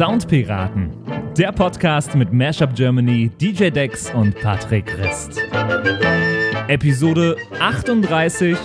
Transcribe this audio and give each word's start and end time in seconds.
Soundpiraten, 0.00 0.96
der 1.36 1.52
Podcast 1.52 2.14
mit 2.14 2.32
Mashup 2.32 2.74
Germany, 2.74 3.30
DJ 3.38 3.68
Dex 3.68 4.10
und 4.14 4.34
Patrick 4.34 4.86
Christ. 4.86 5.38
Episode 6.68 7.36
38. 7.58 8.56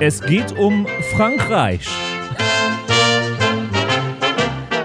Es 0.00 0.20
geht 0.20 0.52
um 0.58 0.86
Frankreich. 1.14 1.88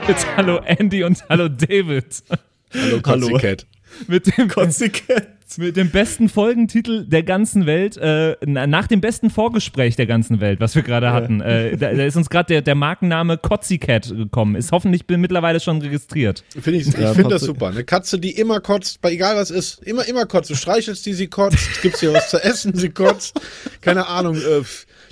Jetzt 0.07 0.25
hallo 0.38 0.62
Andy 0.64 1.04
und 1.04 1.21
hallo 1.28 1.50
David. 1.50 2.24
Hallo 2.74 3.02
Kotzicat. 3.02 3.68
Mit 4.07 4.38
dem, 4.38 4.47
mit 5.58 5.76
dem 5.76 5.90
besten 5.90 6.30
Folgentitel 6.30 7.06
der 7.06 7.24
ganzen 7.24 7.66
Welt, 7.66 7.98
äh, 7.98 8.36
nach 8.46 8.88
dem 8.88 9.02
besten 9.02 9.30
Vorgespräch 9.30 9.96
der 9.96 10.06
ganzen 10.06 10.40
Welt, 10.40 10.60
was 10.60 10.76
wir 10.76 10.84
gerade 10.84 11.12
hatten. 11.12 11.42
Äh, 11.42 11.78
da, 11.78 11.94
da, 11.94 12.06
ist 12.06 12.16
uns 12.16 12.30
gerade 12.30 12.48
der, 12.48 12.62
der 12.62 12.76
Markenname 12.76 13.38
Kotzicat 13.38 14.10
gekommen. 14.10 14.56
Ist 14.56 14.71
hoffentlich 14.71 15.06
mittlerweile 15.07 15.60
schon 15.60 15.82
registriert. 15.82 16.43
Find 16.50 16.78
ich 16.78 16.88
ich 16.88 16.98
ja, 16.98 17.14
finde 17.14 17.32
das 17.32 17.43
super. 17.43 17.68
Eine 17.68 17.84
Katze, 17.84 18.20
die 18.20 18.32
immer 18.32 18.60
kotzt, 18.60 19.02
bei 19.02 19.12
egal 19.12 19.36
was 19.36 19.52
ist, 19.52 19.82
immer, 19.84 20.07
immer 20.07 20.26
kotzt. 20.26 20.50
Du 20.50 20.56
streichelst 20.56 21.06
die, 21.06 21.14
sie 21.14 21.28
kotzt, 21.28 21.82
gibst 21.82 22.04
ihr 22.04 22.14
was 22.14 22.29
zu 22.29 22.43
essen, 22.43 22.76
sie 22.76 22.90
kotzt. 22.90 23.40
Keine 23.82 24.07
Ahnung, 24.07 24.36
äh, 24.36 24.64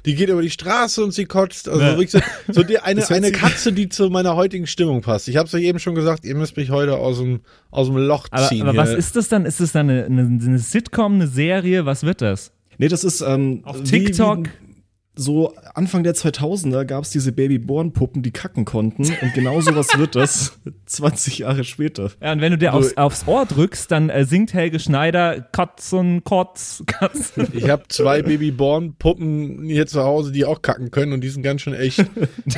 die 0.06 0.16
geht 0.16 0.30
über 0.30 0.42
die 0.42 0.50
Straße 0.50 1.04
und 1.04 1.12
sie 1.12 1.26
kotzt. 1.26 1.70
Also 1.70 1.84
ja. 1.84 2.08
so, 2.08 2.20
so 2.52 2.64
die, 2.64 2.80
eine, 2.80 3.08
eine 3.10 3.32
Katze, 3.32 3.74
die 3.74 3.90
zu 3.90 4.10
meiner 4.10 4.36
heutigen 4.36 4.68
Stimmung 4.68 5.02
passt. 5.02 5.28
Ich 5.28 5.38
habe 5.38 5.48
es 5.48 5.54
euch 5.54 5.64
eben 5.64 5.80
schon 5.80 5.96
gesagt, 5.96 6.26
ihr 6.26 6.36
müsst 6.36 6.58
mich 6.58 6.70
heute 6.70 6.96
aus 6.96 7.20
dem, 7.20 7.42
aus 7.72 7.88
dem 7.88 7.98
Loch 7.98 8.28
ziehen. 8.50 8.62
Aber, 8.62 8.70
aber 8.70 8.78
was 8.78 8.94
ist 8.94 9.16
das 9.16 9.30
dann? 9.30 9.46
Ist 9.46 9.60
das 9.60 9.72
dann 9.72 9.90
eine, 9.90 10.06
eine, 10.06 10.22
eine 10.22 10.60
Sitcom, 10.60 11.16
eine 11.16 11.28
Serie? 11.28 11.86
Was 11.86 12.04
wird 12.04 12.22
das? 12.22 12.52
Nee, 12.78 12.88
das 12.88 13.04
ist 13.04 13.22
ähm, 13.22 13.62
auf 13.64 13.84
TikTok. 13.84 14.46
Wie, 14.46 14.67
so 15.18 15.54
Anfang 15.74 16.04
der 16.04 16.16
2000er 16.16 16.86
gab 16.86 17.04
es 17.04 17.10
diese 17.10 17.32
Baby-Born-Puppen, 17.32 18.22
die 18.22 18.32
kacken 18.32 18.66
konnten. 18.66 19.04
Und 19.04 19.34
genau 19.34 19.60
sowas 19.62 19.90
wird 19.98 20.16
das 20.16 20.60
20 20.86 21.40
Jahre 21.40 21.64
später. 21.64 22.12
Ja, 22.22 22.32
und 22.32 22.42
wenn 22.42 22.52
du 22.52 22.58
dir 22.58 22.74
aufs, 22.74 22.96
aufs 22.96 23.28
Ohr 23.28 23.46
drückst, 23.46 23.92
dann 23.92 24.10
äh, 24.10 24.26
singt 24.26 24.54
Helge 24.54 24.80
Schneider 24.80 25.42
Katzen, 25.42 26.24
Kotz, 26.24 26.84
Katzen. 26.86 27.48
Ich 27.54 27.70
habe 27.70 27.84
zwei 27.90 28.22
Baby-Born-Puppen 28.22 29.64
hier 29.66 29.88
zu 29.88 30.04
Hause, 30.04 30.32
die 30.32 30.46
auch 30.46 30.62
kacken 30.62 30.92
können 30.92 31.14
und 31.14 31.22
die 31.22 31.30
sind 31.30 31.44
ganz 31.44 31.62
schön 31.62 31.74
echt. 31.74 32.00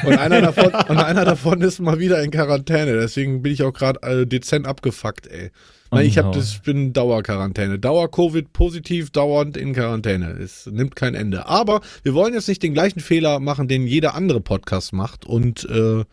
Und 0.04 0.18
einer 0.18 0.42
davon, 0.42 0.74
und 0.90 0.98
einer 0.98 1.26
davon 1.26 1.62
ist 1.62 1.80
mal 1.80 2.00
wieder 2.00 2.22
in 2.22 2.32
Quarantäne. 2.32 2.94
Deswegen 2.94 3.42
bin 3.42 3.54
ich 3.54 3.64
auch 3.64 3.74
gerade 3.74 4.02
äh, 4.04 4.26
dezent 4.26 4.68
abgefuckt, 4.68 5.28
ey. 5.28 5.52
Nein, 5.92 6.06
ich 6.06 6.18
habe 6.18 6.32
das, 6.32 6.60
bin 6.60 6.94
Dauerquarantäne. 6.94 7.80
Dauer-Covid 7.80 8.54
positiv, 8.54 9.10
dauernd 9.10 9.58
in 9.58 9.74
Quarantäne. 9.74 10.32
Es 10.32 10.68
nimmt 10.68 10.96
kein 10.96 11.16
Ende. 11.16 11.48
Aber 11.48 11.82
wir 12.04 12.14
wollen 12.14 12.34
jetzt 12.34 12.48
nicht 12.48 12.62
den 12.62 12.74
gleichen 12.74 13.00
Fehler 13.00 13.40
machen, 13.40 13.68
den 13.68 13.88
jeder 13.88 14.14
andere 14.14 14.40
Podcast 14.40 14.94
macht 14.94 15.26
und 15.26 15.68
äh, 15.70 16.04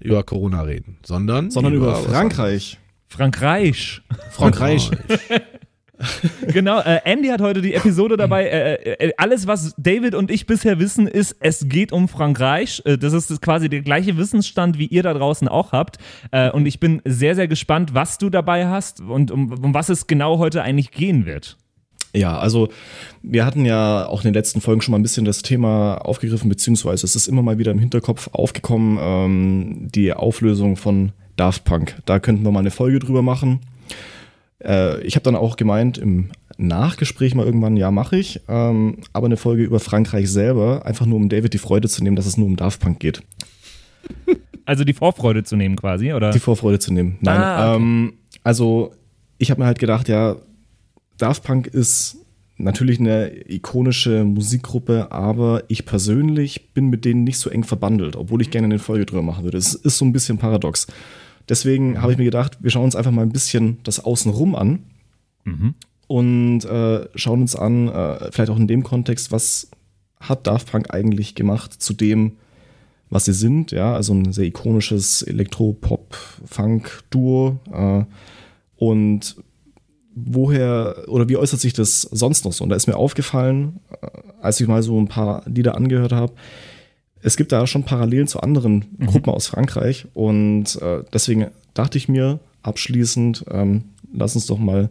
über 0.00 0.22
Corona 0.24 0.62
reden, 0.62 0.98
sondern, 1.04 1.50
sondern 1.50 1.72
über, 1.72 1.98
über 2.00 2.10
Frankreich. 2.10 2.78
Frankreich. 3.08 4.02
Frankreich. 4.30 4.90
genau, 6.48 6.80
äh, 6.80 7.00
Andy 7.04 7.28
hat 7.28 7.40
heute 7.40 7.62
die 7.62 7.74
Episode 7.74 8.16
dabei. 8.16 8.46
Äh, 8.46 9.06
äh, 9.08 9.12
alles, 9.16 9.46
was 9.46 9.74
David 9.78 10.14
und 10.14 10.30
ich 10.30 10.46
bisher 10.46 10.78
wissen, 10.78 11.06
ist, 11.06 11.36
es 11.40 11.68
geht 11.68 11.92
um 11.92 12.08
Frankreich. 12.08 12.82
Äh, 12.84 12.98
das 12.98 13.12
ist 13.12 13.40
quasi 13.40 13.68
der 13.68 13.82
gleiche 13.82 14.16
Wissensstand, 14.16 14.78
wie 14.78 14.86
ihr 14.86 15.02
da 15.02 15.14
draußen 15.14 15.48
auch 15.48 15.72
habt. 15.72 15.98
Äh, 16.30 16.50
und 16.50 16.66
ich 16.66 16.80
bin 16.80 17.00
sehr, 17.04 17.34
sehr 17.34 17.48
gespannt, 17.48 17.94
was 17.94 18.18
du 18.18 18.30
dabei 18.30 18.66
hast 18.66 19.00
und 19.00 19.30
um, 19.30 19.52
um 19.52 19.74
was 19.74 19.88
es 19.88 20.06
genau 20.06 20.38
heute 20.38 20.62
eigentlich 20.62 20.90
gehen 20.90 21.26
wird. 21.26 21.56
Ja, 22.14 22.38
also 22.38 22.68
wir 23.22 23.44
hatten 23.44 23.64
ja 23.64 24.06
auch 24.06 24.20
in 24.20 24.28
den 24.28 24.34
letzten 24.34 24.60
Folgen 24.60 24.80
schon 24.80 24.92
mal 24.92 24.98
ein 24.98 25.02
bisschen 25.02 25.24
das 25.24 25.42
Thema 25.42 25.96
aufgegriffen, 25.96 26.48
beziehungsweise 26.48 27.04
es 27.04 27.16
ist 27.16 27.26
immer 27.26 27.42
mal 27.42 27.58
wieder 27.58 27.72
im 27.72 27.80
Hinterkopf 27.80 28.30
aufgekommen, 28.32 28.98
ähm, 29.00 29.88
die 29.92 30.12
Auflösung 30.12 30.76
von 30.76 31.12
Daft 31.36 31.64
Punk. 31.64 31.96
Da 32.04 32.20
könnten 32.20 32.44
wir 32.44 32.52
mal 32.52 32.60
eine 32.60 32.70
Folge 32.70 33.00
drüber 33.00 33.22
machen. 33.22 33.60
Äh, 34.64 35.00
ich 35.02 35.16
habe 35.16 35.24
dann 35.24 35.36
auch 35.36 35.56
gemeint 35.56 35.98
im 35.98 36.30
Nachgespräch 36.56 37.34
mal 37.34 37.44
irgendwann, 37.46 37.76
ja, 37.76 37.90
mache 37.90 38.16
ich, 38.16 38.40
ähm, 38.48 38.98
aber 39.12 39.26
eine 39.26 39.36
Folge 39.36 39.64
über 39.64 39.80
Frankreich 39.80 40.30
selber, 40.30 40.86
einfach 40.86 41.06
nur 41.06 41.16
um 41.16 41.28
David 41.28 41.54
die 41.54 41.58
Freude 41.58 41.88
zu 41.88 42.02
nehmen, 42.02 42.16
dass 42.16 42.26
es 42.26 42.36
nur 42.36 42.46
um 42.46 42.56
Daft 42.56 42.80
Punk 42.80 43.00
geht. 43.00 43.22
Also 44.66 44.84
die 44.84 44.94
Vorfreude 44.94 45.44
zu 45.44 45.56
nehmen 45.56 45.76
quasi, 45.76 46.14
oder? 46.14 46.30
Die 46.30 46.38
Vorfreude 46.38 46.78
zu 46.78 46.92
nehmen. 46.92 47.18
Nein. 47.20 47.36
Ah, 47.38 47.74
okay. 47.74 47.82
ähm, 47.82 48.12
also 48.42 48.94
ich 49.36 49.50
habe 49.50 49.60
mir 49.60 49.66
halt 49.66 49.78
gedacht, 49.78 50.08
ja, 50.08 50.36
Daft 51.18 51.44
Punk 51.44 51.66
ist 51.66 52.16
natürlich 52.56 53.00
eine 53.00 53.30
ikonische 53.50 54.24
Musikgruppe, 54.24 55.10
aber 55.10 55.64
ich 55.68 55.84
persönlich 55.84 56.72
bin 56.72 56.88
mit 56.88 57.04
denen 57.04 57.24
nicht 57.24 57.38
so 57.38 57.50
eng 57.50 57.64
verbandelt, 57.64 58.16
obwohl 58.16 58.40
ich 58.40 58.50
gerne 58.50 58.66
eine 58.66 58.78
Folge 58.78 59.06
drüber 59.06 59.22
machen 59.22 59.44
würde. 59.44 59.58
Es 59.58 59.74
ist 59.74 59.98
so 59.98 60.04
ein 60.04 60.12
bisschen 60.12 60.38
paradox. 60.38 60.86
Deswegen 61.48 62.00
habe 62.00 62.12
ich 62.12 62.18
mir 62.18 62.24
gedacht, 62.24 62.58
wir 62.60 62.70
schauen 62.70 62.84
uns 62.84 62.94
einfach 62.96 63.10
mal 63.10 63.22
ein 63.22 63.32
bisschen 63.32 63.78
das 63.82 64.00
Außenrum 64.00 64.54
an 64.54 64.84
mhm. 65.44 65.74
und 66.06 66.64
äh, 66.64 67.06
schauen 67.14 67.42
uns 67.42 67.54
an, 67.56 67.88
äh, 67.88 68.32
vielleicht 68.32 68.50
auch 68.50 68.58
in 68.58 68.66
dem 68.66 68.82
Kontext, 68.82 69.30
was 69.32 69.70
hat 70.20 70.46
Daft 70.46 70.72
Punk 70.72 70.92
eigentlich 70.92 71.34
gemacht 71.34 71.74
zu 71.74 71.92
dem, 71.92 72.36
was 73.10 73.26
sie 73.26 73.34
sind, 73.34 73.72
ja, 73.72 73.94
also 73.94 74.14
ein 74.14 74.32
sehr 74.32 74.46
ikonisches 74.46 75.20
Elektro-Pop-Funk-Duo. 75.22 77.58
Äh, 77.72 78.04
und 78.76 79.36
woher 80.14 81.04
oder 81.08 81.28
wie 81.28 81.36
äußert 81.36 81.60
sich 81.60 81.72
das 81.72 82.02
sonst 82.02 82.44
noch 82.44 82.52
so? 82.52 82.64
Und 82.64 82.70
da 82.70 82.76
ist 82.76 82.86
mir 82.86 82.96
aufgefallen, 82.96 83.80
äh, 84.00 84.06
als 84.40 84.60
ich 84.60 84.68
mal 84.68 84.82
so 84.82 84.98
ein 84.98 85.08
paar 85.08 85.42
Lieder 85.46 85.76
angehört 85.76 86.12
habe, 86.12 86.32
es 87.24 87.38
gibt 87.38 87.52
da 87.52 87.66
schon 87.66 87.84
Parallelen 87.84 88.28
zu 88.28 88.40
anderen 88.40 88.84
mhm. 88.98 89.06
Gruppen 89.06 89.30
aus 89.30 89.46
Frankreich 89.46 90.06
und 90.12 90.80
äh, 90.80 91.02
deswegen 91.12 91.46
dachte 91.72 91.96
ich 91.98 92.08
mir 92.08 92.38
abschließend, 92.62 93.46
ähm, 93.50 93.84
lass 94.12 94.36
uns 94.36 94.46
doch 94.46 94.58
mal 94.58 94.90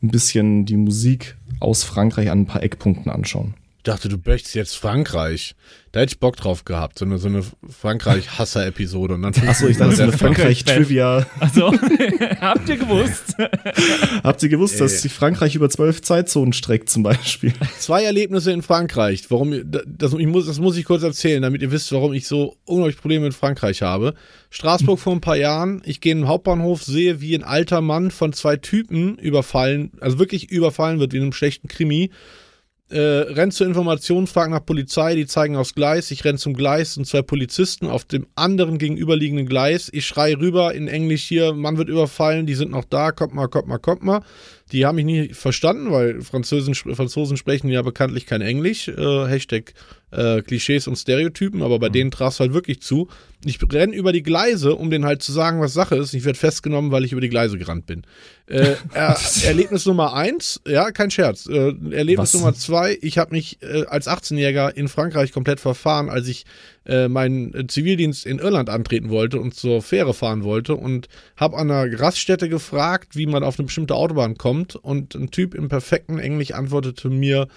ein 0.00 0.08
bisschen 0.08 0.64
die 0.64 0.76
Musik 0.76 1.36
aus 1.58 1.82
Frankreich 1.82 2.30
an 2.30 2.42
ein 2.42 2.46
paar 2.46 2.62
Eckpunkten 2.62 3.10
anschauen. 3.10 3.54
Ich 3.82 3.90
dachte, 3.90 4.08
du 4.08 4.16
möchtest 4.24 4.54
jetzt 4.54 4.76
Frankreich. 4.76 5.56
Da 5.90 5.98
hätte 5.98 6.12
ich 6.12 6.20
Bock 6.20 6.36
drauf 6.36 6.64
gehabt, 6.64 7.00
so 7.00 7.04
eine, 7.04 7.18
so 7.18 7.26
eine 7.26 7.42
Frankreich-Hasser-Episode. 7.68 9.18
Achso, 9.44 9.66
ich 9.66 9.76
dachte, 9.76 9.96
so 9.96 10.04
eine 10.04 10.12
Frankreich-Trivia. 10.12 11.26
Also, 11.40 11.72
habt 12.40 12.68
ihr 12.68 12.76
gewusst? 12.76 13.34
habt 14.22 14.40
ihr 14.40 14.48
gewusst, 14.50 14.80
dass 14.80 15.02
sich 15.02 15.12
Frankreich 15.12 15.56
über 15.56 15.68
zwölf 15.68 16.00
Zeitzonen 16.00 16.52
streckt, 16.52 16.90
zum 16.90 17.02
Beispiel? 17.02 17.54
Zwei 17.80 18.04
Erlebnisse 18.04 18.52
in 18.52 18.62
Frankreich. 18.62 19.24
Warum, 19.30 19.52
das, 19.68 20.12
ich 20.12 20.28
muss, 20.28 20.46
das 20.46 20.60
muss 20.60 20.76
ich 20.76 20.84
kurz 20.84 21.02
erzählen, 21.02 21.42
damit 21.42 21.60
ihr 21.60 21.72
wisst, 21.72 21.90
warum 21.90 22.12
ich 22.12 22.28
so 22.28 22.54
unglaublich 22.64 22.98
Probleme 22.98 23.24
mit 23.24 23.34
Frankreich 23.34 23.82
habe. 23.82 24.14
Straßburg 24.50 25.00
vor 25.00 25.12
ein 25.12 25.20
paar 25.20 25.36
Jahren, 25.36 25.82
ich 25.84 26.00
gehe 26.00 26.12
in 26.12 26.18
den 26.18 26.28
Hauptbahnhof, 26.28 26.84
sehe, 26.84 27.20
wie 27.20 27.34
ein 27.34 27.42
alter 27.42 27.80
Mann 27.80 28.12
von 28.12 28.32
zwei 28.32 28.54
Typen 28.54 29.18
überfallen, 29.18 29.90
also 30.00 30.20
wirklich 30.20 30.52
überfallen 30.52 31.00
wird, 31.00 31.12
wie 31.12 31.16
in 31.16 31.24
einem 31.24 31.32
schlechten 31.32 31.66
Krimi 31.66 32.10
äh, 32.92 32.98
rennt 32.98 33.54
zur 33.54 33.66
Information, 33.66 34.26
fragt 34.26 34.50
nach 34.50 34.64
Polizei, 34.64 35.14
die 35.14 35.26
zeigen 35.26 35.56
aufs 35.56 35.74
Gleis, 35.74 36.10
ich 36.10 36.24
renn 36.24 36.38
zum 36.38 36.54
Gleis 36.54 36.96
und 36.96 37.06
zwei 37.06 37.22
Polizisten 37.22 37.86
auf 37.86 38.04
dem 38.04 38.26
anderen 38.34 38.78
gegenüberliegenden 38.78 39.46
Gleis. 39.46 39.90
Ich 39.92 40.06
schrei 40.06 40.34
rüber 40.34 40.74
in 40.74 40.88
Englisch 40.88 41.24
hier, 41.24 41.52
Mann 41.54 41.78
wird 41.78 41.88
überfallen, 41.88 42.46
die 42.46 42.54
sind 42.54 42.70
noch 42.70 42.84
da, 42.84 43.12
kommt 43.12 43.34
mal, 43.34 43.48
kommt 43.48 43.68
mal, 43.68 43.78
kommt 43.78 44.02
mal. 44.02 44.22
Die 44.70 44.86
haben 44.86 44.96
mich 44.96 45.04
nie 45.04 45.34
verstanden, 45.34 45.90
weil 45.90 46.22
Franzosen, 46.22 46.74
Franzosen 46.74 47.36
sprechen 47.36 47.68
ja 47.68 47.82
bekanntlich 47.82 48.26
kein 48.26 48.40
Englisch. 48.40 48.88
Äh, 48.88 49.26
Hashtag 49.26 49.74
äh, 50.12 50.42
Klischees 50.42 50.86
und 50.86 50.96
Stereotypen, 50.96 51.62
aber 51.62 51.78
bei 51.78 51.88
mhm. 51.88 51.92
denen 51.94 52.10
traf 52.10 52.34
es 52.34 52.40
halt 52.40 52.52
wirklich 52.52 52.80
zu. 52.80 53.08
Ich 53.44 53.58
renne 53.72 53.94
über 53.94 54.12
die 54.12 54.22
Gleise, 54.22 54.76
um 54.76 54.90
denen 54.90 55.04
halt 55.04 55.22
zu 55.22 55.32
sagen, 55.32 55.60
was 55.60 55.72
Sache 55.72 55.96
ist. 55.96 56.14
Ich 56.14 56.24
werde 56.24 56.38
festgenommen, 56.38 56.92
weil 56.92 57.04
ich 57.04 57.10
über 57.10 57.20
die 57.20 57.28
Gleise 57.28 57.58
gerannt 57.58 57.86
bin. 57.86 58.02
Äh, 58.46 58.76
er, 58.94 59.16
Erlebnis 59.44 59.84
Nummer 59.86 60.14
eins, 60.14 60.60
ja, 60.66 60.92
kein 60.92 61.10
Scherz. 61.10 61.46
Äh, 61.46 61.74
Erlebnis 61.90 62.34
was? 62.34 62.34
Nummer 62.34 62.54
zwei, 62.54 62.96
ich 63.00 63.18
habe 63.18 63.32
mich 63.32 63.58
äh, 63.62 63.84
als 63.86 64.06
18-Jähriger 64.06 64.72
in 64.74 64.88
Frankreich 64.88 65.32
komplett 65.32 65.58
verfahren, 65.58 66.08
als 66.08 66.28
ich 66.28 66.44
äh, 66.86 67.08
meinen 67.08 67.68
Zivildienst 67.68 68.26
in 68.26 68.38
Irland 68.38 68.68
antreten 68.68 69.10
wollte 69.10 69.40
und 69.40 69.54
zur 69.54 69.82
Fähre 69.82 70.14
fahren 70.14 70.44
wollte 70.44 70.76
und 70.76 71.08
habe 71.36 71.56
an 71.56 71.70
einer 71.70 72.00
Raststätte 72.00 72.48
gefragt, 72.48 73.16
wie 73.16 73.26
man 73.26 73.42
auf 73.42 73.58
eine 73.58 73.66
bestimmte 73.66 73.94
Autobahn 73.94 74.36
kommt 74.36 74.76
und 74.76 75.14
ein 75.14 75.30
Typ 75.30 75.54
im 75.54 75.68
perfekten 75.68 76.18
Englisch 76.18 76.52
antwortete 76.52 77.08
mir, 77.08 77.48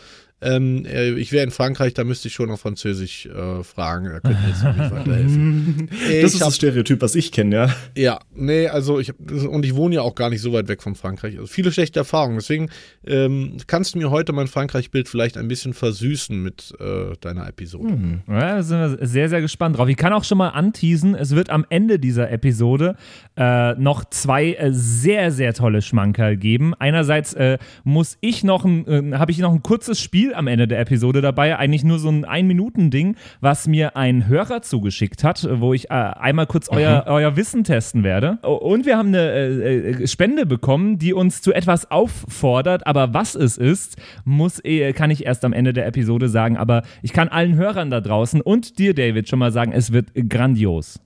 ähm, 0.42 0.86
äh, 0.86 1.12
ich 1.12 1.32
wäre 1.32 1.46
in 1.46 1.52
Frankreich, 1.52 1.94
da 1.94 2.04
müsste 2.04 2.28
ich 2.28 2.34
schon 2.34 2.52
auf 2.52 2.60
Französisch 2.60 3.26
äh, 3.26 3.64
fragen. 3.64 4.06
Da 4.06 4.20
könnte 4.20 4.38
jetzt 4.48 4.64
nicht 4.64 4.92
weiterhelfen. 4.92 5.90
das 6.22 6.34
ist 6.34 6.42
hab, 6.42 6.48
das 6.48 6.56
Stereotyp, 6.58 7.02
was 7.02 7.16
ich 7.16 7.32
kenne, 7.32 7.56
ja. 7.56 7.76
Ja, 7.96 8.20
nee, 8.34 8.68
also 8.68 9.00
ich 9.00 9.14
und 9.18 9.66
ich 9.66 9.76
wohne 9.76 9.96
ja 9.96 10.02
auch 10.02 10.14
gar 10.14 10.30
nicht 10.30 10.42
so 10.42 10.52
weit 10.52 10.68
weg 10.68 10.84
von 10.84 10.96
Frankreich. 10.96 11.36
Also 11.36 11.48
viele 11.48 11.72
schlechte 11.72 12.00
Erfahrungen. 12.00 12.36
Deswegen 12.36 12.70
ähm, 13.08 13.58
kannst 13.66 13.96
du 13.96 14.00
mir 14.00 14.12
heute 14.12 14.34
mein 14.34 14.48
Frankreich-Bild 14.48 15.08
vielleicht 15.08 15.38
ein 15.38 15.48
bisschen 15.48 15.74
versüßen 15.74 16.42
mit 16.42 16.74
äh, 16.80 17.16
deiner 17.22 17.48
Episode. 17.48 17.94
Mhm. 17.94 18.22
Ja, 18.28 18.56
da 18.58 18.64
sind 18.64 18.80
wir 18.80 19.08
sehr, 19.08 19.30
sehr 19.30 19.42
gespannt 19.42 19.78
drauf. 19.78 19.88
Ich 19.88 19.98
kann 19.98 20.12
auch 20.12 20.26
schon 20.26 20.38
mal 20.38 20.50
anteasen, 20.50 21.16
es 21.16 21.34
wird 21.34 21.50
am 21.50 21.66
Ende 21.70 21.98
dieser 21.98 22.30
Episode 22.30 22.98
äh, 23.38 23.74
noch 23.76 24.04
zwei 24.10 24.54
äh, 24.54 24.74
sehr, 24.74 25.32
sehr 25.32 25.54
tolle 25.54 25.82
Schmankerl 25.82 26.36
geben. 26.36 26.74
Einerseits 26.74 27.34
äh, 27.34 27.58
muss 27.86 28.18
ich 28.20 28.44
noch 28.44 28.66
ein, 28.66 29.18
habe 29.18 29.32
ich 29.32 29.40
noch 29.40 29.54
ein 29.54 29.64
kurzes 29.64 30.02
Spiel 30.02 30.25
viel 30.26 30.34
am 30.34 30.48
Ende 30.48 30.68
der 30.68 30.80
Episode 30.80 31.22
dabei, 31.22 31.56
eigentlich 31.58 31.84
nur 31.84 32.00
so 32.00 32.10
ein 32.10 32.26
Ein-Minuten-Ding, 32.26 33.16
was 33.42 33.68
mir 33.68 33.96
ein 33.96 34.28
Hörer 34.28 34.64
zugeschickt 34.64 35.24
hat, 35.24 35.48
wo 35.60 35.74
ich 35.74 35.92
äh, 35.92 35.94
einmal 35.94 36.48
kurz 36.48 36.68
euer, 36.70 37.04
mhm. 37.06 37.12
euer 37.12 37.36
Wissen 37.36 37.64
testen 37.64 38.04
werde. 38.04 38.38
Und 38.42 38.88
wir 38.88 38.98
haben 38.98 39.10
eine 39.10 39.32
äh, 39.32 40.04
äh, 40.04 40.08
Spende 40.08 40.48
bekommen, 40.48 40.98
die 40.98 41.14
uns 41.14 41.44
zu 41.44 41.54
etwas 41.54 41.92
auffordert, 41.92 42.88
aber 42.88 43.14
was 43.14 43.36
es 43.36 43.58
ist, 43.58 43.98
muss, 44.24 44.60
äh, 44.64 44.94
kann 44.94 45.12
ich 45.12 45.26
erst 45.26 45.46
am 45.46 45.54
Ende 45.54 45.74
der 45.74 45.86
Episode 45.86 46.28
sagen. 46.28 46.58
Aber 46.58 46.82
ich 47.04 47.14
kann 47.14 47.28
allen 47.28 47.56
Hörern 47.56 47.92
da 47.92 48.02
draußen 48.02 48.42
und 48.42 48.80
dir, 48.80 48.96
David, 48.96 49.30
schon 49.30 49.40
mal 49.40 49.52
sagen, 49.52 49.74
es 49.74 49.92
wird 49.92 50.08
grandios. 50.28 51.00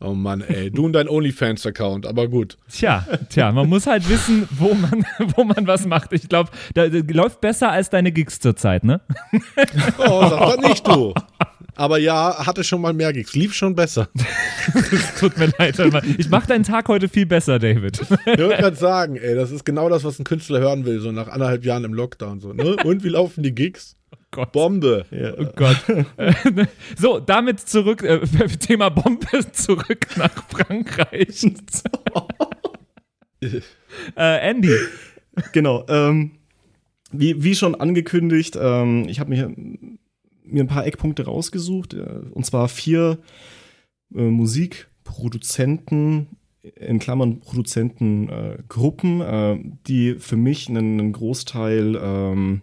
Oh 0.00 0.12
Mann, 0.12 0.42
ey, 0.42 0.70
du 0.70 0.84
und 0.84 0.92
dein 0.92 1.08
OnlyFans-Account, 1.08 2.06
aber 2.06 2.28
gut. 2.28 2.58
Tja, 2.68 3.06
tja, 3.30 3.52
man 3.52 3.68
muss 3.68 3.86
halt 3.86 4.08
wissen, 4.08 4.46
wo 4.50 4.74
man, 4.74 5.06
wo 5.36 5.44
man 5.44 5.66
was 5.66 5.86
macht. 5.86 6.12
Ich 6.12 6.28
glaube, 6.28 6.50
da, 6.74 6.88
da, 6.88 6.98
läuft 7.12 7.40
besser 7.40 7.70
als 7.70 7.90
deine 7.90 8.12
Gigs 8.12 8.40
zurzeit, 8.40 8.84
ne? 8.84 9.00
Oh, 9.98 10.26
sag 10.28 10.56
das 10.56 10.68
nicht 10.68 10.86
du. 10.86 11.14
Aber 11.76 11.98
ja, 11.98 12.46
hatte 12.46 12.62
schon 12.62 12.80
mal 12.80 12.92
mehr 12.92 13.12
Gigs. 13.12 13.34
Lief 13.34 13.54
schon 13.54 13.74
besser. 13.74 14.08
Tut 15.18 15.36
mir 15.38 15.52
leid. 15.58 15.78
Ich 16.18 16.28
mache 16.28 16.46
deinen 16.46 16.64
Tag 16.64 16.88
heute 16.88 17.08
viel 17.08 17.26
besser, 17.26 17.58
David. 17.58 18.00
Ich 18.00 18.10
wollte 18.10 18.56
gerade 18.56 18.76
sagen, 18.76 19.16
ey, 19.16 19.34
das 19.34 19.50
ist 19.50 19.64
genau 19.64 19.88
das, 19.88 20.04
was 20.04 20.18
ein 20.18 20.24
Künstler 20.24 20.60
hören 20.60 20.84
will, 20.84 21.00
so 21.00 21.10
nach 21.10 21.28
anderthalb 21.28 21.64
Jahren 21.64 21.84
im 21.84 21.94
Lockdown. 21.94 22.40
So, 22.40 22.52
ne? 22.52 22.76
Und 22.84 23.02
wie 23.02 23.08
laufen 23.08 23.42
die 23.42 23.54
Gigs? 23.54 23.96
Gott. 24.30 24.52
Bombe. 24.52 25.04
Ja. 25.10 25.34
Oh 25.38 25.46
Gott. 25.54 25.84
so, 26.96 27.20
damit 27.20 27.60
zurück, 27.60 28.02
äh, 28.02 28.18
Thema 28.58 28.90
Bombe, 28.90 29.26
zurück 29.52 30.08
nach 30.16 30.48
Frankreich. 30.48 31.46
äh, 33.40 33.60
Andy. 34.16 34.76
Genau. 35.52 35.84
Ähm, 35.88 36.32
wie, 37.12 37.42
wie 37.42 37.54
schon 37.54 37.74
angekündigt, 37.74 38.58
ähm, 38.60 39.06
ich 39.08 39.20
habe 39.20 39.30
mir, 39.30 39.54
mir 40.44 40.64
ein 40.64 40.68
paar 40.68 40.86
Eckpunkte 40.86 41.24
rausgesucht, 41.24 41.94
äh, 41.94 42.20
und 42.32 42.44
zwar 42.44 42.68
vier 42.68 43.18
äh, 44.14 44.22
Musikproduzenten, 44.22 46.28
in 46.76 46.98
Klammern 46.98 47.40
Produzentengruppen, 47.40 49.20
äh, 49.20 49.58
die 49.86 50.14
für 50.14 50.36
mich 50.36 50.68
einen, 50.68 50.98
einen 50.98 51.12
Großteil 51.12 51.98
ähm, 52.00 52.62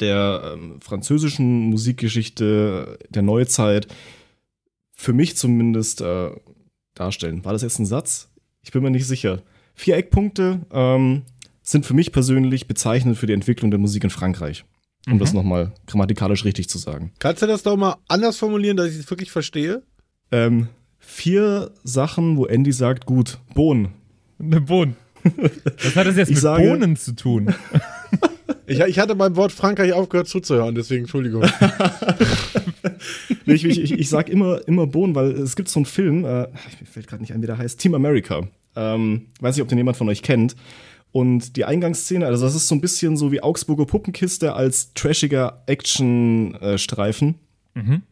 der 0.00 0.52
ähm, 0.54 0.80
französischen 0.80 1.70
Musikgeschichte 1.70 2.98
der 3.08 3.22
Neuzeit 3.22 3.86
für 4.94 5.12
mich 5.12 5.36
zumindest 5.36 6.00
äh, 6.00 6.30
darstellen. 6.94 7.44
War 7.44 7.52
das 7.52 7.62
jetzt 7.62 7.78
ein 7.78 7.86
Satz? 7.86 8.28
Ich 8.62 8.72
bin 8.72 8.82
mir 8.82 8.90
nicht 8.90 9.06
sicher. 9.06 9.42
Vier 9.74 9.96
Eckpunkte 9.96 10.60
ähm, 10.72 11.22
sind 11.62 11.86
für 11.86 11.94
mich 11.94 12.12
persönlich 12.12 12.66
bezeichnend 12.66 13.16
für 13.16 13.26
die 13.26 13.32
Entwicklung 13.32 13.70
der 13.70 13.80
Musik 13.80 14.04
in 14.04 14.10
Frankreich. 14.10 14.64
Um 15.06 15.14
mhm. 15.14 15.18
das 15.18 15.32
nochmal 15.32 15.72
grammatikalisch 15.86 16.44
richtig 16.44 16.68
zu 16.68 16.78
sagen. 16.78 17.12
Kannst 17.18 17.42
du 17.42 17.46
das 17.46 17.62
doch 17.62 17.76
mal 17.76 17.96
anders 18.08 18.36
formulieren, 18.36 18.76
dass 18.76 18.90
ich 18.90 18.98
es 18.98 19.10
wirklich 19.10 19.30
verstehe? 19.30 19.82
Ähm, 20.30 20.68
vier 20.98 21.72
Sachen, 21.82 22.36
wo 22.36 22.44
Andy 22.44 22.72
sagt, 22.72 23.06
gut, 23.06 23.38
Bohnen. 23.54 23.88
Eine 24.38 24.60
Bohnen. 24.60 24.96
Was 25.82 25.96
hat 25.96 26.06
das 26.06 26.16
jetzt 26.16 26.28
ich 26.28 26.36
mit 26.36 26.42
sage, 26.42 26.62
Bohnen 26.62 26.96
zu 26.96 27.14
tun? 27.14 27.54
Ich, 28.70 28.78
ich, 28.78 28.98
hatte 29.00 29.16
beim 29.16 29.34
Wort 29.34 29.50
Frankreich 29.50 29.92
aufgehört 29.92 30.28
zuzuhören, 30.28 30.76
deswegen 30.76 31.02
Entschuldigung. 31.02 31.42
ich, 33.46 33.64
ich, 33.64 33.80
ich, 33.80 33.92
ich 33.92 34.08
sag 34.08 34.28
immer, 34.28 34.66
immer 34.68 34.86
Bohnen, 34.86 35.16
weil 35.16 35.32
es 35.32 35.56
gibt 35.56 35.68
so 35.68 35.80
einen 35.80 35.86
Film, 35.86 36.24
äh, 36.24 36.42
mir 36.42 36.86
fällt 36.88 37.08
gerade 37.08 37.20
nicht 37.20 37.32
ein, 37.32 37.42
wie 37.42 37.46
der 37.46 37.58
heißt, 37.58 37.80
Team 37.80 37.94
America. 37.94 38.46
Ähm, 38.76 39.26
weiß 39.40 39.56
nicht, 39.56 39.62
ob 39.62 39.68
den 39.68 39.78
jemand 39.78 39.96
von 39.96 40.08
euch 40.08 40.22
kennt. 40.22 40.54
Und 41.10 41.56
die 41.56 41.64
Eingangsszene, 41.64 42.24
also 42.24 42.44
das 42.44 42.54
ist 42.54 42.68
so 42.68 42.76
ein 42.76 42.80
bisschen 42.80 43.16
so 43.16 43.32
wie 43.32 43.42
Augsburger 43.42 43.86
Puppenkiste 43.86 44.52
als 44.52 44.94
trashiger 44.94 45.64
Action-Streifen. 45.66 47.34
Mhm. 47.74 48.02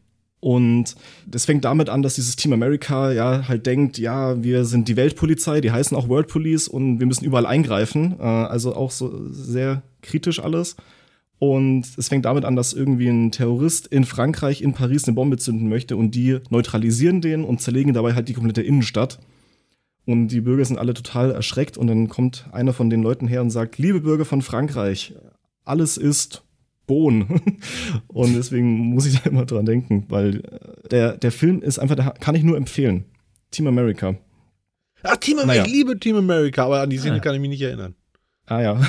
Und 0.41 0.95
das 1.25 1.45
fängt 1.45 1.65
damit 1.65 1.89
an, 1.89 2.01
dass 2.01 2.15
dieses 2.15 2.37
Team 2.37 2.53
America 2.53 3.11
ja 3.11 3.47
halt 3.47 3.65
denkt, 3.65 3.97
ja, 3.97 4.41
wir 4.41 4.63
sind 4.63 4.87
die 4.87 4.95
Weltpolizei, 4.95 5.59
die 5.59 5.71
heißen 5.71 5.97
auch 5.97 6.07
World 6.07 6.27
Police 6.27 6.67
und 6.69 6.99
wir 6.99 7.07
müssen 7.07 7.25
überall 7.25 7.45
eingreifen. 7.45 8.15
Äh, 8.19 8.23
also 8.23 8.73
auch 8.75 8.91
so 8.91 9.29
sehr 9.31 9.83
kritisch 10.01 10.39
alles. 10.39 10.77
Und 11.39 11.85
es 11.97 12.09
fängt 12.09 12.25
damit 12.25 12.45
an, 12.45 12.55
dass 12.55 12.73
irgendwie 12.73 13.07
ein 13.07 13.31
Terrorist 13.31 13.87
in 13.87 14.03
Frankreich, 14.03 14.61
in 14.61 14.73
Paris 14.73 15.05
eine 15.05 15.15
Bombe 15.15 15.37
zünden 15.37 15.69
möchte 15.69 15.95
und 15.95 16.15
die 16.15 16.39
neutralisieren 16.49 17.21
den 17.21 17.45
und 17.45 17.61
zerlegen 17.61 17.93
dabei 17.93 18.13
halt 18.13 18.27
die 18.27 18.33
komplette 18.33 18.61
Innenstadt. 18.61 19.19
Und 20.05 20.29
die 20.29 20.41
Bürger 20.41 20.65
sind 20.65 20.79
alle 20.79 20.93
total 20.93 21.31
erschreckt 21.31 21.77
und 21.77 21.87
dann 21.87 22.09
kommt 22.09 22.47
einer 22.51 22.73
von 22.73 22.89
den 22.89 23.01
Leuten 23.01 23.27
her 23.27 23.41
und 23.41 23.51
sagt, 23.51 23.77
liebe 23.77 24.01
Bürger 24.01 24.25
von 24.25 24.41
Frankreich, 24.41 25.13
alles 25.63 25.97
ist 25.97 26.43
Bohnen. 26.89 27.27
Und 28.07 28.35
deswegen 28.35 28.77
muss 28.89 29.05
ich 29.05 29.21
da 29.21 29.29
immer 29.29 29.45
dran 29.45 29.65
denken, 29.65 30.05
weil 30.09 30.37
äh, 30.37 30.89
der, 30.89 31.17
der 31.17 31.31
Film 31.31 31.61
ist 31.61 31.77
einfach, 31.77 31.95
der 31.95 32.15
kann 32.19 32.33
ich 32.33 32.43
nur 32.43 32.57
empfehlen. 32.57 33.05
Team 33.51 33.67
America. 33.67 34.15
Ach, 35.03 35.15
Team 35.17 35.37
America, 35.37 35.61
naja. 35.61 35.65
ich 35.65 35.71
liebe 35.71 35.99
Team 35.99 36.15
America, 36.15 36.65
aber 36.65 36.81
an 36.81 36.89
die 36.89 36.97
Szene 36.97 37.13
ah, 37.13 37.17
ja. 37.17 37.21
kann 37.21 37.35
ich 37.35 37.41
mich 37.41 37.51
nicht 37.51 37.61
erinnern. 37.61 37.93
Ah 38.47 38.61
ja. 38.61 38.81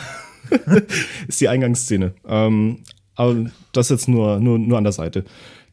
ist 1.29 1.43
die 1.43 1.49
Eingangsszene. 1.49 2.15
Ähm, 2.27 2.79
aber 3.17 3.51
das 3.73 3.91
jetzt 3.91 4.09
nur, 4.09 4.41
nur, 4.41 4.59
nur 4.59 4.79
an 4.79 4.85
der 4.85 4.95
Seite. 4.95 5.25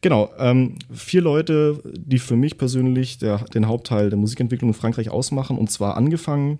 Genau, 0.02 0.30
ähm, 0.38 0.74
vier 0.92 1.22
Leute, 1.22 1.82
die 1.96 2.18
für 2.18 2.36
mich 2.36 2.58
persönlich 2.58 3.16
der, 3.16 3.38
den 3.54 3.66
Hauptteil 3.66 4.10
der 4.10 4.18
Musikentwicklung 4.18 4.70
in 4.70 4.74
Frankreich 4.74 5.08
ausmachen. 5.08 5.56
Und 5.56 5.70
zwar 5.70 5.96
angefangen 5.96 6.58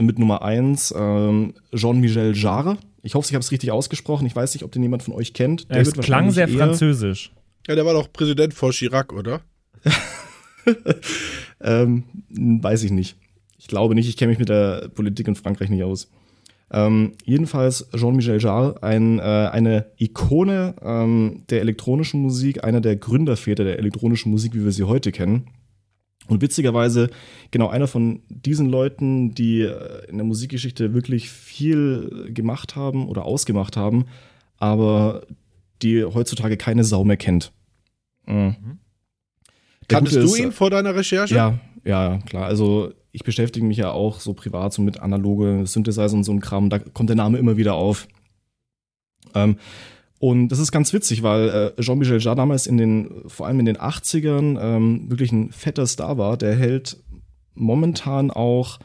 mit 0.00 0.20
Nummer 0.20 0.42
eins 0.42 0.94
ähm, 0.96 1.54
Jean-Michel 1.74 2.36
Jarre. 2.36 2.78
Ich 3.02 3.14
hoffe, 3.14 3.28
ich 3.28 3.34
habe 3.34 3.42
es 3.42 3.50
richtig 3.50 3.70
ausgesprochen. 3.70 4.26
Ich 4.26 4.34
weiß 4.34 4.54
nicht, 4.54 4.64
ob 4.64 4.72
den 4.72 4.82
jemand 4.82 5.02
von 5.02 5.14
euch 5.14 5.32
kennt. 5.32 5.66
Ja, 5.70 5.76
es 5.76 5.92
klang 5.92 6.30
sehr 6.30 6.48
französisch. 6.48 7.32
Ja, 7.66 7.74
der 7.74 7.84
war 7.84 7.94
doch 7.94 8.12
Präsident 8.12 8.54
vor 8.54 8.72
Chirac, 8.72 9.12
oder? 9.12 9.42
ähm, 11.60 12.04
weiß 12.30 12.82
ich 12.82 12.90
nicht. 12.90 13.16
Ich 13.58 13.68
glaube 13.68 13.94
nicht. 13.94 14.08
Ich 14.08 14.16
kenne 14.16 14.30
mich 14.30 14.38
mit 14.38 14.48
der 14.48 14.88
Politik 14.88 15.28
in 15.28 15.34
Frankreich 15.34 15.68
nicht 15.68 15.84
aus. 15.84 16.08
Ähm, 16.70 17.12
jedenfalls 17.24 17.88
Jean-Michel 17.96 18.40
Jarre, 18.40 18.82
ein, 18.82 19.18
äh, 19.18 19.22
eine 19.22 19.86
Ikone 19.96 20.74
ähm, 20.82 21.44
der 21.48 21.60
elektronischen 21.60 22.20
Musik, 22.20 22.62
einer 22.62 22.80
der 22.80 22.96
Gründerväter 22.96 23.64
der 23.64 23.78
elektronischen 23.78 24.30
Musik, 24.30 24.54
wie 24.54 24.64
wir 24.64 24.72
sie 24.72 24.84
heute 24.84 25.10
kennen. 25.10 25.46
Und 26.28 26.42
witzigerweise 26.42 27.10
genau 27.50 27.68
einer 27.68 27.88
von 27.88 28.22
diesen 28.28 28.68
Leuten, 28.68 29.34
die 29.34 29.62
äh, 29.62 30.08
in 30.08 30.18
der 30.18 30.26
Musikgeschichte 30.26 30.94
wirklich 30.94 31.30
viel 31.30 32.30
gemacht 32.32 32.76
haben 32.76 33.08
oder 33.08 33.24
ausgemacht 33.24 33.76
haben, 33.76 34.04
aber 34.58 35.22
die 35.82 36.04
heutzutage 36.04 36.56
keine 36.56 36.84
Sau 36.84 37.04
mehr 37.04 37.16
kennt. 37.16 37.52
Mhm. 38.26 38.56
mhm. 38.60 38.78
Kanntest 39.88 40.16
du 40.16 40.34
ihn 40.34 40.52
vor 40.52 40.68
deiner 40.68 40.94
Recherche? 40.94 41.34
Ja, 41.34 41.58
ja, 41.82 42.18
klar. 42.26 42.44
Also 42.44 42.92
ich 43.10 43.24
beschäftige 43.24 43.64
mich 43.64 43.78
ja 43.78 43.90
auch 43.90 44.20
so 44.20 44.34
privat 44.34 44.74
so 44.74 44.82
mit 44.82 45.00
analoge 45.00 45.66
Synthesizer 45.66 46.14
und 46.14 46.24
so 46.24 46.32
ein 46.32 46.40
Kram. 46.40 46.68
Da 46.68 46.78
kommt 46.78 47.08
der 47.08 47.16
Name 47.16 47.38
immer 47.38 47.56
wieder 47.56 47.74
auf. 47.74 48.06
Ähm, 49.34 49.56
und 50.18 50.48
das 50.48 50.58
ist 50.58 50.72
ganz 50.72 50.92
witzig, 50.92 51.22
weil 51.22 51.74
äh, 51.76 51.80
Jean-Michel 51.80 52.20
Jarre 52.20 52.36
damals 52.36 52.66
in 52.66 52.76
den, 52.76 53.22
vor 53.26 53.46
allem 53.46 53.60
in 53.60 53.66
den 53.66 53.76
80ern, 53.76 54.58
ähm, 54.60 55.10
wirklich 55.10 55.30
ein 55.30 55.52
fetter 55.52 55.86
Star 55.86 56.18
war. 56.18 56.36
Der 56.36 56.56
hält 56.56 56.96
momentan 57.54 58.30
auch 58.30 58.80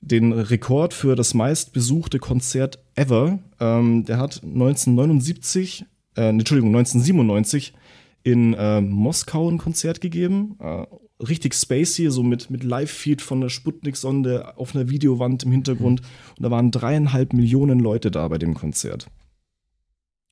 den 0.00 0.32
Rekord 0.32 0.94
für 0.94 1.16
das 1.16 1.34
meistbesuchte 1.34 2.18
Konzert 2.18 2.78
ever. 2.94 3.40
Ähm, 3.58 4.04
der 4.04 4.18
hat 4.18 4.42
1979, 4.42 5.84
äh, 6.16 6.28
Entschuldigung, 6.28 6.70
1997 6.76 7.74
in 8.22 8.54
äh, 8.54 8.80
Moskau 8.80 9.50
ein 9.50 9.58
Konzert 9.58 10.00
gegeben. 10.00 10.56
Äh, 10.60 10.86
richtig 11.22 11.54
spacey, 11.54 12.08
so 12.10 12.22
mit, 12.22 12.50
mit 12.50 12.62
Live-Feed 12.62 13.20
von 13.20 13.40
der 13.40 13.48
Sputnik-Sonde 13.48 14.56
auf 14.56 14.74
einer 14.74 14.88
Videowand 14.88 15.42
im 15.42 15.52
Hintergrund. 15.52 16.02
Und 16.36 16.42
da 16.42 16.50
waren 16.50 16.70
dreieinhalb 16.70 17.32
Millionen 17.32 17.80
Leute 17.80 18.10
da 18.10 18.28
bei 18.28 18.38
dem 18.38 18.54
Konzert. 18.54 19.08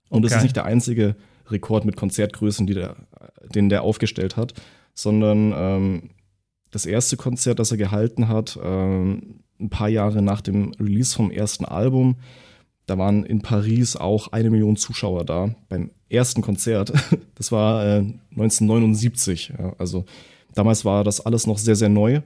Und 0.08 0.18
okay. 0.18 0.28
das 0.28 0.36
ist 0.38 0.42
nicht 0.42 0.56
der 0.56 0.64
einzige 0.64 1.16
Rekord 1.48 1.84
mit 1.84 1.96
Konzertgrößen, 1.96 2.66
der, 2.66 2.96
den 3.54 3.68
der 3.68 3.82
aufgestellt 3.82 4.36
hat, 4.36 4.54
sondern 4.94 5.52
ähm, 5.56 6.10
das 6.70 6.86
erste 6.86 7.16
Konzert, 7.16 7.58
das 7.58 7.70
er 7.70 7.76
gehalten 7.76 8.28
hat, 8.28 8.58
ähm, 8.62 9.40
ein 9.60 9.70
paar 9.70 9.88
Jahre 9.88 10.22
nach 10.22 10.40
dem 10.40 10.72
Release 10.78 11.14
vom 11.14 11.30
ersten 11.30 11.64
Album, 11.64 12.16
da 12.88 12.96
waren 12.96 13.24
in 13.24 13.42
Paris 13.42 13.96
auch 13.96 14.32
eine 14.32 14.50
Million 14.50 14.76
Zuschauer 14.76 15.24
da 15.24 15.54
beim 15.68 15.90
ersten 16.08 16.42
Konzert. 16.42 16.92
Das 17.34 17.52
war 17.52 17.86
äh, 17.86 17.98
1979. 18.32 19.52
Ja, 19.56 19.72
also 19.78 20.04
damals 20.52 20.84
war 20.84 21.04
das 21.04 21.20
alles 21.20 21.46
noch 21.46 21.56
sehr, 21.56 21.76
sehr 21.76 21.88
neu. 21.88 22.20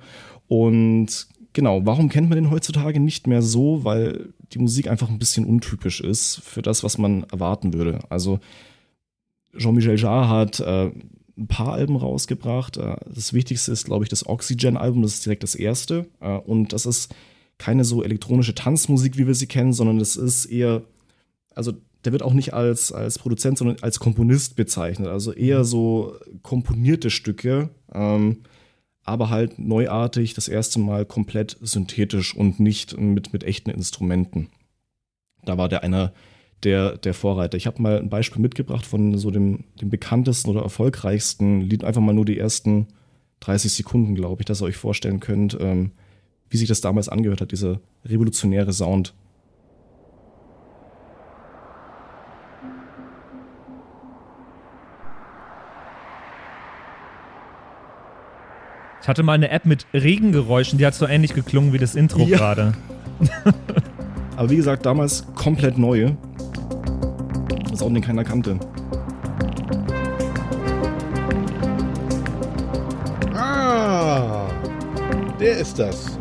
Und 0.49 1.27
genau, 1.53 1.85
warum 1.85 2.09
kennt 2.09 2.31
man 2.31 2.37
den 2.37 2.51
heutzutage 2.51 2.99
nicht 2.99 3.27
mehr 3.27 3.43
so? 3.43 3.85
Weil 3.85 4.33
die 4.52 4.59
Musik 4.59 4.88
einfach 4.88 5.09
ein 5.09 5.18
bisschen 5.18 5.44
untypisch 5.44 6.00
ist 6.00 6.40
für 6.44 6.62
das, 6.62 6.85
was 6.85 6.99
man 6.99 7.25
erwarten 7.25 7.73
würde. 7.73 8.00
Also 8.09 8.40
Jean-Michel 9.56 9.99
Jarre 9.99 10.28
hat 10.28 10.61
äh, 10.61 10.90
ein 11.37 11.49
paar 11.49 11.73
Alben 11.73 11.97
rausgebracht. 11.97 12.76
Äh, 12.76 12.97
das 13.12 13.32
wichtigste 13.32 13.73
ist, 13.73 13.85
glaube 13.85 14.04
ich, 14.04 14.09
das 14.09 14.26
Oxygen-Album, 14.26 15.02
das 15.02 15.14
ist 15.14 15.26
direkt 15.26 15.42
das 15.42 15.54
erste. 15.54 16.06
Äh, 16.21 16.37
und 16.37 16.73
das 16.73 16.87
ist 16.87 17.14
keine 17.59 17.85
so 17.85 18.02
elektronische 18.02 18.54
Tanzmusik, 18.54 19.18
wie 19.18 19.26
wir 19.26 19.35
sie 19.35 19.47
kennen, 19.47 19.73
sondern 19.73 20.00
es 20.00 20.16
ist 20.16 20.47
eher, 20.47 20.82
also 21.54 21.73
der 22.04 22.12
wird 22.12 22.23
auch 22.23 22.32
nicht 22.32 22.54
als, 22.54 22.92
als 22.92 23.18
Produzent, 23.18 23.59
sondern 23.59 23.76
als 23.82 24.00
Komponist 24.00 24.56
bezeichnet. 24.56 25.09
Also 25.09 25.32
eher 25.32 25.61
mhm. 25.61 25.64
so 25.64 26.16
komponierte 26.42 27.11
Stücke, 27.11 27.71
ähm, 27.92 28.38
aber 29.04 29.30
halt 29.30 29.59
neuartig, 29.59 30.35
das 30.35 30.49
erste 30.49 30.78
Mal 30.78 31.04
komplett 31.04 31.56
synthetisch 31.61 32.35
und 32.35 32.61
nicht 32.61 32.99
mit, 32.99 33.32
mit 33.32 33.44
echten 33.44 33.71
Instrumenten. 33.71 34.49
Da 35.44 35.59
war 35.59 35.68
der 35.68 35.82
einer 35.82 36.12
der, 36.62 36.97
der 36.97 37.14
Vorreiter. 37.14 37.56
Ich 37.56 37.66
habe 37.66 37.82
mal 37.82 37.99
ein 37.99 38.09
Beispiel 38.09 38.40
mitgebracht 38.40 38.87
von 38.87 39.18
so 39.18 39.30
dem, 39.30 39.64
dem 39.80 39.90
bekanntesten 39.90 40.50
oder 40.50 40.62
erfolgreichsten 40.62 41.62
Lied, 41.62 41.85
einfach 41.85 42.00
mal 42.00 42.14
nur 42.14 42.25
die 42.25 42.38
ersten 42.38 42.87
30 43.40 43.73
Sekunden, 43.73 44.14
glaube 44.14 44.42
ich, 44.42 44.47
dass 44.47 44.62
ihr 44.62 44.66
euch 44.66 44.76
vorstellen 44.76 45.18
könnt, 45.18 45.56
ähm, 45.61 45.90
wie 46.49 46.56
sich 46.56 46.68
das 46.68 46.80
damals 46.80 47.09
angehört 47.09 47.40
hat, 47.40 47.52
dieser 47.52 47.80
revolutionäre 48.04 48.73
Sound. 48.73 49.14
Ich 59.02 59.09
hatte 59.09 59.25
mal 59.25 59.32
eine 59.32 59.50
App 59.50 59.66
mit 59.66 59.85
Regengeräuschen, 59.92 60.78
die 60.78 60.87
hat 60.87 60.94
so 60.94 61.09
ähnlich 61.09 61.35
geklungen 61.35 61.73
wie 61.73 61.78
das 61.78 61.97
Intro 61.97 62.21
ja. 62.23 62.38
gerade. 62.38 62.73
Aber 64.37 64.49
wie 64.49 64.54
gesagt, 64.54 64.87
damals 64.87 65.26
komplett 65.35 65.76
neue. 65.76 66.16
Sound, 67.75 67.97
den 67.97 68.02
keiner 68.02 68.23
kannte. 68.23 68.61
Ah, 73.35 74.47
der 75.40 75.56
ist 75.59 75.80
das. 75.80 76.16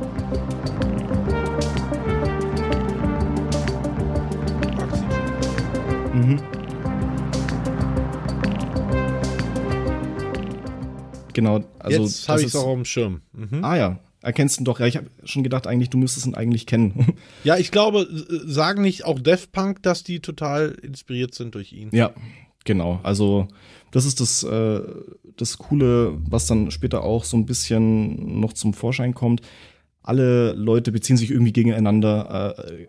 Mhm. 6.14 6.42
Genau, 11.34 11.60
also. 11.84 12.04
Jetzt 12.04 12.28
habe 12.28 12.42
ich 12.42 12.48
es 12.48 12.56
auch 12.56 12.68
auf 12.68 12.76
dem 12.76 12.86
Schirm. 12.86 13.22
Mhm. 13.34 13.64
Ah 13.64 13.76
ja, 13.78 14.00
erkennst 14.22 14.60
du 14.60 14.64
doch. 14.64 14.80
Ja, 14.80 14.88
ich 14.88 14.98
habe 14.98 15.08
schon 15.24 15.44
gedacht, 15.44 15.68
eigentlich, 15.68 15.90
du 15.90 15.98
müsstest 15.98 16.26
ihn 16.26 16.36
eigentlich 16.36 16.66
kennen. 16.66 17.16
ja, 17.44 17.58
ich 17.58 17.72
glaube, 17.72 18.08
sagen 18.46 18.82
nicht 18.82 19.06
auch 19.06 19.20
Def 19.20 19.52
Punk, 19.52 19.84
dass 19.84 20.04
die 20.04 20.20
total 20.20 20.72
inspiriert 20.82 21.34
sind 21.34 21.56
durch 21.56 21.74
ihn. 21.74 21.90
Ja, 21.92 22.12
genau. 22.66 23.00
Also, 23.04 23.48
das 23.92 24.06
ist 24.06 24.20
das, 24.20 24.44
äh, 24.44 24.82
das 25.38 25.58
Coole, 25.58 26.18
was 26.30 26.48
dann 26.48 26.72
später 26.72 27.04
auch 27.04 27.24
so 27.24 27.38
ein 27.38 27.46
bisschen 27.46 28.40
noch 28.40 28.54
zum 28.54 28.74
Vorschein 28.74 29.14
kommt. 29.14 29.42
Alle 30.04 30.54
Leute 30.54 30.92
beziehen 30.92 31.18
sich 31.18 31.30
irgendwie 31.30 31.54
gegeneinander, 31.54 32.56
äh, 32.58 32.88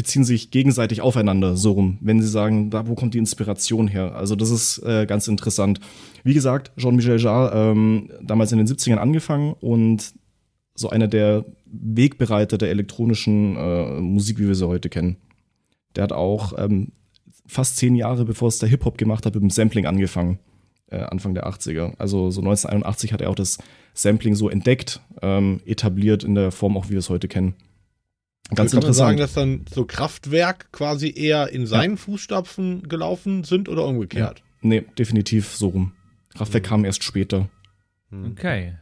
beziehen 0.00 0.24
sich 0.24 0.50
gegenseitig 0.50 1.02
aufeinander, 1.02 1.58
so 1.58 1.72
rum, 1.72 1.98
wenn 2.00 2.22
sie 2.22 2.28
sagen, 2.28 2.70
da, 2.70 2.88
wo 2.88 2.94
kommt 2.94 3.12
die 3.12 3.18
Inspiration 3.18 3.86
her? 3.86 4.14
Also, 4.14 4.34
das 4.34 4.48
ist 4.48 4.78
äh, 4.78 5.04
ganz 5.04 5.28
interessant. 5.28 5.78
Wie 6.24 6.32
gesagt, 6.32 6.72
Jean-Michel 6.78 7.20
Jarre, 7.20 7.72
ähm, 7.72 8.10
damals 8.22 8.50
in 8.50 8.56
den 8.56 8.66
70ern 8.66 8.96
angefangen 8.96 9.52
und 9.60 10.14
so 10.74 10.88
einer 10.88 11.06
der 11.06 11.44
Wegbereiter 11.66 12.56
der 12.56 12.70
elektronischen 12.70 13.56
äh, 13.56 14.00
Musik, 14.00 14.38
wie 14.38 14.48
wir 14.48 14.54
sie 14.54 14.66
heute 14.66 14.88
kennen. 14.88 15.18
Der 15.96 16.04
hat 16.04 16.12
auch 16.12 16.54
ähm, 16.56 16.92
fast 17.46 17.76
zehn 17.76 17.94
Jahre, 17.94 18.24
bevor 18.24 18.48
es 18.48 18.58
der 18.58 18.70
Hip-Hop 18.70 18.96
gemacht 18.96 19.26
hat, 19.26 19.34
mit 19.34 19.42
dem 19.42 19.50
Sampling 19.50 19.84
angefangen. 19.84 20.38
Äh, 20.86 21.00
Anfang 21.00 21.34
der 21.34 21.46
80er. 21.46 21.92
Also 21.98 22.30
so 22.30 22.40
1981 22.40 23.12
hat 23.12 23.20
er 23.20 23.28
auch 23.28 23.34
das 23.34 23.58
Sampling 23.92 24.34
so 24.34 24.48
entdeckt, 24.48 25.02
ähm, 25.20 25.60
etabliert 25.66 26.24
in 26.24 26.34
der 26.34 26.52
Form 26.52 26.78
auch, 26.78 26.86
wie 26.86 26.92
wir 26.92 27.00
es 27.00 27.10
heute 27.10 27.28
kennen. 27.28 27.54
Ganz 28.54 28.72
kann 28.72 28.78
interessant. 28.78 28.86
man 28.86 28.94
sagen, 28.94 29.18
dass 29.18 29.32
dann 29.34 29.64
so 29.72 29.84
Kraftwerk 29.84 30.72
quasi 30.72 31.12
eher 31.14 31.50
in 31.52 31.66
seinen 31.66 31.92
ja. 31.92 31.96
Fußstapfen 31.96 32.88
gelaufen 32.88 33.44
sind 33.44 33.68
oder 33.68 33.84
umgekehrt? 33.86 34.38
Ja. 34.38 34.44
Nee, 34.62 34.84
definitiv 34.98 35.54
so 35.54 35.68
rum. 35.68 35.92
Kraftwerk 36.34 36.64
mhm. 36.64 36.68
kam 36.68 36.84
erst 36.84 37.04
später. 37.04 37.48
Okay. 38.32 38.74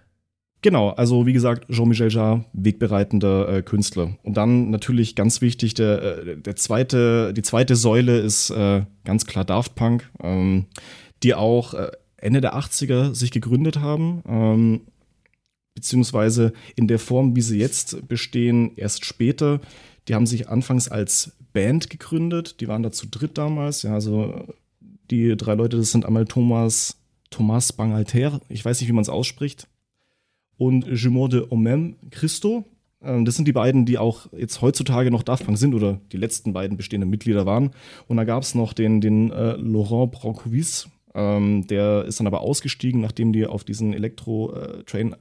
Genau, 0.61 0.91
also 0.91 1.25
wie 1.27 1.33
gesagt, 1.33 1.71
Jean-Michel 1.71 2.13
Jarre, 2.13 2.45
wegbereitender 2.53 3.49
äh, 3.49 3.63
Künstler. 3.63 4.17
Und 4.25 4.37
dann 4.37 4.71
natürlich 4.71 5.15
ganz 5.15 5.41
wichtig, 5.41 5.75
der, 5.75 6.03
äh, 6.03 6.37
der 6.37 6.57
zweite, 6.57 7.33
die 7.33 7.43
zweite 7.43 7.77
Säule 7.77 8.19
ist 8.19 8.51
äh, 8.51 8.83
ganz 9.05 9.27
klar 9.27 9.45
Daft 9.45 9.77
Punk, 9.77 10.11
ähm, 10.21 10.67
die 11.23 11.35
auch 11.35 11.75
äh, 11.75 11.93
Ende 12.17 12.41
der 12.41 12.57
80er 12.57 13.15
sich 13.15 13.31
gegründet 13.31 13.79
haben, 13.79 14.23
ähm, 14.29 14.81
beziehungsweise 15.79 16.53
in 16.75 16.89
der 16.89 16.99
Form, 16.99 17.37
wie 17.37 17.41
sie 17.41 17.57
jetzt 17.57 18.09
bestehen, 18.09 18.73
erst 18.75 19.05
später. 19.05 19.61
Die 20.09 20.15
haben 20.17 20.27
sich 20.27 20.49
anfangs 20.49 20.89
als 20.89 21.37
Band 21.53 21.89
gegründet, 21.89 22.61
die 22.61 22.67
waren 22.67 22.83
da 22.83 22.91
zu 22.91 23.07
dritt 23.07 23.39
damals, 23.39 23.83
ja, 23.83 23.95
also 23.95 24.45
die 25.11 25.37
drei 25.37 25.55
Leute, 25.55 25.77
das 25.77 25.93
sind 25.93 26.05
einmal 26.05 26.25
Thomas, 26.25 26.97
Thomas 27.31 27.73
Bangalter, 27.73 28.41
ich 28.49 28.65
weiß 28.65 28.81
nicht, 28.81 28.89
wie 28.89 28.93
man 28.93 29.03
es 29.03 29.09
ausspricht, 29.09 29.69
und 30.57 30.85
Jumeau 30.87 31.29
de 31.29 31.47
Omem 31.49 31.95
Christo. 32.11 32.65
Ähm, 33.01 33.25
das 33.25 33.37
sind 33.37 33.47
die 33.47 33.53
beiden, 33.53 33.87
die 33.87 33.99
auch 33.99 34.27
jetzt 34.33 34.61
heutzutage 34.61 35.13
noch 35.13 35.23
Daft 35.23 35.45
Punk 35.45 35.59
sind 35.59 35.75
oder 35.75 36.01
die 36.11 36.17
letzten 36.17 36.53
beiden 36.53 36.77
bestehenden 36.77 37.09
Mitglieder 37.09 37.47
waren. 37.47 37.71
Und 38.09 38.17
da 38.17 38.25
gab 38.25 38.43
es 38.43 38.57
noch 38.57 38.73
den, 38.73 39.01
den 39.01 39.31
äh, 39.31 39.53
Laurent 39.53 40.11
Brancovis, 40.11 40.89
ähm, 41.15 41.67
der 41.67 42.05
ist 42.05 42.21
dann 42.21 42.27
aber 42.27 42.41
ausgestiegen, 42.41 43.01
nachdem 43.01 43.33
die 43.33 43.47
auf 43.47 43.65
diesen 43.65 43.93
Elektro-Train 43.93 45.15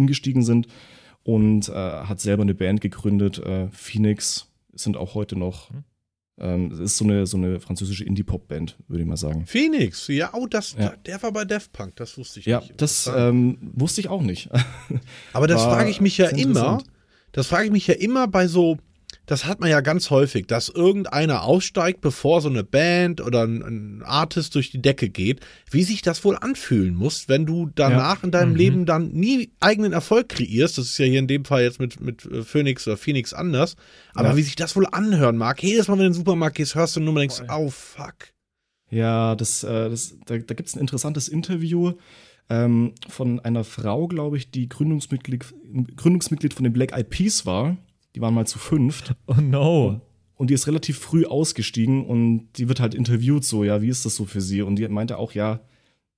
umgestiegen 0.00 0.42
sind 0.42 0.66
und 1.22 1.68
äh, 1.68 1.72
hat 1.72 2.20
selber 2.20 2.42
eine 2.42 2.54
Band 2.54 2.80
gegründet. 2.80 3.38
Äh, 3.38 3.68
Phoenix 3.70 4.48
sind 4.72 4.96
auch 4.96 5.14
heute 5.14 5.36
noch 5.36 5.70
mhm. 5.70 5.84
Ähm, 6.42 6.72
ist 6.80 6.96
so 6.96 7.04
eine, 7.04 7.26
so 7.26 7.36
eine 7.36 7.60
französische 7.60 8.02
Indie-Pop-Band, 8.02 8.78
würde 8.88 9.02
ich 9.02 9.08
mal 9.08 9.18
sagen. 9.18 9.44
Phoenix, 9.44 10.08
ja, 10.08 10.30
oh, 10.32 10.46
das, 10.46 10.74
ja. 10.78 10.94
der 11.04 11.22
war 11.22 11.32
bei 11.32 11.44
Def 11.44 11.70
Punk, 11.70 11.96
das 11.96 12.16
wusste 12.16 12.40
ich 12.40 12.46
ja, 12.46 12.60
nicht. 12.60 12.70
Ja, 12.70 12.74
das 12.78 13.10
ähm, 13.14 13.58
wusste 13.74 14.00
ich 14.00 14.08
auch 14.08 14.22
nicht. 14.22 14.48
Aber 15.34 15.46
das 15.46 15.62
frage 15.62 15.90
ich 15.90 16.00
mich 16.00 16.16
ja 16.16 16.28
immer, 16.28 16.82
das 17.32 17.46
frage 17.46 17.66
ich 17.66 17.72
mich 17.72 17.86
ja 17.86 17.94
immer 17.94 18.26
bei 18.26 18.48
so, 18.48 18.78
das 19.30 19.44
hat 19.44 19.60
man 19.60 19.70
ja 19.70 19.80
ganz 19.80 20.10
häufig, 20.10 20.48
dass 20.48 20.68
irgendeiner 20.68 21.44
aussteigt, 21.44 22.00
bevor 22.00 22.40
so 22.40 22.48
eine 22.48 22.64
Band 22.64 23.20
oder 23.20 23.44
ein, 23.44 23.62
ein, 23.62 24.02
Artist 24.02 24.56
durch 24.56 24.72
die 24.72 24.82
Decke 24.82 25.08
geht, 25.08 25.38
wie 25.70 25.84
sich 25.84 26.02
das 26.02 26.24
wohl 26.24 26.36
anfühlen 26.36 26.96
muss, 26.96 27.28
wenn 27.28 27.46
du 27.46 27.70
danach 27.76 28.18
ja. 28.18 28.24
in 28.24 28.32
deinem 28.32 28.50
mhm. 28.50 28.56
Leben 28.56 28.86
dann 28.86 29.12
nie 29.12 29.52
eigenen 29.60 29.92
Erfolg 29.92 30.30
kreierst. 30.30 30.78
Das 30.78 30.86
ist 30.86 30.98
ja 30.98 31.06
hier 31.06 31.20
in 31.20 31.28
dem 31.28 31.44
Fall 31.44 31.62
jetzt 31.62 31.78
mit, 31.78 32.00
mit 32.00 32.24
äh, 32.24 32.42
Phoenix 32.42 32.88
oder 32.88 32.96
Phoenix 32.96 33.32
anders. 33.32 33.76
Aber 34.14 34.30
ja. 34.30 34.36
wie 34.36 34.42
sich 34.42 34.56
das 34.56 34.74
wohl 34.74 34.88
anhören 34.90 35.36
mag. 35.36 35.62
Jedes 35.62 35.86
Mal, 35.86 35.94
wenn 35.94 36.00
du 36.00 36.06
in 36.06 36.12
den 36.12 36.18
Supermarkt 36.18 36.56
gehst, 36.56 36.74
hörst 36.74 36.96
du 36.96 37.00
nur 37.00 37.14
mal 37.14 37.20
denkst, 37.20 37.42
oh 37.48 37.70
fuck. 37.70 38.32
Ja, 38.90 39.36
das, 39.36 39.62
äh, 39.62 39.90
das, 39.90 40.16
da, 40.26 40.38
da 40.38 40.54
gibt 40.54 40.68
es 40.68 40.74
ein 40.74 40.80
interessantes 40.80 41.28
Interview 41.28 41.92
ähm, 42.48 42.94
von 43.08 43.38
einer 43.38 43.62
Frau, 43.62 44.08
glaube 44.08 44.38
ich, 44.38 44.50
die 44.50 44.68
Gründungsmitglied, 44.68 45.44
Gründungsmitglied 45.94 46.52
von 46.52 46.64
den 46.64 46.72
Black 46.72 46.90
Eyed 46.92 47.10
Peas 47.10 47.46
war. 47.46 47.76
Die 48.14 48.20
waren 48.20 48.34
mal 48.34 48.46
zu 48.46 48.58
fünft. 48.58 49.14
Oh 49.26 49.34
no. 49.40 50.00
Und 50.34 50.50
die 50.50 50.54
ist 50.54 50.66
relativ 50.66 50.98
früh 50.98 51.26
ausgestiegen 51.26 52.06
und 52.06 52.48
die 52.56 52.68
wird 52.68 52.80
halt 52.80 52.94
interviewt 52.94 53.44
so, 53.44 53.62
ja, 53.62 53.82
wie 53.82 53.88
ist 53.88 54.06
das 54.06 54.16
so 54.16 54.24
für 54.24 54.40
sie? 54.40 54.62
Und 54.62 54.76
die 54.76 54.88
meinte 54.88 55.18
auch, 55.18 55.32
ja, 55.32 55.60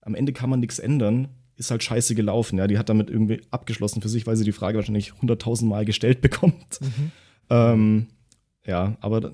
am 0.00 0.14
Ende 0.14 0.32
kann 0.32 0.48
man 0.48 0.60
nichts 0.60 0.78
ändern, 0.78 1.28
ist 1.56 1.70
halt 1.70 1.82
scheiße 1.82 2.14
gelaufen, 2.14 2.58
ja. 2.58 2.66
Die 2.66 2.78
hat 2.78 2.88
damit 2.88 3.10
irgendwie 3.10 3.40
abgeschlossen 3.50 4.00
für 4.00 4.08
sich, 4.08 4.26
weil 4.26 4.36
sie 4.36 4.44
die 4.44 4.52
Frage 4.52 4.78
wahrscheinlich 4.78 5.20
hunderttausend 5.20 5.68
Mal 5.68 5.84
gestellt 5.84 6.20
bekommt. 6.22 6.80
Mhm. 6.80 7.10
Ähm, 7.50 8.06
ja, 8.64 8.96
aber 9.00 9.32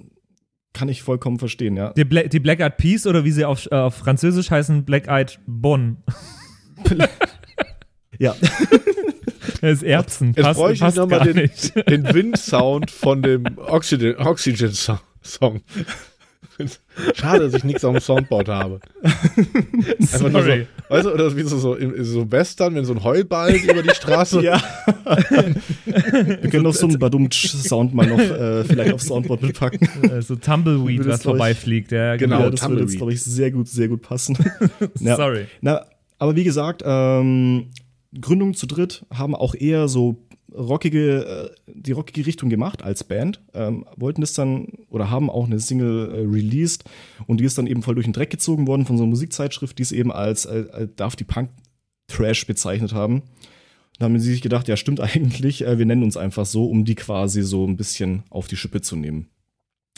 kann 0.73 0.89
ich 0.89 1.03
vollkommen 1.03 1.39
verstehen, 1.39 1.77
ja. 1.77 1.93
Die, 1.93 2.05
Bla 2.05 2.23
die 2.23 2.41
Black 2.41 2.61
Eyed 2.61 2.77
Peas 2.77 3.07
oder 3.07 3.25
wie 3.25 3.33
sie 3.33 3.45
auf, 3.45 3.67
äh, 3.71 3.75
auf 3.75 3.97
Französisch 3.97 4.51
heißen, 4.51 4.85
Black 4.85 5.09
Eyed 5.09 5.39
Bonn. 5.47 5.99
ja. 8.19 8.35
Das 9.61 9.73
ist 9.73 9.83
Erbsen. 9.83 10.35
Jetzt 10.37 10.45
passt, 10.45 10.59
bräuchte 10.59 10.87
ich 10.87 10.95
nochmal 10.95 11.33
den, 11.33 11.51
den 11.89 12.15
Windsound 12.15 12.91
von 12.91 13.23
dem 13.23 13.45
Oxygen, 13.57 14.17
Oxygen 14.17 14.73
Song. 15.23 15.61
Schade, 17.15 17.45
dass 17.49 17.55
ich 17.55 17.63
nichts 17.63 17.85
auf 17.85 17.93
dem 17.95 18.01
Soundboard 18.01 18.49
habe. 18.49 18.81
Einfach 19.05 20.29
nur 20.29 20.43
so, 20.43 20.51
weißt 20.89 21.07
du, 21.07 21.15
oder 21.15 21.37
wie 21.37 21.43
so, 21.43 21.57
so, 21.57 21.77
so 22.01 22.33
Western, 22.33 22.75
wenn 22.75 22.85
so 22.85 22.95
ein 22.95 23.05
Heulball 23.05 23.55
über 23.55 23.81
die 23.81 23.95
Straße. 23.95 24.43
ja. 24.43 24.61
Wir 25.85 26.51
können 26.51 26.65
noch 26.65 26.75
so 26.75 26.89
einen 26.89 26.99
Badumtsch-Sound 26.99 27.95
mal 27.95 28.09
noch 28.09 28.19
äh, 28.19 28.65
vielleicht 28.65 28.93
aufs 28.93 29.07
Soundboard 29.07 29.43
mitpacken. 29.43 29.89
So 30.21 30.35
Tumbleweed, 30.35 31.07
was 31.07 31.23
vorbeifliegt. 31.23 31.93
Ja, 31.93 32.17
genau. 32.17 32.39
genau 32.39 32.51
das 32.51 32.61
Tumbleweed. 32.61 32.81
würde 32.81 32.91
jetzt, 32.91 32.99
glaube 32.99 33.13
ich, 33.13 33.23
sehr 33.23 33.53
gut, 33.53 33.69
sehr 33.69 33.87
gut 33.87 34.03
passen. 34.03 34.37
ja. 34.99 35.15
Sorry. 35.15 35.47
Na, 35.61 35.85
aber 36.19 36.35
wie 36.35 36.45
gesagt, 36.45 36.83
ähm, 36.85 37.69
Gründung 38.19 38.55
zu 38.55 38.67
dritt 38.67 39.05
haben 39.13 39.35
auch 39.35 39.55
eher 39.55 39.89
so 39.89 40.29
rockige, 40.55 41.55
äh, 41.67 41.73
die 41.75 41.93
rockige 41.93 42.27
Richtung 42.27 42.49
gemacht 42.49 42.83
als 42.83 43.05
Band, 43.05 43.43
ähm, 43.55 43.85
wollten 43.97 44.21
das 44.21 44.33
dann 44.33 44.69
oder 44.89 45.11
haben 45.11 45.31
auch 45.31 45.47
eine 45.47 45.61
Single 45.61 46.11
äh, 46.11 46.21
released 46.21 46.85
und 47.27 47.41
die 47.41 47.45
ist 47.45 47.59
dann 47.59 47.67
eben 47.67 47.83
voll 47.83 47.95
durch 47.95 48.07
den 48.07 48.13
Dreck 48.13 48.31
gezogen 48.31 48.67
worden 48.67 48.87
von 48.87 48.97
so 48.97 49.03
einer 49.03 49.11
Musikzeitschrift, 49.11 49.79
die 49.79 49.83
es 49.83 49.93
eben 49.93 50.11
als, 50.11 50.47
als, 50.47 50.71
als 50.71 50.95
Darf 50.97 51.17
die 51.17 51.25
Punk 51.25 51.51
Trash 52.09 52.47
bezeichnet 52.47 52.95
haben. 52.95 53.23
Da 53.99 54.07
haben 54.07 54.19
sie 54.19 54.31
sich 54.31 54.43
gedacht, 54.43 54.69
ja, 54.69 54.77
stimmt 54.77 55.01
eigentlich, 55.01 55.67
äh, 55.67 55.79
wir 55.79 55.87
nennen 55.87 56.03
uns 56.03 56.17
einfach 56.17 56.47
so, 56.47 56.67
um 56.67 56.85
die 56.85 56.95
quasi 56.95 57.43
so 57.43 57.67
ein 57.67 57.77
bisschen 57.77 58.23
auf 58.31 58.49
die 58.49 58.57
Schippe 58.57 58.81
zu 58.81 58.97
nehmen. 58.97 59.29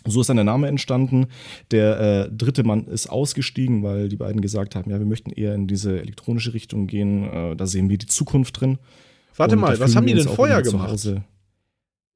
So 0.06 0.20
ist 0.20 0.28
dann 0.28 0.36
der 0.36 0.44
Name 0.44 0.68
entstanden. 0.68 1.26
Der 1.70 2.00
äh, 2.00 2.30
dritte 2.32 2.64
Mann 2.64 2.86
ist 2.86 3.08
ausgestiegen, 3.08 3.82
weil 3.82 4.08
die 4.08 4.16
beiden 4.16 4.40
gesagt 4.40 4.74
haben, 4.74 4.90
ja, 4.90 4.98
wir 4.98 5.06
möchten 5.06 5.30
eher 5.30 5.54
in 5.54 5.66
diese 5.66 6.00
elektronische 6.00 6.54
Richtung 6.54 6.86
gehen. 6.86 7.24
Äh, 7.24 7.56
da 7.56 7.66
sehen 7.66 7.90
wir 7.90 7.98
die 7.98 8.06
Zukunft 8.06 8.60
drin. 8.60 8.78
Warte 9.36 9.56
Und 9.56 9.60
mal, 9.60 9.78
was 9.78 9.96
haben 9.96 10.06
die 10.06 10.14
denn 10.14 10.28
vorher 10.28 10.62
gemacht? 10.62 11.06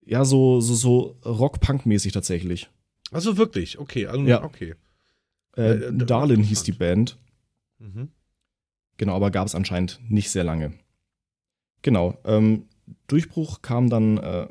Ja, 0.06 0.24
so, 0.24 0.60
so, 0.60 0.74
so 0.74 1.16
Rock-Punk-mäßig 1.24 2.12
tatsächlich. 2.12 2.68
Also 3.10 3.36
wirklich, 3.36 3.78
okay. 3.78 4.06
Also, 4.06 4.22
ja. 4.24 4.42
okay. 4.42 4.74
Äh, 5.56 5.72
äh, 5.72 5.92
Darlin 5.92 6.42
hieß 6.42 6.62
die 6.64 6.72
Band. 6.72 7.18
Mhm. 7.78 8.08
Genau, 8.96 9.16
aber 9.16 9.30
gab 9.30 9.46
es 9.46 9.54
anscheinend 9.54 10.00
nicht 10.08 10.30
sehr 10.30 10.44
lange. 10.44 10.72
Genau. 11.82 12.18
Ähm, 12.24 12.66
Durchbruch 13.06 13.62
kam 13.62 13.88
dann, 13.90 14.18
äh, 14.18 14.48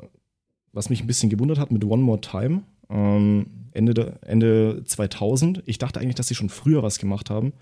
was 0.72 0.90
mich 0.90 1.02
ein 1.02 1.06
bisschen 1.06 1.30
gewundert 1.30 1.58
hat, 1.58 1.70
mit 1.70 1.84
One 1.84 2.02
More 2.02 2.20
Time. 2.20 2.62
Ähm, 2.90 3.46
Ende, 3.72 4.18
Ende 4.22 4.82
2000. 4.84 5.62
Ich 5.66 5.78
dachte 5.78 6.00
eigentlich, 6.00 6.14
dass 6.14 6.28
sie 6.28 6.34
schon 6.34 6.48
früher 6.48 6.82
was 6.82 6.98
gemacht 6.98 7.30
haben. 7.30 7.52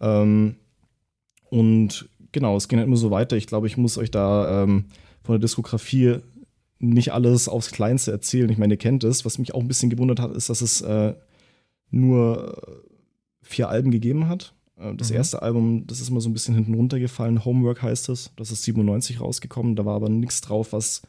Ähm, 0.00 0.56
und 1.50 2.08
genau, 2.32 2.56
es 2.56 2.68
ging 2.68 2.78
halt 2.78 2.86
immer 2.86 2.96
so 2.96 3.10
weiter. 3.10 3.36
Ich 3.36 3.46
glaube, 3.46 3.66
ich 3.66 3.76
muss 3.76 3.98
euch 3.98 4.10
da 4.10 4.62
ähm, 4.62 4.86
von 5.22 5.34
der 5.34 5.40
Diskografie 5.40 6.18
nicht 6.78 7.12
alles 7.12 7.48
aufs 7.48 7.72
Kleinste 7.72 8.12
erzählen. 8.12 8.50
Ich 8.50 8.58
meine, 8.58 8.74
ihr 8.74 8.78
kennt 8.78 9.04
es. 9.04 9.24
Was 9.24 9.38
mich 9.38 9.54
auch 9.54 9.60
ein 9.60 9.68
bisschen 9.68 9.90
gewundert 9.90 10.20
hat, 10.20 10.32
ist, 10.36 10.50
dass 10.50 10.60
es 10.60 10.80
äh, 10.80 11.14
nur 11.90 12.84
vier 13.42 13.68
Alben 13.68 13.90
gegeben 13.90 14.28
hat. 14.28 14.54
Äh, 14.76 14.94
das 14.94 15.10
mhm. 15.10 15.16
erste 15.16 15.42
Album, 15.42 15.86
das 15.86 16.00
ist 16.00 16.10
immer 16.10 16.20
so 16.20 16.28
ein 16.28 16.34
bisschen 16.34 16.54
hinten 16.54 16.74
runtergefallen. 16.74 17.44
Homework 17.44 17.82
heißt 17.82 18.08
es. 18.10 18.32
Das 18.36 18.50
ist 18.50 18.62
97 18.64 19.20
rausgekommen. 19.20 19.76
Da 19.76 19.84
war 19.84 19.96
aber 19.96 20.08
nichts 20.08 20.40
drauf, 20.40 20.72
was 20.72 21.02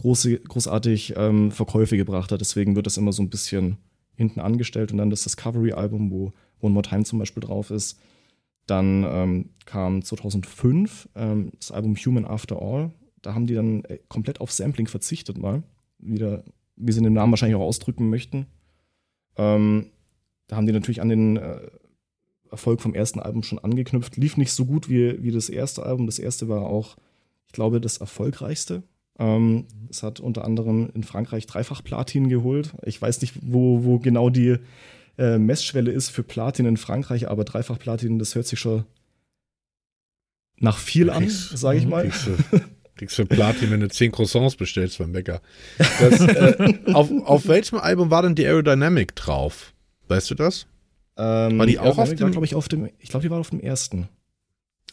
große, 0.00 0.38
großartig 0.40 1.14
ähm, 1.16 1.50
Verkäufe 1.50 1.96
gebracht 1.96 2.32
hat. 2.32 2.40
Deswegen 2.40 2.74
wird 2.74 2.86
das 2.86 2.96
immer 2.96 3.12
so 3.12 3.22
ein 3.22 3.28
bisschen 3.28 3.76
hinten 4.14 4.40
angestellt. 4.40 4.92
Und 4.92 4.98
dann 4.98 5.10
das 5.10 5.24
Discovery-Album, 5.24 6.10
wo 6.10 6.32
One 6.60 6.72
More 6.72 6.88
Time 6.88 7.04
zum 7.04 7.18
Beispiel 7.18 7.42
drauf 7.42 7.70
ist. 7.70 8.00
Dann 8.66 9.04
ähm, 9.06 9.50
kam 9.66 10.02
2005 10.02 11.10
ähm, 11.14 11.52
das 11.58 11.70
Album 11.70 11.96
Human 11.96 12.24
After 12.24 12.60
All. 12.60 12.92
Da 13.20 13.34
haben 13.34 13.46
die 13.46 13.54
dann 13.54 13.84
äh, 13.84 13.98
komplett 14.08 14.40
auf 14.40 14.50
Sampling 14.52 14.86
verzichtet 14.86 15.36
mal. 15.36 15.62
Wieder, 15.98 16.44
wie 16.76 16.92
sie 16.92 17.02
dem 17.02 17.12
Namen 17.12 17.32
wahrscheinlich 17.32 17.56
auch 17.56 17.66
ausdrücken 17.66 18.08
möchten. 18.08 18.46
Ähm, 19.36 19.90
da 20.46 20.56
haben 20.56 20.66
die 20.66 20.72
natürlich 20.72 21.02
an 21.02 21.10
den 21.10 21.36
äh, 21.36 21.60
Erfolg 22.50 22.80
vom 22.80 22.94
ersten 22.94 23.20
Album 23.20 23.42
schon 23.42 23.58
angeknüpft. 23.58 24.16
Lief 24.16 24.38
nicht 24.38 24.52
so 24.52 24.64
gut 24.64 24.88
wie, 24.88 25.22
wie 25.22 25.30
das 25.30 25.50
erste 25.50 25.82
Album. 25.82 26.06
Das 26.06 26.18
erste 26.18 26.48
war 26.48 26.62
auch, 26.62 26.96
ich 27.46 27.52
glaube, 27.52 27.82
das 27.82 27.98
erfolgreichste. 27.98 28.82
Ähm, 29.20 29.66
es 29.90 30.02
hat 30.02 30.18
unter 30.18 30.44
anderem 30.44 30.90
in 30.94 31.04
Frankreich 31.04 31.46
dreifach 31.46 31.84
Platin 31.84 32.28
geholt. 32.28 32.72
Ich 32.84 33.00
weiß 33.00 33.20
nicht, 33.20 33.34
wo, 33.42 33.84
wo 33.84 33.98
genau 33.98 34.30
die 34.30 34.56
äh, 35.18 35.38
Messschwelle 35.38 35.92
ist 35.92 36.08
für 36.08 36.22
Platin 36.22 36.64
in 36.64 36.78
Frankreich, 36.78 37.28
aber 37.28 37.44
dreifach 37.44 37.78
Platin, 37.78 38.18
das 38.18 38.34
hört 38.34 38.46
sich 38.46 38.58
schon 38.58 38.84
nach 40.58 40.78
viel 40.78 41.10
an, 41.10 41.28
sage 41.28 41.78
ich 41.78 41.86
mal. 41.86 42.08
Kriegst 42.08 42.26
du, 42.26 42.60
kriegst 42.96 43.18
du 43.18 43.26
Platin, 43.26 43.70
wenn 43.70 43.80
du 43.80 43.88
10 43.88 44.10
Croissants 44.10 44.56
bestellst 44.56 44.98
beim 44.98 45.12
Bäcker. 45.12 45.42
Das, 46.00 46.20
äh, 46.20 46.74
auf, 46.94 47.10
auf 47.24 47.46
welchem 47.46 47.78
Album 47.78 48.10
war 48.10 48.22
denn 48.22 48.34
die 48.34 48.46
Aerodynamic 48.46 49.14
drauf? 49.16 49.74
Weißt 50.08 50.30
du 50.30 50.34
das? 50.34 50.66
Ähm, 51.18 51.58
war 51.58 51.66
die 51.66 51.78
auch 51.78 51.98
auf 51.98 52.14
dem? 52.14 52.34
War, 52.34 52.42
ich, 52.42 52.54
auf 52.54 52.68
dem 52.68 52.88
ich 52.98 53.10
glaube, 53.10 53.22
die 53.22 53.30
war 53.30 53.38
auf 53.38 53.50
dem 53.50 53.60
ersten. 53.60 54.08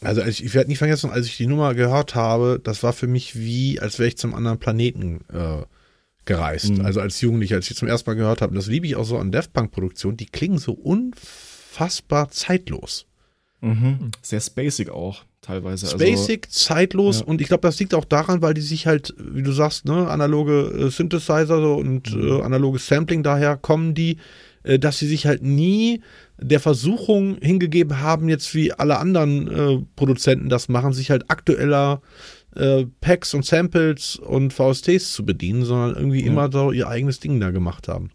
Also 0.00 0.22
ich, 0.22 0.44
ich 0.44 0.54
werde 0.54 0.68
nicht 0.68 0.78
vergessen, 0.78 1.10
als 1.10 1.26
ich 1.26 1.36
die 1.36 1.46
Nummer 1.46 1.74
gehört 1.74 2.14
habe, 2.14 2.60
das 2.62 2.82
war 2.82 2.92
für 2.92 3.08
mich 3.08 3.36
wie, 3.36 3.80
als 3.80 3.98
wäre 3.98 4.08
ich 4.08 4.16
zum 4.16 4.34
anderen 4.34 4.58
Planeten 4.58 5.20
äh, 5.32 5.62
gereist. 6.24 6.70
Mhm. 6.70 6.84
Also 6.84 7.00
als 7.00 7.20
Jugendlicher, 7.20 7.56
als 7.56 7.70
ich 7.70 7.76
zum 7.76 7.88
ersten 7.88 8.08
Mal 8.08 8.14
gehört 8.14 8.40
habe. 8.40 8.54
Das 8.54 8.66
liebe 8.68 8.86
ich 8.86 8.94
auch 8.94 9.04
so 9.04 9.18
an 9.18 9.32
Death 9.32 9.52
Punk-Produktionen. 9.52 10.16
Die 10.16 10.26
klingen 10.26 10.58
so 10.58 10.72
unfassbar 10.72 12.30
zeitlos. 12.30 13.06
Mhm. 13.60 14.12
Sehr 14.22 14.40
spacig 14.40 14.90
auch 14.90 15.24
teilweise. 15.40 15.86
Also 15.86 15.98
spacig, 15.98 16.46
also, 16.46 16.66
zeitlos 16.66 17.20
ja. 17.20 17.26
und 17.26 17.40
ich 17.40 17.48
glaube, 17.48 17.62
das 17.62 17.80
liegt 17.80 17.94
auch 17.94 18.04
daran, 18.04 18.40
weil 18.40 18.54
die 18.54 18.60
sich 18.60 18.86
halt, 18.86 19.14
wie 19.18 19.42
du 19.42 19.50
sagst, 19.50 19.84
ne, 19.84 20.08
analoge 20.08 20.86
äh, 20.86 20.90
Synthesizer 20.90 21.60
so 21.60 21.74
und 21.74 22.14
mhm. 22.14 22.28
äh, 22.28 22.42
analoges 22.42 22.86
Sampling 22.86 23.24
daher 23.24 23.56
kommen 23.56 23.94
die 23.94 24.18
dass 24.76 24.98
sie 24.98 25.06
sich 25.06 25.26
halt 25.26 25.42
nie 25.42 26.02
der 26.40 26.60
Versuchung 26.60 27.38
hingegeben 27.40 28.00
haben, 28.00 28.28
jetzt 28.28 28.54
wie 28.54 28.72
alle 28.72 28.98
anderen 28.98 29.48
äh, 29.48 29.82
Produzenten 29.96 30.48
das 30.48 30.68
machen, 30.68 30.92
sich 30.92 31.10
halt 31.10 31.30
aktueller 31.30 32.02
äh, 32.54 32.86
Packs 33.00 33.34
und 33.34 33.44
Samples 33.44 34.16
und 34.16 34.52
VSTs 34.52 35.12
zu 35.12 35.24
bedienen, 35.24 35.64
sondern 35.64 35.96
irgendwie 35.96 36.20
ja. 36.20 36.26
immer 36.26 36.50
so 36.50 36.72
ihr 36.72 36.88
eigenes 36.88 37.20
Ding 37.20 37.40
da 37.40 37.50
gemacht 37.50 37.88
haben. 37.88 38.10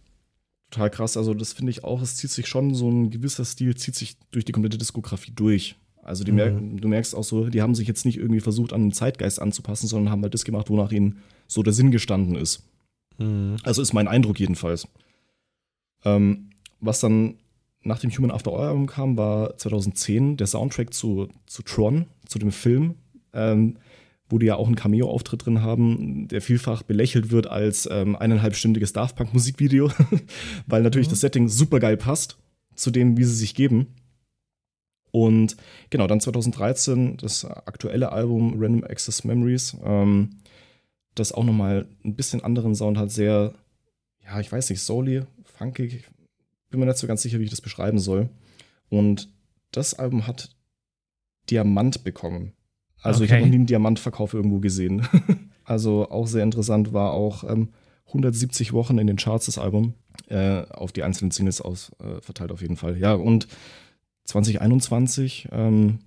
Total 0.69 0.89
krass. 0.89 1.17
Also, 1.17 1.33
das 1.33 1.53
finde 1.53 1.69
ich 1.69 1.83
auch, 1.83 2.01
es 2.01 2.15
zieht 2.15 2.31
sich 2.31 2.47
schon 2.47 2.73
so 2.73 2.89
ein 2.89 3.11
gewisser 3.11 3.45
Stil, 3.45 3.75
zieht 3.75 3.95
sich 3.95 4.17
durch 4.31 4.43
die 4.43 4.51
komplette 4.51 4.77
Diskografie 4.77 5.31
durch. 5.35 5.75
Also, 6.01 6.23
mhm. 6.25 6.35
merk, 6.35 6.55
du 6.81 6.87
merkst 6.87 7.15
auch 7.15 7.23
so, 7.23 7.47
die 7.49 7.61
haben 7.61 7.75
sich 7.75 7.87
jetzt 7.87 8.05
nicht 8.05 8.17
irgendwie 8.17 8.41
versucht, 8.41 8.73
an 8.73 8.81
den 8.81 8.91
Zeitgeist 8.91 9.39
anzupassen, 9.39 9.87
sondern 9.87 10.11
haben 10.11 10.23
halt 10.23 10.33
das 10.33 10.45
gemacht, 10.45 10.69
wonach 10.69 10.91
ihnen 10.91 11.19
so 11.47 11.61
der 11.61 11.73
Sinn 11.73 11.91
gestanden 11.91 12.35
ist. 12.35 12.63
Mhm. 13.19 13.57
Also, 13.63 13.81
ist 13.81 13.93
mein 13.93 14.07
Eindruck 14.07 14.39
jedenfalls. 14.39 14.87
Ähm, 16.05 16.49
was 16.79 16.99
dann 16.99 17.35
nach 17.83 17.99
dem 17.99 18.11
Human 18.11 18.31
After 18.31 18.51
All 18.51 18.67
Album 18.67 18.87
kam, 18.87 19.17
war 19.17 19.57
2010 19.57 20.37
der 20.37 20.47
Soundtrack 20.47 20.93
zu, 20.93 21.29
zu 21.45 21.63
Tron, 21.63 22.05
zu 22.25 22.39
dem 22.39 22.51
Film, 22.51 22.95
ähm, 23.33 23.77
wo 24.29 24.39
die 24.39 24.45
ja 24.45 24.55
auch 24.55 24.67
einen 24.67 24.75
Cameo-Auftritt 24.75 25.45
drin 25.45 25.61
haben, 25.61 26.27
der 26.27 26.41
vielfach 26.41 26.83
belächelt 26.83 27.31
wird 27.31 27.47
als 27.47 27.87
ähm, 27.91 28.15
eineinhalbstündiges 28.15 28.93
Daft 28.93 29.15
Punk 29.15 29.33
Musikvideo, 29.33 29.91
weil 30.67 30.81
natürlich 30.81 31.07
mhm. 31.07 31.11
das 31.11 31.21
Setting 31.21 31.49
super 31.49 31.79
geil 31.79 31.97
passt 31.97 32.37
zu 32.75 32.89
dem, 32.89 33.17
wie 33.17 33.23
sie 33.23 33.35
sich 33.35 33.53
geben. 33.53 33.87
Und 35.11 35.57
genau, 35.91 36.07
dann 36.07 36.21
2013 36.21 37.17
das 37.17 37.45
aktuelle 37.45 38.11
Album 38.11 38.55
Random 38.57 38.83
Access 38.83 39.23
Memories, 39.23 39.77
ähm, 39.83 40.37
das 41.13 41.31
auch 41.31 41.43
nochmal 41.43 41.85
ein 42.03 42.15
bisschen 42.15 42.43
anderen 42.43 42.73
Sound 42.73 42.97
hat, 42.97 43.11
sehr, 43.11 43.53
ja, 44.23 44.39
ich 44.39 44.51
weiß 44.51 44.71
nicht, 44.71 44.81
souly, 44.81 45.21
funkig, 45.63 46.05
bin 46.69 46.79
mir 46.79 46.85
nicht 46.85 46.97
so 46.97 47.07
ganz 47.07 47.21
sicher, 47.21 47.39
wie 47.39 47.43
ich 47.43 47.49
das 47.49 47.61
beschreiben 47.61 47.99
soll. 47.99 48.29
Und 48.89 49.29
das 49.71 49.93
Album 49.93 50.27
hat 50.27 50.49
Diamant 51.49 52.03
bekommen. 52.03 52.53
Also 53.01 53.17
okay. 53.17 53.25
ich 53.25 53.31
habe 53.31 53.41
noch 53.41 53.49
nie 53.49 53.55
einen 53.55 53.65
Diamantverkauf 53.65 54.33
irgendwo 54.33 54.59
gesehen. 54.59 55.07
also 55.65 56.09
auch 56.09 56.27
sehr 56.27 56.43
interessant 56.43 56.93
war 56.93 57.11
auch 57.11 57.43
ähm, 57.43 57.69
170 58.07 58.73
Wochen 58.73 58.97
in 58.97 59.07
den 59.07 59.17
Charts 59.17 59.47
das 59.47 59.57
Album. 59.57 59.95
Äh, 60.27 60.63
auf 60.69 60.91
die 60.91 61.03
einzelnen 61.03 61.31
Singles 61.31 61.59
aus, 61.59 61.91
äh, 61.99 62.21
verteilt 62.21 62.51
auf 62.51 62.61
jeden 62.61 62.77
Fall. 62.77 62.97
Ja, 62.97 63.13
und 63.13 63.47
2021, 64.25 65.49
ähm, 65.51 65.99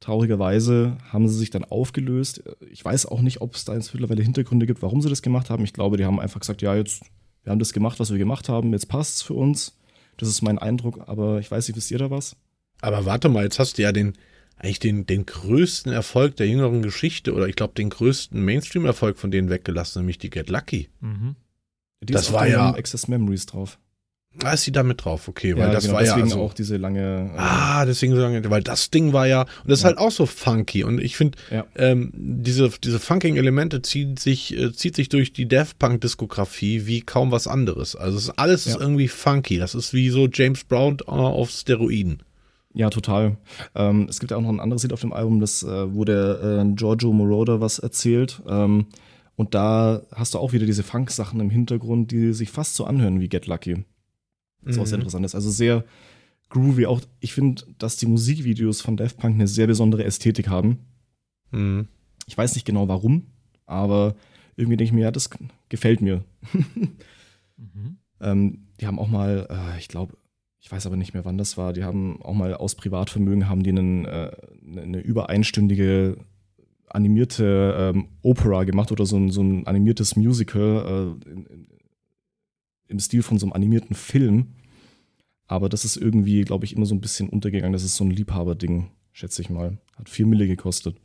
traurigerweise, 0.00 0.96
haben 1.10 1.26
sie 1.28 1.36
sich 1.36 1.50
dann 1.50 1.64
aufgelöst. 1.64 2.44
Ich 2.70 2.84
weiß 2.84 3.06
auch 3.06 3.22
nicht, 3.22 3.40
ob 3.40 3.54
es 3.54 3.64
da 3.64 3.74
jetzt 3.74 3.92
mittlerweile 3.92 4.22
Hintergründe 4.22 4.66
gibt, 4.66 4.82
warum 4.82 5.00
sie 5.00 5.08
das 5.08 5.22
gemacht 5.22 5.50
haben. 5.50 5.64
Ich 5.64 5.72
glaube, 5.72 5.96
die 5.96 6.04
haben 6.04 6.20
einfach 6.20 6.40
gesagt, 6.40 6.62
ja, 6.62 6.76
jetzt, 6.76 7.02
wir 7.46 7.52
haben 7.52 7.60
das 7.60 7.72
gemacht, 7.72 8.00
was 8.00 8.10
wir 8.10 8.18
gemacht 8.18 8.48
haben, 8.48 8.72
jetzt 8.72 8.88
passt 8.88 9.16
es 9.16 9.22
für 9.22 9.34
uns. 9.34 9.78
Das 10.16 10.28
ist 10.28 10.42
mein 10.42 10.58
Eindruck, 10.58 11.08
aber 11.08 11.38
ich 11.38 11.48
weiß 11.48 11.68
nicht, 11.68 11.76
wisst 11.76 11.92
ihr 11.92 11.98
da 11.98 12.10
was? 12.10 12.34
Aber 12.80 13.04
warte 13.04 13.28
mal, 13.28 13.44
jetzt 13.44 13.60
hast 13.60 13.78
du 13.78 13.82
ja 13.82 13.92
den, 13.92 14.14
eigentlich 14.56 14.80
den, 14.80 15.06
den 15.06 15.26
größten 15.26 15.92
Erfolg 15.92 16.34
der 16.36 16.48
jüngeren 16.48 16.82
Geschichte 16.82 17.34
oder 17.34 17.46
ich 17.46 17.54
glaube 17.54 17.74
den 17.74 17.88
größten 17.88 18.44
Mainstream-Erfolg 18.44 19.16
von 19.16 19.30
denen 19.30 19.48
weggelassen, 19.48 20.02
nämlich 20.02 20.18
die 20.18 20.30
Get 20.30 20.50
Lucky. 20.50 20.88
Mhm. 20.98 21.36
Die 22.02 22.12
das 22.12 22.32
war 22.32 22.48
ja 22.48 22.70
Access 22.74 23.06
Memories 23.06 23.46
drauf. 23.46 23.78
Ah, 24.44 24.52
ist 24.52 24.62
sie 24.62 24.72
da 24.72 24.82
mit 24.82 25.04
drauf, 25.04 25.28
okay, 25.28 25.54
weil 25.56 25.68
ja, 25.68 25.72
das 25.72 25.84
genau, 25.84 25.94
war 25.94 26.02
deswegen 26.02 26.28
ja 26.28 26.34
also, 26.34 26.40
auch 26.40 26.54
diese 26.54 26.76
lange. 26.76 27.30
Äh, 27.34 27.38
ah, 27.38 27.84
deswegen 27.86 28.14
so 28.14 28.20
lange, 28.20 28.48
weil 28.50 28.62
das 28.62 28.90
Ding 28.90 29.12
war 29.12 29.26
ja 29.26 29.42
und 29.42 29.70
das 29.70 29.80
ist 29.80 29.84
halt 29.84 29.98
auch 29.98 30.10
so 30.10 30.26
funky 30.26 30.84
und 30.84 31.00
ich 31.00 31.16
finde, 31.16 31.38
ja. 31.50 31.64
ähm, 31.76 32.12
diese 32.14 32.70
diese 32.82 32.98
funkigen 32.98 33.36
Elemente 33.36 33.82
ziehen 33.82 34.16
sich 34.16 34.56
äh, 34.56 34.72
zieht 34.72 34.96
sich 34.96 35.08
durch 35.08 35.32
die 35.32 35.48
Daft 35.48 35.78
Punk 35.78 36.00
Diskografie 36.00 36.86
wie 36.86 37.00
kaum 37.00 37.30
was 37.30 37.46
anderes. 37.46 37.96
Also 37.96 38.18
ist 38.18 38.30
alles 38.30 38.66
ist 38.66 38.80
irgendwie 38.80 39.08
funky. 39.08 39.58
Das 39.58 39.74
ist 39.74 39.92
wie 39.94 40.10
so 40.10 40.28
James 40.32 40.64
Brown 40.64 40.98
äh, 41.06 41.10
auf 41.10 41.50
Steroiden. 41.50 42.22
Ja, 42.74 42.90
total. 42.90 43.38
Ähm, 43.74 44.06
es 44.10 44.20
gibt 44.20 44.32
ja 44.32 44.36
auch 44.36 44.42
noch 44.42 44.50
ein 44.50 44.60
anderes 44.60 44.82
Lied 44.82 44.92
auf 44.92 45.00
dem 45.00 45.14
Album, 45.14 45.40
das 45.40 45.62
äh, 45.62 45.94
wo 45.94 46.04
der 46.04 46.42
äh, 46.42 46.74
Giorgio 46.74 47.10
Moroder 47.10 47.62
was 47.62 47.78
erzählt. 47.78 48.42
Ähm, 48.46 48.86
und 49.36 49.54
da 49.54 50.02
hast 50.14 50.34
du 50.34 50.38
auch 50.38 50.52
wieder 50.52 50.66
diese 50.66 50.82
Funk-Sachen 50.82 51.40
im 51.40 51.48
Hintergrund, 51.50 52.10
die 52.10 52.34
sich 52.34 52.50
fast 52.50 52.74
so 52.74 52.84
anhören 52.84 53.20
wie 53.20 53.28
Get 53.28 53.46
Lucky. 53.46 53.84
Was 54.66 54.76
mhm. 54.76 54.82
auch 54.82 54.86
sehr 54.86 54.98
interessant 54.98 55.24
ist. 55.24 55.34
Also 55.34 55.50
sehr 55.50 55.84
groovy. 56.50 56.86
Auch 56.86 57.00
ich 57.20 57.32
finde, 57.32 57.62
dass 57.78 57.96
die 57.96 58.06
Musikvideos 58.06 58.80
von 58.80 58.96
Daft 58.96 59.16
Punk 59.16 59.34
eine 59.34 59.48
sehr 59.48 59.66
besondere 59.66 60.04
Ästhetik 60.04 60.48
haben. 60.48 60.80
Mhm. 61.50 61.88
Ich 62.26 62.36
weiß 62.36 62.54
nicht 62.54 62.64
genau 62.64 62.88
warum, 62.88 63.26
aber 63.66 64.16
irgendwie 64.56 64.76
denke 64.76 64.88
ich 64.90 64.92
mir, 64.92 65.02
ja, 65.02 65.10
das 65.10 65.30
gefällt 65.68 66.00
mir. 66.00 66.24
mhm. 67.56 67.98
ähm, 68.20 68.66
die 68.80 68.86
haben 68.86 68.98
auch 68.98 69.08
mal, 69.08 69.46
äh, 69.48 69.78
ich 69.78 69.88
glaube, 69.88 70.16
ich 70.60 70.70
weiß 70.72 70.86
aber 70.86 70.96
nicht 70.96 71.14
mehr, 71.14 71.24
wann 71.24 71.38
das 71.38 71.56
war, 71.56 71.72
die 71.72 71.84
haben 71.84 72.20
auch 72.22 72.34
mal 72.34 72.54
aus 72.54 72.74
Privatvermögen 72.74 73.48
haben 73.48 73.62
die 73.62 73.70
einen, 73.70 74.04
äh, 74.04 74.32
eine 74.76 74.98
übereinstündige 74.98 76.16
animierte 76.88 77.92
ähm, 77.94 78.08
Opera 78.22 78.64
gemacht 78.64 78.90
oder 78.90 79.06
so 79.06 79.16
ein, 79.16 79.30
so 79.30 79.42
ein 79.42 79.66
animiertes 79.66 80.16
Musical 80.16 81.16
äh, 81.26 81.30
in, 81.30 81.68
im 82.88 82.98
Stil 82.98 83.22
von 83.22 83.38
so 83.38 83.46
einem 83.46 83.52
animierten 83.52 83.96
Film. 83.96 84.54
Aber 85.46 85.68
das 85.68 85.84
ist 85.84 85.96
irgendwie, 85.96 86.42
glaube 86.42 86.64
ich, 86.64 86.74
immer 86.74 86.86
so 86.86 86.94
ein 86.94 87.00
bisschen 87.00 87.28
untergegangen. 87.28 87.72
Das 87.72 87.84
ist 87.84 87.96
so 87.96 88.04
ein 88.04 88.10
Liebhaberding, 88.10 88.90
schätze 89.12 89.42
ich 89.42 89.50
mal. 89.50 89.78
Hat 89.96 90.08
vier 90.08 90.26
Mille 90.26 90.46
gekostet 90.46 90.96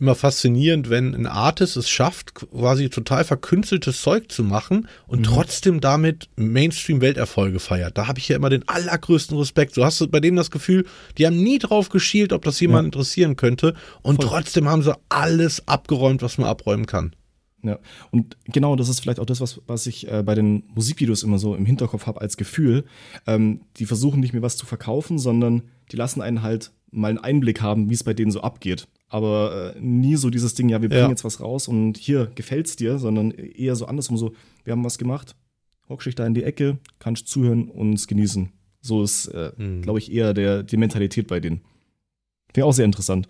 immer 0.00 0.14
faszinierend, 0.14 0.90
wenn 0.90 1.14
ein 1.14 1.26
Artist 1.26 1.76
es 1.76 1.88
schafft, 1.88 2.34
quasi 2.34 2.88
total 2.88 3.24
verkünsteltes 3.24 4.00
Zeug 4.02 4.30
zu 4.30 4.44
machen 4.44 4.88
und 5.06 5.20
mhm. 5.20 5.24
trotzdem 5.24 5.80
damit 5.80 6.28
Mainstream-Welterfolge 6.36 7.58
feiert. 7.58 7.98
Da 7.98 8.06
habe 8.06 8.18
ich 8.18 8.28
ja 8.28 8.36
immer 8.36 8.50
den 8.50 8.66
allergrößten 8.68 9.36
Respekt. 9.36 9.74
So 9.74 9.84
hast 9.84 10.00
du 10.00 10.08
bei 10.08 10.20
denen 10.20 10.36
das 10.36 10.50
Gefühl, 10.50 10.86
die 11.16 11.26
haben 11.26 11.42
nie 11.42 11.58
drauf 11.58 11.88
geschielt, 11.88 12.32
ob 12.32 12.44
das 12.44 12.60
jemand 12.60 12.84
ja. 12.84 12.86
interessieren 12.86 13.36
könnte 13.36 13.74
und 14.02 14.22
Voll. 14.22 14.30
trotzdem 14.30 14.68
haben 14.68 14.82
sie 14.82 14.96
alles 15.08 15.66
abgeräumt, 15.66 16.22
was 16.22 16.38
man 16.38 16.48
abräumen 16.48 16.86
kann. 16.86 17.14
Ja, 17.62 17.78
und 18.12 18.36
genau 18.44 18.76
das 18.76 18.88
ist 18.88 19.00
vielleicht 19.00 19.18
auch 19.18 19.26
das, 19.26 19.40
was, 19.40 19.60
was 19.66 19.86
ich 19.86 20.10
äh, 20.10 20.22
bei 20.22 20.34
den 20.34 20.62
Musikvideos 20.74 21.24
immer 21.24 21.38
so 21.38 21.56
im 21.56 21.66
Hinterkopf 21.66 22.06
habe 22.06 22.20
als 22.20 22.36
Gefühl. 22.36 22.84
Ähm, 23.26 23.62
die 23.78 23.86
versuchen 23.86 24.20
nicht 24.20 24.32
mehr 24.32 24.42
was 24.42 24.56
zu 24.56 24.64
verkaufen, 24.64 25.18
sondern 25.18 25.62
die 25.90 25.96
lassen 25.96 26.22
einen 26.22 26.42
halt 26.42 26.70
mal 26.90 27.08
einen 27.08 27.18
Einblick 27.18 27.60
haben, 27.60 27.90
wie 27.90 27.94
es 27.94 28.04
bei 28.04 28.14
denen 28.14 28.30
so 28.30 28.42
abgeht 28.42 28.86
aber 29.08 29.74
äh, 29.74 29.80
nie 29.80 30.16
so 30.16 30.30
dieses 30.30 30.54
Ding, 30.54 30.68
ja, 30.68 30.82
wir 30.82 30.88
bringen 30.88 31.04
ja. 31.04 31.08
jetzt 31.08 31.24
was 31.24 31.40
raus 31.40 31.66
und 31.66 31.96
hier 31.96 32.30
gefällt's 32.34 32.76
dir, 32.76 32.98
sondern 32.98 33.30
eher 33.30 33.74
so 33.74 33.86
andersrum, 33.86 34.18
so, 34.18 34.34
wir 34.64 34.72
haben 34.72 34.84
was 34.84 34.98
gemacht, 34.98 35.34
hockst 35.88 36.06
dich 36.06 36.14
da 36.14 36.26
in 36.26 36.34
die 36.34 36.44
Ecke, 36.44 36.78
kannst 36.98 37.28
zuhören 37.28 37.68
und 37.70 37.94
es 37.94 38.06
genießen. 38.06 38.52
So 38.80 39.02
ist, 39.02 39.26
äh, 39.28 39.52
mhm. 39.56 39.82
glaube 39.82 39.98
ich, 39.98 40.12
eher 40.12 40.34
der, 40.34 40.62
die 40.62 40.76
Mentalität 40.76 41.26
bei 41.26 41.40
denen. 41.40 41.62
Wäre 42.54 42.66
auch 42.66 42.72
sehr 42.72 42.84
interessant. 42.84 43.28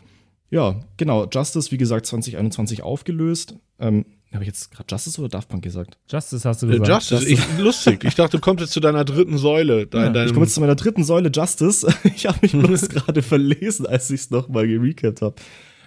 Ja, 0.50 0.80
genau. 0.96 1.26
Justice, 1.28 1.70
wie 1.70 1.78
gesagt, 1.78 2.06
2021 2.06 2.82
aufgelöst. 2.82 3.56
Ähm, 3.78 4.04
habe 4.34 4.44
ich 4.44 4.48
jetzt 4.48 4.70
gerade 4.70 4.86
Justice 4.90 5.18
oder 5.20 5.28
Daft 5.28 5.48
Punk 5.48 5.62
gesagt? 5.62 5.96
Justice 6.08 6.46
hast 6.46 6.62
du 6.62 6.66
gesagt. 6.66 6.88
Äh, 6.88 6.92
Justice, 6.92 7.14
Justice. 7.14 7.52
Ich, 7.52 7.58
lustig. 7.58 8.04
Ich 8.04 8.14
dachte, 8.14 8.36
du 8.36 8.40
kommst 8.40 8.60
jetzt 8.60 8.72
zu 8.72 8.80
deiner 8.80 9.04
dritten 9.04 9.38
Säule. 9.38 9.88
Ja, 9.92 10.24
ich 10.24 10.32
komme 10.32 10.44
jetzt 10.44 10.54
zu 10.54 10.60
meiner 10.60 10.74
dritten 10.74 11.04
Säule, 11.04 11.30
Justice. 11.32 11.86
Ich 12.04 12.26
habe 12.26 12.38
mich 12.42 12.52
bloß 12.58 12.88
gerade 12.90 13.22
verlesen, 13.22 13.86
als 13.86 14.10
ich 14.10 14.20
es 14.20 14.30
nochmal 14.30 14.66
gerecapt 14.66 15.22
habe. 15.22 15.34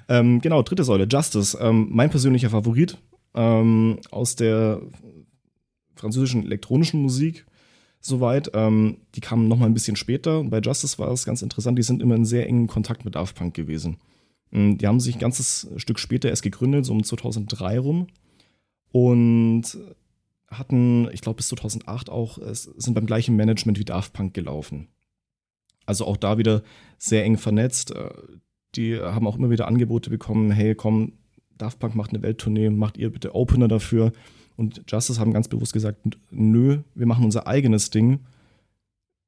Ähm, 0.09 0.41
genau, 0.41 0.63
dritte 0.63 0.83
Säule, 0.83 1.07
Justice. 1.09 1.57
Ähm, 1.61 1.89
mein 1.91 2.09
persönlicher 2.09 2.49
Favorit 2.49 2.97
ähm, 3.35 3.99
aus 4.09 4.35
der 4.35 4.81
französischen 5.95 6.43
elektronischen 6.45 7.01
Musik 7.01 7.45
soweit. 7.99 8.51
Ähm, 8.53 8.97
die 9.15 9.21
kamen 9.21 9.47
noch 9.47 9.57
mal 9.57 9.67
ein 9.67 9.73
bisschen 9.73 9.95
später. 9.95 10.43
Bei 10.43 10.59
Justice 10.59 10.97
war 10.99 11.11
es 11.11 11.25
ganz 11.25 11.41
interessant, 11.41 11.77
die 11.77 11.83
sind 11.83 12.01
immer 12.01 12.15
in 12.15 12.25
sehr 12.25 12.47
engen 12.47 12.67
Kontakt 12.67 13.05
mit 13.05 13.15
Daft 13.15 13.35
Punk 13.35 13.53
gewesen. 13.53 13.97
Ähm, 14.51 14.77
die 14.77 14.87
haben 14.87 14.99
sich 14.99 15.15
ein 15.15 15.21
ganzes 15.21 15.69
Stück 15.77 15.99
später 15.99 16.29
erst 16.29 16.43
gegründet, 16.43 16.85
so 16.85 16.93
um 16.93 17.03
2003 17.03 17.79
rum. 17.79 18.07
Und 18.91 19.63
hatten, 20.47 21.09
ich 21.11 21.21
glaube 21.21 21.37
bis 21.37 21.47
2008 21.49 22.09
auch, 22.09 22.39
sind 22.51 22.93
beim 22.93 23.05
gleichen 23.05 23.35
Management 23.35 23.79
wie 23.79 23.85
Daft 23.85 24.13
Punk 24.13 24.33
gelaufen. 24.33 24.87
Also 25.85 26.05
auch 26.05 26.17
da 26.17 26.37
wieder 26.37 26.61
sehr 26.97 27.23
eng 27.23 27.37
vernetzt. 27.37 27.91
Äh, 27.91 28.09
die 28.75 28.99
haben 28.99 29.27
auch 29.27 29.37
immer 29.37 29.49
wieder 29.49 29.67
Angebote 29.67 30.09
bekommen, 30.09 30.51
hey, 30.51 30.75
komm, 30.75 31.13
Daft 31.57 31.79
Punk 31.79 31.95
macht 31.95 32.11
eine 32.11 32.21
Welttournee, 32.21 32.69
macht 32.69 32.97
ihr 32.97 33.09
bitte 33.09 33.35
Opener 33.35 33.67
dafür. 33.67 34.11
Und 34.57 34.83
Justice 34.87 35.19
haben 35.19 35.33
ganz 35.33 35.47
bewusst 35.47 35.73
gesagt, 35.73 35.99
nö, 36.29 36.79
wir 36.95 37.05
machen 37.05 37.25
unser 37.25 37.47
eigenes 37.47 37.89
Ding. 37.89 38.19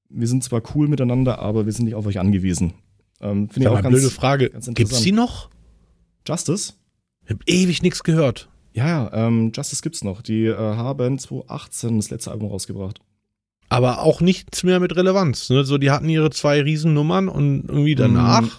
Wir 0.09 0.27
sind 0.27 0.43
zwar 0.43 0.61
cool 0.75 0.87
miteinander, 0.87 1.39
aber 1.39 1.65
wir 1.65 1.73
sind 1.73 1.85
nicht 1.85 1.95
auf 1.95 2.05
euch 2.05 2.19
angewiesen. 2.19 2.73
Ähm, 3.19 3.49
Finde 3.49 3.69
ich 3.69 3.75
auch 3.75 3.81
ganz, 3.81 3.93
blöde 3.93 4.09
Frage. 4.09 4.49
Gibt's 4.49 5.01
die 5.01 5.11
noch? 5.11 5.49
Justice? 6.27 6.73
Ich 7.25 7.31
habe 7.31 7.43
ewig 7.45 7.81
nichts 7.81 8.03
gehört. 8.03 8.49
Ja, 8.73 8.87
ja, 8.87 9.27
ähm, 9.27 9.51
Justice 9.55 9.81
gibt's 9.81 10.03
noch. 10.03 10.21
Die 10.21 10.45
äh, 10.45 10.55
haben 10.57 11.19
2018 11.19 11.97
das 11.97 12.09
letzte 12.09 12.31
Album 12.31 12.49
rausgebracht. 12.49 12.99
Aber 13.69 14.01
auch 14.01 14.21
nichts 14.21 14.63
mehr 14.63 14.79
mit 14.79 14.95
Relevanz. 14.95 15.49
Ne? 15.49 15.63
So, 15.63 15.77
die 15.77 15.91
hatten 15.91 16.09
ihre 16.09 16.29
zwei 16.31 16.61
Riesennummern 16.61 17.27
und 17.27 17.65
irgendwie 17.67 17.95
danach. 17.95 18.41
Mm, 18.41 18.49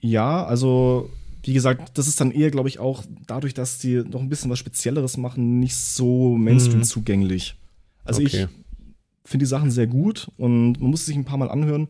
ja, 0.00 0.44
also 0.44 1.10
wie 1.42 1.52
gesagt, 1.52 1.96
das 1.98 2.06
ist 2.06 2.20
dann 2.20 2.32
eher, 2.32 2.50
glaube 2.50 2.68
ich, 2.68 2.78
auch 2.78 3.04
dadurch, 3.26 3.54
dass 3.54 3.78
die 3.78 3.96
noch 3.96 4.20
ein 4.20 4.28
bisschen 4.28 4.50
was 4.50 4.58
Spezielleres 4.58 5.16
machen, 5.16 5.58
nicht 5.58 5.76
so 5.76 6.36
Mainstream 6.36 6.78
mhm. 6.78 6.84
zugänglich. 6.84 7.56
Also 8.04 8.22
okay. 8.22 8.48
ich 9.24 9.28
finde 9.30 9.44
die 9.44 9.48
Sachen 9.48 9.70
sehr 9.70 9.86
gut 9.86 10.30
und 10.36 10.80
man 10.80 10.90
muss 10.90 11.06
sich 11.06 11.16
ein 11.16 11.24
paar 11.24 11.38
Mal 11.38 11.50
anhören, 11.50 11.88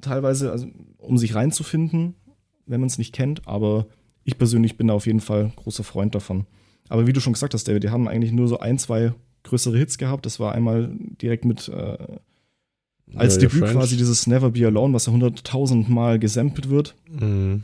teilweise, 0.00 0.50
also, 0.50 0.66
um 0.98 1.18
sich 1.18 1.34
reinzufinden, 1.34 2.14
wenn 2.66 2.80
man 2.80 2.88
es 2.88 2.98
nicht 2.98 3.14
kennt, 3.14 3.46
aber 3.48 3.86
ich 4.28 4.36
persönlich 4.36 4.76
bin 4.76 4.88
da 4.88 4.94
auf 4.94 5.06
jeden 5.06 5.20
Fall 5.20 5.52
großer 5.56 5.84
Freund 5.84 6.14
davon. 6.14 6.44
Aber 6.90 7.06
wie 7.06 7.14
du 7.14 7.20
schon 7.20 7.32
gesagt 7.32 7.54
hast, 7.54 7.66
David, 7.66 7.82
die 7.82 7.88
haben 7.88 8.08
eigentlich 8.08 8.30
nur 8.30 8.46
so 8.46 8.58
ein, 8.58 8.78
zwei 8.78 9.14
größere 9.42 9.78
Hits 9.78 9.96
gehabt. 9.96 10.26
Das 10.26 10.38
war 10.38 10.52
einmal 10.52 10.90
direkt 11.22 11.46
mit 11.46 11.68
äh, 11.68 11.96
als 13.14 13.36
ja, 13.36 13.40
Debüt 13.40 13.64
quasi 13.70 13.96
dieses 13.96 14.26
Never 14.26 14.50
Be 14.50 14.66
Alone, 14.66 14.92
was 14.92 15.06
ja 15.06 15.12
hunderttausend 15.12 15.88
Mal 15.88 16.18
gesampelt 16.18 16.68
wird. 16.68 16.94
Mhm. 17.08 17.62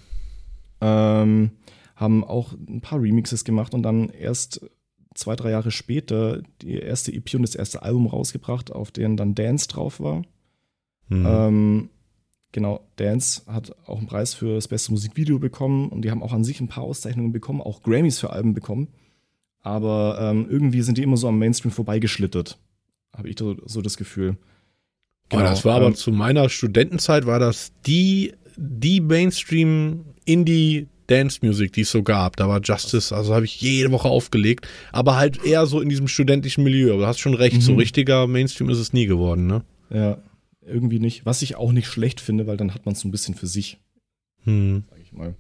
Ähm, 0.81 1.51
haben 1.97 2.25
auch 2.25 2.55
ein 2.55 2.81
paar 2.81 3.03
Remixes 3.03 3.45
gemacht 3.45 3.75
und 3.75 3.83
dann 3.83 4.09
erst 4.09 4.67
zwei, 5.15 5.37
drei 5.37 5.51
Jahre 5.51 5.71
später 5.71 6.41
die 6.63 6.79
erste 6.79 7.13
EP 7.13 7.35
und 7.35 7.43
das 7.43 7.55
erste 7.55 7.83
Album 7.83 8.07
rausgebracht, 8.07 8.73
auf 8.73 8.91
denen 8.91 9.19
dann 9.19 9.35
Dance 9.35 9.69
drauf 9.69 10.01
war. 10.01 10.23
Mhm. 11.09 11.27
Ähm, 11.29 11.91
genau, 12.55 12.87
Dance 12.97 13.43
hat 13.47 13.75
auch 13.87 13.99
einen 13.99 14.07
Preis 14.07 14.33
für 14.33 14.55
das 14.55 14.69
beste 14.69 14.93
Musikvideo 14.93 15.39
bekommen 15.39 15.91
und 15.91 16.03
die 16.03 16.11
haben 16.11 16.23
auch 16.23 16.33
an 16.33 16.45
sich 16.45 16.61
ein 16.61 16.69
paar 16.69 16.85
Auszeichnungen 16.85 17.33
bekommen, 17.33 17.61
auch 17.61 17.83
Grammys 17.83 18.21
für 18.21 18.31
Alben 18.31 18.55
bekommen. 18.55 18.89
Aber 19.61 20.19
ähm, 20.21 20.47
irgendwie 20.49 20.83
sind 20.83 20.97
die 20.97 21.03
immer 21.03 21.17
so 21.17 21.29
am 21.29 21.39
Mainstream 21.39 21.73
vorbeigeschlittert, 21.73 22.59
habe 23.15 23.29
ich 23.29 23.39
so, 23.39 23.57
so 23.67 23.83
das 23.83 23.97
Gefühl. 23.97 24.37
Genau, 25.31 25.43
oh, 25.43 25.47
das 25.47 25.65
war 25.65 25.77
aber 25.77 25.87
ähm, 25.87 25.95
zu 25.95 26.13
meiner 26.13 26.49
Studentenzeit 26.49 27.27
war 27.27 27.39
das 27.39 27.73
die, 27.87 28.33
die 28.57 29.01
Mainstream 29.01 30.05
Indie 30.25 30.87
Dance 31.09 31.41
Music, 31.43 31.73
die 31.73 31.81
es 31.81 31.91
so 31.91 32.03
gab. 32.03 32.37
Da 32.37 32.49
war 32.49 32.61
Justice, 32.63 33.15
also 33.15 33.35
habe 33.35 33.47
ich 33.47 33.61
jede 33.61 33.91
Woche 33.91 34.09
aufgelegt, 34.09 34.69
aber 34.93 35.17
halt 35.17 35.45
eher 35.45 35.67
so 35.67 35.81
in 35.81 35.89
diesem 35.89 36.09
studentischen 36.09 36.63
Milieu. 36.63 36.93
Aber 36.93 37.03
du 37.03 37.07
hast 37.09 37.19
schon 37.19 37.35
recht, 37.35 37.57
mhm. 37.57 37.61
so 37.63 37.75
richtiger 37.75 38.27
Mainstream 38.27 38.71
ist 38.71 38.79
es 38.79 38.93
nie 38.93 39.07
geworden, 39.07 39.47
ne? 39.47 39.65
Ja, 39.91 40.19
irgendwie 40.67 40.99
nicht. 40.99 41.27
Was 41.27 41.43
ich 41.43 41.57
auch 41.57 41.73
nicht 41.73 41.87
schlecht 41.87 42.21
finde, 42.21 42.47
weil 42.47 42.57
dann 42.57 42.75
hat 42.75 42.87
man 42.87 42.95
es 42.95 43.01
so 43.01 43.09
ein 43.09 43.13
bisschen 43.13 43.35
für 43.35 43.47
sich. 43.47 43.79
Hm. 44.45 44.85
Sag 44.91 45.01
ich 45.01 45.13
mal. 45.13 45.35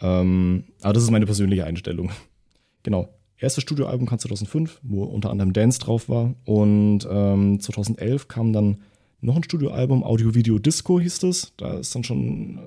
Ähm, 0.00 0.64
aber 0.80 0.92
das 0.92 1.02
ist 1.02 1.10
meine 1.10 1.26
persönliche 1.26 1.64
Einstellung. 1.64 2.10
Genau. 2.82 3.10
Erstes 3.36 3.60
Studioalbum 3.62 4.06
kam 4.06 4.18
2005, 4.18 4.80
wo 4.82 5.04
unter 5.04 5.28
anderem 5.28 5.52
Dance 5.52 5.78
drauf 5.78 6.08
war. 6.08 6.34
Und 6.46 7.06
ähm, 7.10 7.60
2011 7.60 8.26
kam 8.26 8.54
dann 8.54 8.78
noch 9.20 9.36
ein 9.36 9.44
Studioalbum, 9.44 10.02
Audio 10.02 10.34
Video 10.34 10.58
Disco 10.58 10.98
hieß 10.98 11.22
es. 11.24 11.52
Da 11.58 11.74
ist 11.74 11.94
dann 11.94 12.04
schon, 12.04 12.56
äh, 12.56 12.60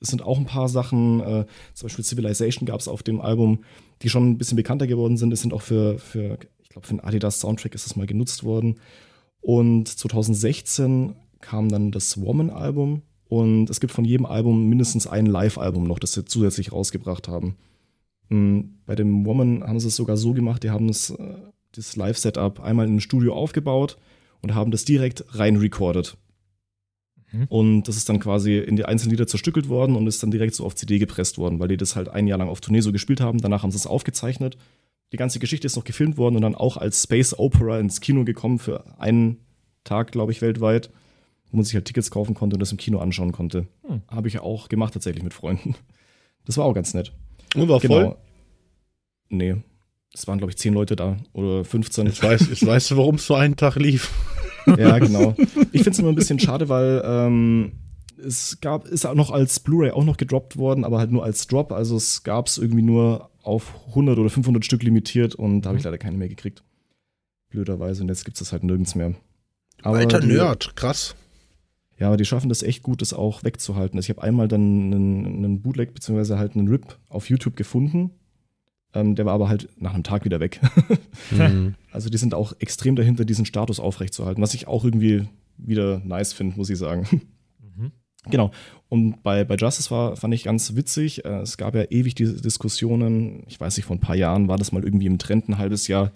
es 0.00 0.08
sind 0.08 0.22
auch 0.22 0.38
ein 0.38 0.46
paar 0.46 0.68
Sachen, 0.68 1.20
äh, 1.20 1.46
zum 1.74 1.86
Beispiel 1.86 2.04
Civilization 2.04 2.66
gab 2.66 2.78
es 2.80 2.86
auf 2.88 3.02
dem 3.02 3.20
Album, 3.20 3.64
die 4.02 4.08
schon 4.08 4.30
ein 4.30 4.38
bisschen 4.38 4.56
bekannter 4.56 4.86
geworden 4.86 5.16
sind. 5.16 5.32
Es 5.32 5.40
sind 5.40 5.52
auch 5.52 5.62
für, 5.62 5.98
für 5.98 6.38
ich 6.62 6.68
glaube, 6.68 6.86
für 6.86 6.92
einen 6.92 7.00
Adidas 7.00 7.40
Soundtrack 7.40 7.74
ist 7.74 7.86
es 7.86 7.96
mal 7.96 8.06
genutzt 8.06 8.44
worden. 8.44 8.78
Und 9.46 9.86
2016 9.86 11.14
kam 11.40 11.68
dann 11.68 11.92
das 11.92 12.20
Woman-Album 12.20 13.02
und 13.28 13.70
es 13.70 13.78
gibt 13.78 13.92
von 13.92 14.04
jedem 14.04 14.26
Album 14.26 14.68
mindestens 14.68 15.06
ein 15.06 15.24
Live-Album 15.24 15.84
noch, 15.84 16.00
das 16.00 16.14
sie 16.14 16.24
zusätzlich 16.24 16.72
rausgebracht 16.72 17.28
haben. 17.28 17.54
Hm, 18.28 18.80
bei 18.86 18.96
dem 18.96 19.24
Woman 19.24 19.62
haben 19.62 19.78
sie 19.78 19.86
es 19.86 19.94
sogar 19.94 20.16
so 20.16 20.32
gemacht, 20.32 20.64
die 20.64 20.70
haben 20.70 20.88
es, 20.88 21.10
äh, 21.10 21.36
das 21.70 21.94
Live-Setup 21.94 22.58
einmal 22.58 22.88
im 22.88 22.98
Studio 22.98 23.34
aufgebaut 23.34 23.98
und 24.42 24.56
haben 24.56 24.72
das 24.72 24.84
direkt 24.84 25.24
rein 25.38 25.54
recorded. 25.58 26.16
Mhm. 27.30 27.44
Und 27.44 27.82
das 27.84 27.96
ist 27.96 28.08
dann 28.08 28.18
quasi 28.18 28.58
in 28.58 28.74
die 28.74 28.84
einzelnen 28.84 29.12
Lieder 29.12 29.28
zerstückelt 29.28 29.68
worden 29.68 29.94
und 29.94 30.08
ist 30.08 30.24
dann 30.24 30.32
direkt 30.32 30.56
so 30.56 30.64
auf 30.64 30.74
CD 30.74 30.98
gepresst 30.98 31.38
worden, 31.38 31.60
weil 31.60 31.68
die 31.68 31.76
das 31.76 31.94
halt 31.94 32.08
ein 32.08 32.26
Jahr 32.26 32.38
lang 32.38 32.48
auf 32.48 32.60
Tournee 32.60 32.80
so 32.80 32.90
gespielt 32.90 33.20
haben. 33.20 33.40
Danach 33.40 33.62
haben 33.62 33.70
sie 33.70 33.78
es 33.78 33.86
aufgezeichnet. 33.86 34.58
Die 35.12 35.16
ganze 35.16 35.38
Geschichte 35.38 35.66
ist 35.66 35.76
noch 35.76 35.84
gefilmt 35.84 36.16
worden 36.16 36.36
und 36.36 36.42
dann 36.42 36.54
auch 36.54 36.76
als 36.76 37.02
Space 37.02 37.38
Opera 37.38 37.78
ins 37.78 38.00
Kino 38.00 38.24
gekommen 38.24 38.58
für 38.58 38.98
einen 38.98 39.38
Tag, 39.84 40.12
glaube 40.12 40.32
ich, 40.32 40.42
weltweit, 40.42 40.90
wo 41.50 41.56
man 41.56 41.64
sich 41.64 41.74
halt 41.74 41.84
Tickets 41.84 42.10
kaufen 42.10 42.34
konnte 42.34 42.56
und 42.56 42.60
das 42.60 42.72
im 42.72 42.78
Kino 42.78 42.98
anschauen 42.98 43.32
konnte. 43.32 43.68
Hm. 43.86 44.02
Habe 44.08 44.28
ich 44.28 44.34
ja 44.34 44.42
auch 44.42 44.68
gemacht 44.68 44.94
tatsächlich 44.94 45.22
mit 45.22 45.34
Freunden. 45.34 45.76
Das 46.44 46.58
war 46.58 46.64
auch 46.64 46.74
ganz 46.74 46.92
nett. 46.94 47.12
Und 47.54 47.68
war 47.68 47.80
genau. 47.80 47.94
voll? 47.94 48.16
Nee, 49.28 49.56
es 50.16 50.26
waren, 50.26 50.38
glaube 50.38 50.50
ich, 50.50 50.58
zehn 50.58 50.72
Leute 50.72 50.96
da 50.96 51.18
oder 51.32 51.64
15. 51.64 52.06
Jetzt, 52.06 52.22
weiß, 52.22 52.48
jetzt 52.48 52.66
weißt 52.66 52.90
du, 52.90 52.96
warum 52.96 53.16
es 53.16 53.26
so 53.26 53.34
einen 53.34 53.56
Tag 53.56 53.76
lief. 53.76 54.10
ja, 54.78 54.98
genau. 54.98 55.34
Ich 55.72 55.82
finde 55.82 55.90
es 55.90 55.98
immer 55.98 56.08
ein 56.08 56.14
bisschen 56.14 56.38
schade, 56.38 56.68
weil 56.68 57.02
ähm, 57.04 57.72
es 58.24 58.58
gab, 58.60 58.86
ist 58.86 59.04
auch 59.04 59.14
noch 59.14 59.30
als 59.30 59.60
Blu-ray 59.60 59.90
auch 59.90 60.04
noch 60.04 60.16
gedroppt 60.16 60.56
worden, 60.56 60.84
aber 60.84 60.98
halt 60.98 61.12
nur 61.12 61.22
als 61.22 61.46
Drop. 61.46 61.70
Also 61.70 61.96
es 61.96 62.22
gab 62.22 62.46
es 62.46 62.56
irgendwie 62.56 62.82
nur 62.82 63.30
auf 63.46 63.74
100 63.88 64.18
oder 64.18 64.28
500 64.28 64.64
Stück 64.64 64.82
limitiert 64.82 65.34
und 65.34 65.62
da 65.62 65.68
habe 65.68 65.78
ich 65.78 65.84
mhm. 65.84 65.88
leider 65.88 65.98
keine 65.98 66.16
mehr 66.16 66.28
gekriegt. 66.28 66.62
Blöderweise. 67.48 68.02
Und 68.02 68.08
jetzt 68.08 68.24
gibt 68.24 68.36
es 68.36 68.40
das 68.40 68.52
halt 68.52 68.64
nirgends 68.64 68.94
mehr. 68.94 69.14
Aber 69.82 69.98
Alter 69.98 70.20
die, 70.20 70.28
Nerd, 70.28 70.74
krass. 70.74 71.14
Ja, 71.98 72.08
aber 72.08 72.16
die 72.16 72.24
schaffen 72.24 72.48
das 72.48 72.62
echt 72.62 72.82
gut, 72.82 73.00
das 73.00 73.12
auch 73.12 73.44
wegzuhalten. 73.44 73.98
Also 73.98 74.06
ich 74.06 74.16
habe 74.16 74.26
einmal 74.26 74.48
dann 74.48 74.92
einen, 74.92 75.44
einen 75.44 75.62
Bootleg 75.62 75.94
beziehungsweise 75.94 76.38
halt 76.38 76.56
einen 76.56 76.68
RIP 76.68 76.98
auf 77.08 77.30
YouTube 77.30 77.56
gefunden 77.56 78.10
Ähm, 78.92 79.14
der 79.14 79.26
war 79.26 79.34
aber 79.34 79.48
halt 79.48 79.68
nach 79.78 79.94
einem 79.94 80.02
Tag 80.02 80.24
wieder 80.24 80.40
weg. 80.40 80.60
mhm. 81.30 81.74
Also 81.92 82.10
die 82.10 82.18
sind 82.18 82.34
auch 82.34 82.52
extrem 82.58 82.96
dahinter, 82.96 83.24
diesen 83.24 83.46
Status 83.46 83.78
aufrechtzuerhalten, 83.78 84.42
was 84.42 84.54
ich 84.54 84.66
auch 84.66 84.84
irgendwie 84.84 85.28
wieder 85.56 86.00
nice 86.04 86.32
finde, 86.32 86.56
muss 86.56 86.68
ich 86.68 86.78
sagen. 86.78 87.22
Genau. 88.30 88.50
Und 88.88 89.22
bei, 89.22 89.44
bei 89.44 89.56
Justice 89.56 89.90
war, 89.90 90.16
fand 90.16 90.34
ich 90.34 90.44
ganz 90.44 90.76
witzig. 90.76 91.24
Äh, 91.24 91.40
es 91.40 91.56
gab 91.56 91.74
ja 91.74 91.84
ewig 91.84 92.14
diese 92.14 92.40
Diskussionen. 92.40 93.42
Ich 93.48 93.60
weiß 93.60 93.76
nicht, 93.76 93.86
vor 93.86 93.96
ein 93.96 94.00
paar 94.00 94.16
Jahren 94.16 94.48
war 94.48 94.58
das 94.58 94.72
mal 94.72 94.84
irgendwie 94.84 95.06
im 95.06 95.18
Trend, 95.18 95.48
ein 95.48 95.58
halbes 95.58 95.88
Jahr, 95.88 96.12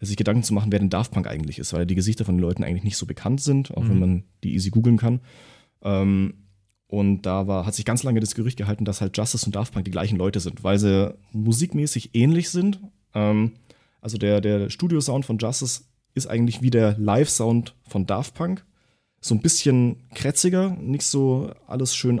sich 0.00 0.16
Gedanken 0.16 0.42
zu 0.42 0.54
machen, 0.54 0.72
wer 0.72 0.78
denn 0.78 0.90
Daft 0.90 1.12
Punk 1.12 1.26
eigentlich 1.26 1.58
ist, 1.58 1.72
weil 1.72 1.86
die 1.86 1.94
Gesichter 1.94 2.24
von 2.24 2.36
den 2.36 2.42
Leuten 2.42 2.64
eigentlich 2.64 2.84
nicht 2.84 2.96
so 2.96 3.06
bekannt 3.06 3.40
sind, 3.40 3.74
auch 3.74 3.84
mhm. 3.84 3.90
wenn 3.90 3.98
man 3.98 4.24
die 4.42 4.54
easy 4.54 4.70
googeln 4.70 4.96
kann. 4.96 5.20
Ähm, 5.82 6.34
und 6.86 7.22
da 7.22 7.46
war, 7.46 7.66
hat 7.66 7.74
sich 7.74 7.84
ganz 7.84 8.02
lange 8.02 8.20
das 8.20 8.34
Gerücht 8.34 8.58
gehalten, 8.58 8.84
dass 8.84 9.00
halt 9.00 9.16
Justice 9.16 9.46
und 9.46 9.54
Daft 9.56 9.72
Punk 9.72 9.84
die 9.84 9.90
gleichen 9.90 10.16
Leute 10.16 10.40
sind, 10.40 10.62
weil 10.62 10.78
sie 10.78 11.14
musikmäßig 11.32 12.14
ähnlich 12.14 12.50
sind. 12.50 12.80
Ähm, 13.14 13.52
also 14.00 14.18
der, 14.18 14.40
der 14.40 14.68
Studio-Sound 14.70 15.24
von 15.24 15.38
Justice 15.38 15.84
ist 16.14 16.26
eigentlich 16.26 16.62
wie 16.62 16.70
der 16.70 16.96
Live-Sound 16.98 17.74
von 17.88 18.06
Daft 18.06 18.34
Punk 18.34 18.64
so 19.24 19.34
ein 19.34 19.40
bisschen 19.40 19.96
krätziger, 20.14 20.76
nicht 20.78 21.02
so 21.02 21.50
alles 21.66 21.96
schön 21.96 22.20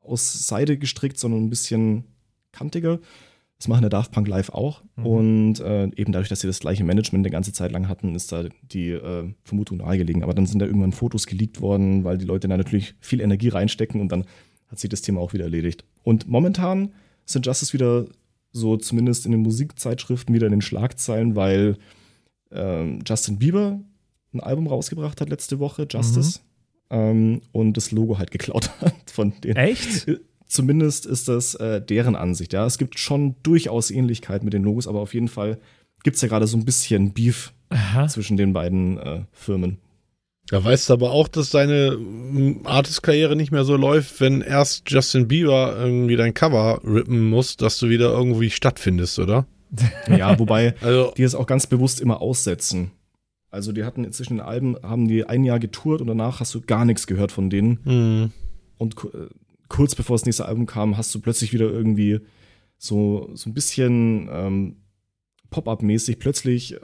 aus 0.00 0.46
Seide 0.46 0.78
gestrickt, 0.78 1.18
sondern 1.18 1.44
ein 1.44 1.50
bisschen 1.50 2.04
kantiger. 2.52 3.00
Das 3.58 3.66
machen 3.66 3.80
der 3.80 3.90
Daft 3.90 4.12
Punk 4.12 4.28
live 4.28 4.50
auch. 4.50 4.84
Mhm. 4.94 5.06
Und 5.06 5.60
äh, 5.60 5.86
eben 5.96 6.12
dadurch, 6.12 6.28
dass 6.28 6.38
sie 6.38 6.46
das 6.46 6.60
gleiche 6.60 6.84
Management 6.84 7.24
eine 7.24 7.32
ganze 7.32 7.52
Zeit 7.52 7.72
lang 7.72 7.88
hatten, 7.88 8.14
ist 8.14 8.30
da 8.30 8.44
die 8.62 8.90
äh, 8.90 9.28
Vermutung 9.42 9.78
nahegelegen. 9.78 10.22
Aber 10.22 10.34
dann 10.34 10.46
sind 10.46 10.60
da 10.60 10.66
irgendwann 10.66 10.92
Fotos 10.92 11.26
geleakt 11.26 11.60
worden, 11.60 12.04
weil 12.04 12.16
die 12.16 12.26
Leute 12.26 12.46
da 12.46 12.56
natürlich 12.56 12.94
viel 13.00 13.20
Energie 13.20 13.48
reinstecken 13.48 14.00
und 14.00 14.12
dann 14.12 14.24
hat 14.68 14.78
sich 14.78 14.90
das 14.90 15.02
Thema 15.02 15.20
auch 15.20 15.32
wieder 15.32 15.44
erledigt. 15.44 15.84
Und 16.04 16.28
momentan 16.28 16.92
sind 17.26 17.44
Justice 17.44 17.72
wieder 17.72 18.06
so 18.52 18.76
zumindest 18.76 19.26
in 19.26 19.32
den 19.32 19.42
Musikzeitschriften 19.42 20.32
wieder 20.32 20.46
in 20.46 20.52
den 20.52 20.62
Schlagzeilen, 20.62 21.34
weil 21.34 21.76
äh, 22.52 22.98
Justin 23.04 23.40
Bieber 23.40 23.80
ein 24.34 24.40
Album 24.40 24.66
rausgebracht 24.66 25.20
hat 25.20 25.28
letzte 25.28 25.58
Woche, 25.58 25.86
Justice. 25.90 26.40
Mhm. 26.90 26.96
Ähm, 26.96 27.42
und 27.52 27.76
das 27.76 27.90
Logo 27.90 28.18
halt 28.18 28.30
geklaut 28.30 28.70
hat 28.80 29.10
von 29.10 29.32
denen. 29.42 29.56
Echt? 29.56 30.06
Zumindest 30.46 31.06
ist 31.06 31.28
das 31.28 31.54
äh, 31.54 31.80
deren 31.80 32.16
Ansicht. 32.16 32.52
Ja, 32.52 32.66
es 32.66 32.78
gibt 32.78 32.98
schon 32.98 33.36
durchaus 33.42 33.90
Ähnlichkeit 33.90 34.44
mit 34.44 34.52
den 34.52 34.62
Logos, 34.62 34.86
aber 34.86 35.00
auf 35.00 35.14
jeden 35.14 35.28
Fall 35.28 35.58
gibt 36.02 36.16
es 36.16 36.22
ja 36.22 36.28
gerade 36.28 36.46
so 36.46 36.56
ein 36.56 36.64
bisschen 36.64 37.12
Beef 37.12 37.52
Aha. 37.70 38.06
zwischen 38.08 38.36
den 38.36 38.52
beiden 38.52 38.98
äh, 38.98 39.20
Firmen. 39.32 39.78
Da 40.48 40.62
weißt 40.62 40.90
du 40.90 40.92
aber 40.92 41.10
auch, 41.10 41.26
dass 41.28 41.50
deine 41.50 41.96
mm, 41.96 42.60
Artist-Karriere 42.64 43.34
nicht 43.34 43.50
mehr 43.50 43.64
so 43.64 43.76
läuft, 43.76 44.20
wenn 44.20 44.42
erst 44.42 44.90
Justin 44.90 45.26
Bieber 45.26 45.74
irgendwie 45.78 46.16
dein 46.16 46.34
Cover 46.34 46.80
rippen 46.84 47.30
muss, 47.30 47.56
dass 47.56 47.78
du 47.78 47.88
wieder 47.88 48.10
irgendwie 48.12 48.50
stattfindest, 48.50 49.18
oder? 49.18 49.46
Ja, 50.08 50.38
wobei 50.38 50.74
also, 50.82 51.12
die 51.16 51.22
es 51.22 51.34
auch 51.34 51.46
ganz 51.46 51.66
bewusst 51.66 52.00
immer 52.00 52.20
aussetzen. 52.20 52.90
Also 53.54 53.72
die 53.72 53.84
hatten 53.84 54.04
inzwischen 54.04 54.40
Alben, 54.40 54.76
haben 54.82 55.08
die 55.08 55.24
ein 55.24 55.44
Jahr 55.44 55.60
getourt 55.60 56.00
und 56.00 56.08
danach 56.08 56.40
hast 56.40 56.54
du 56.54 56.60
gar 56.60 56.84
nichts 56.84 57.06
gehört 57.06 57.32
von 57.32 57.48
denen. 57.48 57.78
Mhm. 57.84 58.32
Und 58.76 58.96
äh, 59.04 59.28
kurz 59.68 59.94
bevor 59.94 60.16
das 60.16 60.26
nächste 60.26 60.46
Album 60.46 60.66
kam, 60.66 60.96
hast 60.96 61.14
du 61.14 61.20
plötzlich 61.20 61.52
wieder 61.52 61.70
irgendwie 61.70 62.20
so, 62.76 63.30
so 63.34 63.48
ein 63.48 63.54
bisschen 63.54 64.28
ähm, 64.30 64.76
Pop-up-mäßig 65.50 66.18
plötzlich 66.18 66.74
äh, 66.74 66.80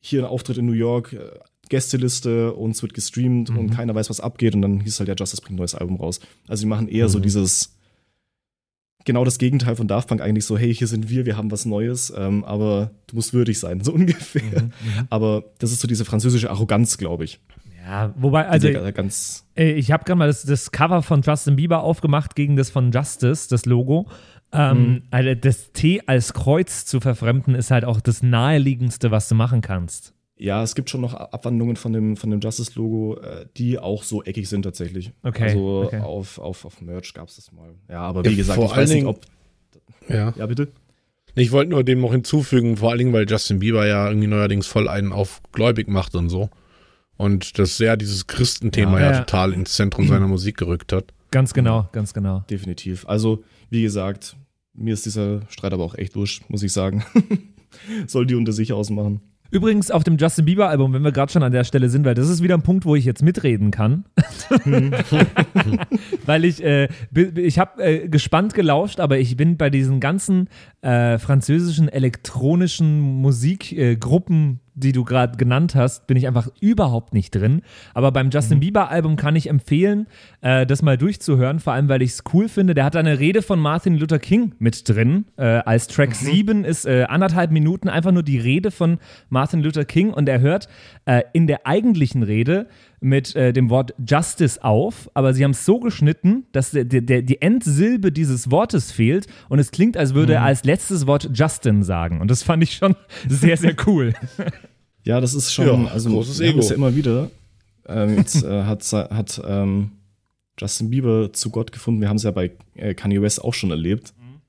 hier 0.00 0.22
ein 0.22 0.30
Auftritt 0.30 0.58
in 0.58 0.66
New 0.66 0.72
York, 0.72 1.12
äh, 1.12 1.30
Gästeliste 1.68 2.54
und 2.54 2.70
es 2.70 2.82
wird 2.82 2.94
gestreamt 2.94 3.50
mhm. 3.50 3.58
und 3.58 3.70
keiner 3.70 3.94
weiß, 3.94 4.08
was 4.08 4.20
abgeht 4.20 4.54
und 4.54 4.62
dann 4.62 4.80
hieß 4.80 4.98
halt, 5.00 5.08
ja, 5.08 5.14
Justice 5.14 5.42
bringt 5.42 5.56
ein 5.56 5.58
neues 5.58 5.74
Album 5.74 5.96
raus. 5.96 6.20
Also 6.48 6.62
die 6.62 6.68
machen 6.68 6.88
eher 6.88 7.06
mhm. 7.06 7.10
so 7.10 7.20
dieses 7.20 7.77
genau 9.08 9.24
das 9.24 9.38
Gegenteil 9.38 9.74
von 9.74 9.88
Daft 9.88 10.08
Punk 10.08 10.20
eigentlich 10.20 10.44
so, 10.44 10.56
hey, 10.56 10.72
hier 10.72 10.86
sind 10.86 11.08
wir, 11.08 11.26
wir 11.26 11.36
haben 11.36 11.50
was 11.50 11.64
Neues, 11.64 12.12
ähm, 12.16 12.44
aber 12.44 12.92
du 13.08 13.16
musst 13.16 13.32
würdig 13.32 13.58
sein, 13.58 13.80
so 13.82 13.92
ungefähr. 13.92 14.42
Mhm, 14.42 14.66
mhm. 14.66 15.06
aber 15.10 15.44
das 15.58 15.72
ist 15.72 15.80
so 15.80 15.88
diese 15.88 16.04
französische 16.04 16.50
Arroganz, 16.50 16.98
glaube 16.98 17.24
ich. 17.24 17.40
Ja, 17.84 18.14
wobei, 18.16 18.46
also 18.46 18.68
ganz 18.92 19.46
ich 19.54 19.90
habe 19.90 20.04
gerade 20.04 20.18
mal 20.18 20.26
das, 20.26 20.42
das, 20.42 20.70
Cover 20.70 21.02
von 21.02 21.22
Justin 21.22 21.56
Bieber 21.56 21.82
aufgemacht 21.82 22.36
gegen 22.36 22.54
das 22.54 22.68
von 22.68 22.92
Justice, 22.92 23.48
das 23.48 23.64
Logo. 23.64 24.08
Ähm, 24.52 24.78
mhm. 24.78 25.02
also 25.10 25.34
das 25.34 25.72
T 25.72 26.02
als 26.06 26.34
Kreuz 26.34 26.84
zu 26.84 27.00
verfremden 27.00 27.54
ist 27.54 27.70
halt 27.70 27.84
auch 27.84 28.00
das 28.00 28.22
naheliegendste, 28.22 29.10
was 29.10 29.28
du 29.28 29.34
machen 29.34 29.62
kannst. 29.62 30.14
Ja, 30.38 30.62
es 30.62 30.74
gibt 30.74 30.88
schon 30.88 31.00
noch 31.00 31.14
Abwandlungen 31.14 31.76
von 31.76 31.92
dem, 31.92 32.16
von 32.16 32.30
dem 32.30 32.40
Justice-Logo, 32.40 33.16
äh, 33.16 33.46
die 33.56 33.78
auch 33.78 34.04
so 34.04 34.22
eckig 34.22 34.48
sind 34.48 34.62
tatsächlich. 34.62 35.12
Okay. 35.22 35.50
Also 35.50 35.82
okay. 35.86 36.00
Auf, 36.00 36.38
auf, 36.38 36.64
auf 36.64 36.80
Merch 36.80 37.12
gab 37.12 37.28
es 37.28 37.36
das 37.36 37.50
mal. 37.52 37.74
Ja, 37.88 38.00
aber 38.00 38.24
wie 38.24 38.30
ja, 38.30 38.36
gesagt, 38.36 38.62
ich 38.62 38.76
weiß 38.76 38.90
nicht, 38.90 39.06
ob. 39.06 39.20
Ja. 40.08 40.32
ja, 40.36 40.46
bitte. 40.46 40.68
Ich 41.34 41.52
wollte 41.52 41.70
nur 41.70 41.84
dem 41.84 42.00
noch 42.00 42.12
hinzufügen, 42.12 42.76
vor 42.76 42.90
allen 42.90 42.98
Dingen, 42.98 43.12
weil 43.12 43.28
Justin 43.28 43.58
Bieber 43.58 43.86
ja 43.86 44.08
irgendwie 44.08 44.28
neuerdings 44.28 44.66
voll 44.66 44.88
einen 44.88 45.12
auf 45.12 45.42
gläubig 45.52 45.88
macht 45.88 46.14
und 46.14 46.28
so. 46.28 46.50
Und 47.16 47.58
das 47.58 47.76
sehr 47.76 47.96
dieses 47.96 48.26
Christenthema 48.28 49.00
ja, 49.00 49.06
ja, 49.06 49.12
ja 49.12 49.18
total 49.20 49.52
ins 49.52 49.74
Zentrum 49.74 50.06
seiner 50.06 50.28
Musik 50.28 50.56
gerückt 50.56 50.92
hat. 50.92 51.12
Ganz 51.30 51.52
genau, 51.52 51.88
ganz 51.92 52.14
genau. 52.14 52.44
Definitiv. 52.48 53.06
Also, 53.06 53.42
wie 53.70 53.82
gesagt, 53.82 54.36
mir 54.72 54.94
ist 54.94 55.04
dieser 55.04 55.42
Streit 55.48 55.72
aber 55.72 55.84
auch 55.84 55.94
echt 55.94 56.16
wurscht, 56.16 56.48
muss 56.48 56.62
ich 56.62 56.72
sagen. 56.72 57.04
Soll 58.06 58.26
die 58.26 58.34
unter 58.34 58.52
sich 58.52 58.72
ausmachen. 58.72 59.20
Übrigens 59.50 59.90
auf 59.90 60.04
dem 60.04 60.18
Justin 60.18 60.44
Bieber 60.44 60.68
Album, 60.68 60.92
wenn 60.92 61.02
wir 61.02 61.12
gerade 61.12 61.32
schon 61.32 61.42
an 61.42 61.52
der 61.52 61.64
Stelle 61.64 61.88
sind, 61.88 62.04
weil 62.04 62.14
das 62.14 62.28
ist 62.28 62.42
wieder 62.42 62.54
ein 62.54 62.62
Punkt, 62.62 62.84
wo 62.84 62.94
ich 62.94 63.06
jetzt 63.06 63.22
mitreden 63.22 63.70
kann. 63.70 64.04
weil 66.26 66.44
ich, 66.44 66.62
äh, 66.62 66.88
ich 67.34 67.58
habe 67.58 67.82
äh, 67.82 68.08
gespannt 68.08 68.52
gelauscht, 68.52 69.00
aber 69.00 69.18
ich 69.18 69.36
bin 69.36 69.56
bei 69.56 69.70
diesen 69.70 70.00
ganzen 70.00 70.48
äh, 70.82 71.16
französischen 71.16 71.88
elektronischen 71.88 73.00
Musikgruppen 73.00 74.60
die 74.78 74.92
du 74.92 75.04
gerade 75.04 75.36
genannt 75.36 75.74
hast, 75.74 76.06
bin 76.06 76.16
ich 76.16 76.26
einfach 76.26 76.48
überhaupt 76.60 77.14
nicht 77.14 77.34
drin. 77.34 77.62
Aber 77.94 78.12
beim 78.12 78.30
Justin 78.30 78.58
mhm. 78.58 78.60
Bieber 78.60 78.90
Album 78.90 79.16
kann 79.16 79.36
ich 79.36 79.48
empfehlen, 79.48 80.06
äh, 80.40 80.66
das 80.66 80.82
mal 80.82 80.96
durchzuhören, 80.96 81.58
vor 81.58 81.72
allem 81.72 81.88
weil 81.88 82.02
ich 82.02 82.10
es 82.10 82.24
cool 82.32 82.48
finde. 82.48 82.74
Der 82.74 82.84
hat 82.84 82.96
eine 82.96 83.18
Rede 83.18 83.42
von 83.42 83.58
Martin 83.58 83.96
Luther 83.96 84.18
King 84.18 84.54
mit 84.58 84.88
drin. 84.88 85.26
Äh, 85.36 85.42
als 85.42 85.88
Track 85.88 86.10
mhm. 86.10 86.14
7 86.14 86.64
ist 86.64 86.86
äh, 86.86 87.04
anderthalb 87.08 87.50
Minuten 87.50 87.88
einfach 87.88 88.12
nur 88.12 88.22
die 88.22 88.38
Rede 88.38 88.70
von 88.70 88.98
Martin 89.28 89.62
Luther 89.62 89.84
King 89.84 90.10
und 90.10 90.28
er 90.28 90.40
hört 90.40 90.68
äh, 91.06 91.22
in 91.32 91.46
der 91.46 91.66
eigentlichen 91.66 92.22
Rede 92.22 92.68
mit 93.00 93.34
äh, 93.36 93.52
dem 93.52 93.70
Wort 93.70 93.94
Justice 94.04 94.62
auf, 94.62 95.10
aber 95.14 95.34
sie 95.34 95.44
haben 95.44 95.52
es 95.52 95.64
so 95.64 95.78
geschnitten, 95.78 96.46
dass 96.52 96.72
der, 96.72 96.84
der, 96.84 97.22
die 97.22 97.40
Endsilbe 97.40 98.10
dieses 98.12 98.50
Wortes 98.50 98.90
fehlt 98.90 99.26
und 99.48 99.58
es 99.58 99.70
klingt, 99.70 99.96
als 99.96 100.14
würde 100.14 100.32
mhm. 100.32 100.38
er 100.38 100.42
als 100.44 100.64
letztes 100.64 101.06
Wort 101.06 101.30
Justin 101.32 101.82
sagen. 101.82 102.20
Und 102.20 102.30
das 102.30 102.42
fand 102.42 102.62
ich 102.62 102.74
schon 102.74 102.96
sehr, 103.28 103.56
sehr 103.56 103.74
cool. 103.86 104.14
Ja, 105.04 105.20
das 105.20 105.34
ist 105.34 105.52
schon, 105.52 105.84
ja, 105.84 105.90
also 105.90 106.10
großes 106.10 106.40
Ego. 106.40 106.60
ja 106.60 106.74
immer 106.74 106.94
wieder. 106.94 107.30
Ähm, 107.86 108.16
jetzt 108.16 108.44
äh, 108.44 108.64
hat, 108.64 108.84
hat 108.92 109.40
ähm, 109.46 109.92
Justin 110.58 110.90
Bieber 110.90 111.32
zu 111.32 111.50
Gott 111.50 111.72
gefunden. 111.72 112.00
Wir 112.00 112.08
haben 112.08 112.16
es 112.16 112.24
ja 112.24 112.30
bei 112.30 112.50
äh, 112.74 112.94
Kanye 112.94 113.22
West 113.22 113.42
auch 113.42 113.54
schon 113.54 113.70
erlebt, 113.70 114.12
mhm. 114.18 114.40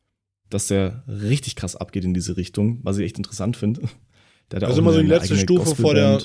dass 0.50 0.68
der 0.68 1.04
richtig 1.08 1.56
krass 1.56 1.76
abgeht 1.76 2.04
in 2.04 2.14
diese 2.14 2.36
Richtung, 2.36 2.80
was 2.84 2.98
ich 2.98 3.06
echt 3.06 3.18
interessant 3.18 3.56
finde. 3.56 3.82
Ist 4.52 4.78
immer 4.80 4.94
so 4.94 5.02
die 5.02 5.08
letzte 5.08 5.38
Stufe 5.38 5.76
vor 5.76 5.94
der, 5.94 6.22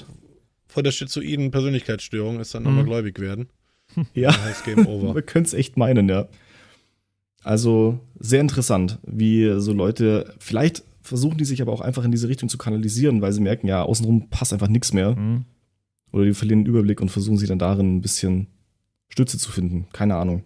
vor 0.74 0.82
der 0.82 0.90
schizoiden 0.90 1.52
Persönlichkeitsstörung 1.52 2.40
ist 2.40 2.52
dann 2.52 2.64
mhm. 2.64 2.70
nochmal 2.70 2.84
gläubig 2.84 3.20
werden. 3.20 3.48
Ja, 4.14 4.34
Game 4.64 4.88
over. 4.88 5.14
wir 5.14 5.22
können 5.22 5.44
es 5.44 5.54
echt 5.54 5.76
meinen, 5.76 6.08
ja. 6.08 6.26
Also 7.44 8.00
sehr 8.18 8.40
interessant, 8.40 8.98
wie 9.06 9.60
so 9.60 9.72
Leute, 9.72 10.34
vielleicht 10.40 10.82
versuchen 11.00 11.38
die 11.38 11.44
sich 11.44 11.62
aber 11.62 11.72
auch 11.72 11.80
einfach 11.80 12.02
in 12.02 12.10
diese 12.10 12.28
Richtung 12.28 12.48
zu 12.48 12.58
kanalisieren, 12.58 13.22
weil 13.22 13.32
sie 13.32 13.42
merken, 13.42 13.68
ja, 13.68 13.82
außenrum 13.82 14.30
passt 14.30 14.52
einfach 14.52 14.66
nichts 14.66 14.92
mehr. 14.92 15.14
Mhm. 15.14 15.44
Oder 16.10 16.24
die 16.24 16.34
verlieren 16.34 16.64
den 16.64 16.66
Überblick 16.66 17.00
und 17.00 17.10
versuchen 17.10 17.38
sich 17.38 17.48
dann 17.48 17.60
darin 17.60 17.96
ein 17.96 18.00
bisschen 18.00 18.48
Stütze 19.08 19.38
zu 19.38 19.52
finden. 19.52 19.86
Keine 19.92 20.16
Ahnung. 20.16 20.42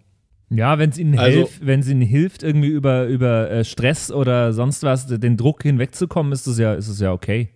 Ja, 0.51 0.79
wenn 0.79 0.91
es 0.91 0.99
ihnen 0.99 1.19
also, 1.19 1.39
hilft, 1.39 1.65
wenn 1.65 1.81
es 1.81 1.89
ihnen 1.89 2.03
hilft, 2.03 2.43
irgendwie 2.43 2.69
über, 2.69 3.07
über 3.07 3.51
äh, 3.51 3.65
Stress 3.65 4.11
oder 4.11 4.53
sonst 4.53 4.83
was, 4.83 5.07
den 5.07 5.39
Druck 5.39 5.63
hinwegzukommen, 5.63 6.33
ist 6.33 6.47
es 6.47 6.59
ja, 6.59 6.75
ist 6.75 6.89
es 6.89 7.01
ja 7.01 7.13
okay. 7.13 7.49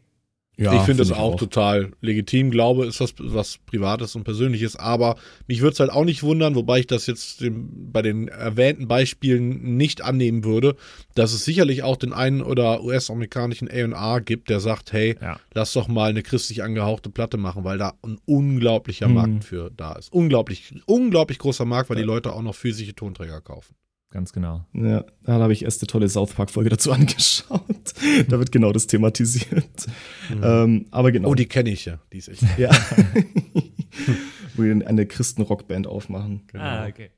Ja, 0.58 0.74
ich 0.74 0.82
finde 0.82 0.84
find 0.84 1.00
das 1.00 1.12
auch, 1.12 1.32
auch, 1.32 1.36
total 1.36 1.92
legitim. 2.02 2.50
Glaube 2.50 2.84
ist 2.84 3.00
was, 3.00 3.14
was 3.18 3.58
Privates 3.64 4.14
und 4.14 4.24
Persönliches, 4.24 4.76
aber 4.76 5.16
mich 5.46 5.62
würde 5.62 5.72
es 5.72 5.80
halt 5.80 5.90
auch 5.90 6.04
nicht 6.04 6.22
wundern, 6.22 6.54
wobei 6.54 6.80
ich 6.80 6.86
das 6.86 7.06
jetzt 7.06 7.40
dem, 7.40 7.90
bei 7.90 8.02
den 8.02 8.28
erwähnten 8.28 8.86
Beispielen 8.86 9.76
nicht 9.78 10.02
annehmen 10.02 10.44
würde, 10.44 10.76
dass 11.14 11.32
es 11.32 11.46
sicherlich 11.46 11.82
auch 11.82 11.96
den 11.96 12.12
einen 12.12 12.42
oder 12.42 12.84
US-amerikanischen 12.84 13.66
A&R 13.68 14.20
gibt, 14.20 14.50
der 14.50 14.60
sagt, 14.60 14.92
hey, 14.92 15.16
ja. 15.22 15.40
lass 15.54 15.72
doch 15.72 15.88
mal 15.88 16.10
eine 16.10 16.22
christlich 16.22 16.62
angehauchte 16.62 17.08
Platte 17.08 17.38
machen, 17.38 17.64
weil 17.64 17.78
da 17.78 17.94
ein 18.02 18.18
unglaublicher 18.26 19.08
mhm. 19.08 19.14
Markt 19.14 19.44
für 19.44 19.70
da 19.70 19.94
ist. 19.94 20.12
Unglaublich, 20.12 20.74
unglaublich 20.84 21.38
großer 21.38 21.64
Markt, 21.64 21.88
weil 21.88 21.96
ja. 21.96 22.02
die 22.02 22.06
Leute 22.06 22.30
auch 22.30 22.42
noch 22.42 22.54
physische 22.54 22.94
Tonträger 22.94 23.40
kaufen. 23.40 23.74
Ganz 24.12 24.35
genau. 24.35 24.66
Ja, 24.75 25.07
da 25.25 25.40
habe 25.40 25.55
ich 25.55 25.64
erst 25.64 25.81
eine 25.81 25.87
tolle 25.87 26.07
South 26.07 26.35
Park-Folge 26.35 26.68
dazu 26.68 26.92
angeschaut. 26.92 27.94
da 28.29 28.38
wird 28.38 28.53
genau 28.53 28.70
das 28.72 28.87
thematisiert. 28.87 29.87
Mhm. 30.29 30.42
Ähm, 30.42 30.87
aber 30.90 31.12
genau. 31.12 31.31
Oh, 31.31 31.35
die 31.35 31.46
kenne 31.46 31.70
ich 31.70 31.87
ja. 31.87 31.98
Die 32.12 32.18
ist 32.18 32.29
echt. 32.29 32.44
ja. 32.59 32.70
Wo 34.55 34.64
wir 34.64 34.87
eine 34.87 35.07
Christen-Rockband 35.07 35.87
aufmachen. 35.87 36.42
Genau. 36.48 36.62
Ah, 36.62 36.87
okay. 36.87 37.09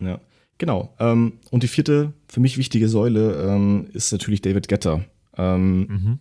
Ja. 0.00 0.20
Genau. 0.56 0.94
Ähm, 0.98 1.34
und 1.50 1.64
die 1.64 1.68
vierte, 1.68 2.14
für 2.28 2.40
mich 2.40 2.56
wichtige 2.56 2.88
Säule, 2.88 3.34
ähm, 3.46 3.88
ist 3.92 4.10
natürlich 4.10 4.40
David 4.40 4.68
Getter. 4.68 5.04
Ähm, 5.36 5.80
mhm. 5.80 6.18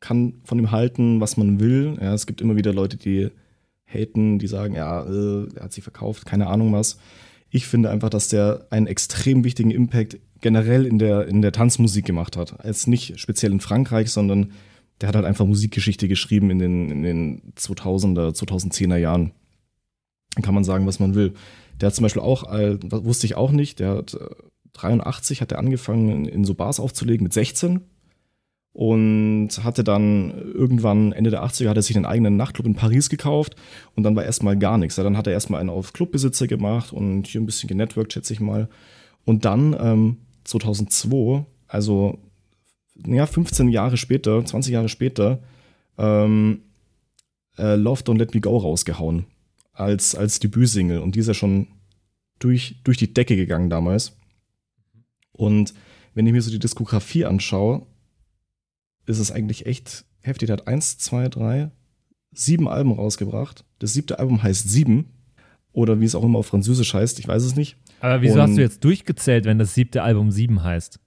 Kann 0.00 0.40
von 0.42 0.58
ihm 0.58 0.72
halten, 0.72 1.20
was 1.20 1.36
man 1.36 1.60
will. 1.60 1.96
Ja, 2.00 2.12
es 2.12 2.26
gibt 2.26 2.40
immer 2.40 2.56
wieder 2.56 2.72
Leute, 2.72 2.96
die 2.96 3.30
haten, 3.86 4.40
die 4.40 4.48
sagen, 4.48 4.74
ja, 4.74 5.04
äh, 5.04 5.46
er 5.54 5.64
hat 5.64 5.72
sie 5.72 5.80
verkauft, 5.80 6.26
keine 6.26 6.48
Ahnung 6.48 6.72
was. 6.72 6.98
Ich 7.54 7.68
finde 7.68 7.88
einfach, 7.88 8.10
dass 8.10 8.26
der 8.26 8.66
einen 8.70 8.88
extrem 8.88 9.44
wichtigen 9.44 9.70
Impact 9.70 10.18
generell 10.40 10.86
in 10.86 10.98
der, 10.98 11.28
in 11.28 11.40
der 11.40 11.52
Tanzmusik 11.52 12.04
gemacht 12.04 12.36
hat. 12.36 12.56
Jetzt 12.64 12.88
nicht 12.88 13.20
speziell 13.20 13.52
in 13.52 13.60
Frankreich, 13.60 14.10
sondern 14.10 14.50
der 15.00 15.06
hat 15.06 15.14
halt 15.14 15.24
einfach 15.24 15.46
Musikgeschichte 15.46 16.08
geschrieben 16.08 16.50
in 16.50 16.58
den, 16.58 16.90
in 16.90 17.02
den 17.04 17.52
2000er, 17.54 18.34
2010er 18.34 18.96
Jahren. 18.96 19.34
Kann 20.42 20.52
man 20.52 20.64
sagen, 20.64 20.84
was 20.84 20.98
man 20.98 21.14
will. 21.14 21.34
Der 21.80 21.86
hat 21.86 21.94
zum 21.94 22.02
Beispiel 22.02 22.22
auch, 22.22 22.42
wusste 22.90 23.28
ich 23.28 23.36
auch 23.36 23.52
nicht, 23.52 23.78
der 23.78 23.98
hat 23.98 24.18
83 24.72 25.38
äh, 25.38 25.40
hat 25.40 25.52
er 25.52 25.60
angefangen, 25.60 26.26
in 26.26 26.44
so 26.44 26.54
Bars 26.54 26.80
aufzulegen 26.80 27.22
mit 27.22 27.34
16 27.34 27.82
und 28.74 29.50
hatte 29.62 29.84
dann 29.84 30.32
irgendwann 30.52 31.12
Ende 31.12 31.30
der 31.30 31.44
80er 31.44 31.68
hat 31.68 31.76
er 31.76 31.82
sich 31.82 31.94
einen 31.94 32.06
eigenen 32.06 32.36
Nachtclub 32.36 32.66
in 32.66 32.74
Paris 32.74 33.08
gekauft 33.08 33.54
und 33.94 34.02
dann 34.02 34.16
war 34.16 34.24
erstmal 34.24 34.58
gar 34.58 34.78
nichts. 34.78 34.96
Dann 34.96 35.16
hat 35.16 35.28
er 35.28 35.32
erstmal 35.32 35.60
einen 35.60 35.70
auf 35.70 35.92
Clubbesitzer 35.92 36.48
gemacht 36.48 36.92
und 36.92 37.28
hier 37.28 37.40
ein 37.40 37.46
bisschen 37.46 37.68
genetworked, 37.68 38.12
schätze 38.12 38.32
ich 38.32 38.40
mal. 38.40 38.68
Und 39.24 39.44
dann 39.44 39.76
ähm, 39.78 40.16
2002, 40.42 41.46
also 41.68 42.18
ja, 43.06 43.26
15 43.26 43.68
Jahre 43.68 43.96
später, 43.96 44.44
20 44.44 44.72
Jahre 44.72 44.88
später, 44.88 45.38
ähm, 45.96 46.62
äh, 47.56 47.76
Love 47.76 48.02
Don't 48.02 48.18
Let 48.18 48.34
Me 48.34 48.40
Go 48.40 48.56
rausgehauen 48.56 49.26
als, 49.72 50.16
als 50.16 50.40
Debütsingle. 50.40 51.00
Und 51.00 51.14
die 51.14 51.20
ist 51.20 51.28
ja 51.28 51.34
schon 51.34 51.68
durch, 52.40 52.80
durch 52.82 52.96
die 52.96 53.14
Decke 53.14 53.36
gegangen 53.36 53.70
damals. 53.70 54.16
Und 55.30 55.74
wenn 56.14 56.26
ich 56.26 56.32
mir 56.32 56.42
so 56.42 56.50
die 56.50 56.58
Diskografie 56.58 57.24
anschaue, 57.24 57.86
ist 59.06 59.18
es 59.18 59.30
eigentlich 59.30 59.66
echt 59.66 60.04
heftig. 60.22 60.48
Er 60.48 60.54
hat 60.54 60.66
eins, 60.66 60.98
zwei, 60.98 61.28
drei, 61.28 61.70
sieben 62.32 62.68
Alben 62.68 62.92
rausgebracht. 62.92 63.64
Das 63.78 63.92
siebte 63.92 64.18
Album 64.18 64.42
heißt 64.42 64.68
Sieben. 64.68 65.10
Oder 65.72 66.00
wie 66.00 66.04
es 66.04 66.14
auch 66.14 66.22
immer 66.22 66.38
auf 66.38 66.46
Französisch 66.46 66.94
heißt, 66.94 67.18
ich 67.18 67.26
weiß 67.26 67.42
es 67.42 67.56
nicht. 67.56 67.76
Aber 68.00 68.22
wieso 68.22 68.34
Und, 68.34 68.42
hast 68.42 68.56
du 68.56 68.60
jetzt 68.60 68.84
durchgezählt, 68.84 69.44
wenn 69.44 69.58
das 69.58 69.74
siebte 69.74 70.02
Album 70.02 70.30
Sieben 70.30 70.62
heißt? 70.62 71.00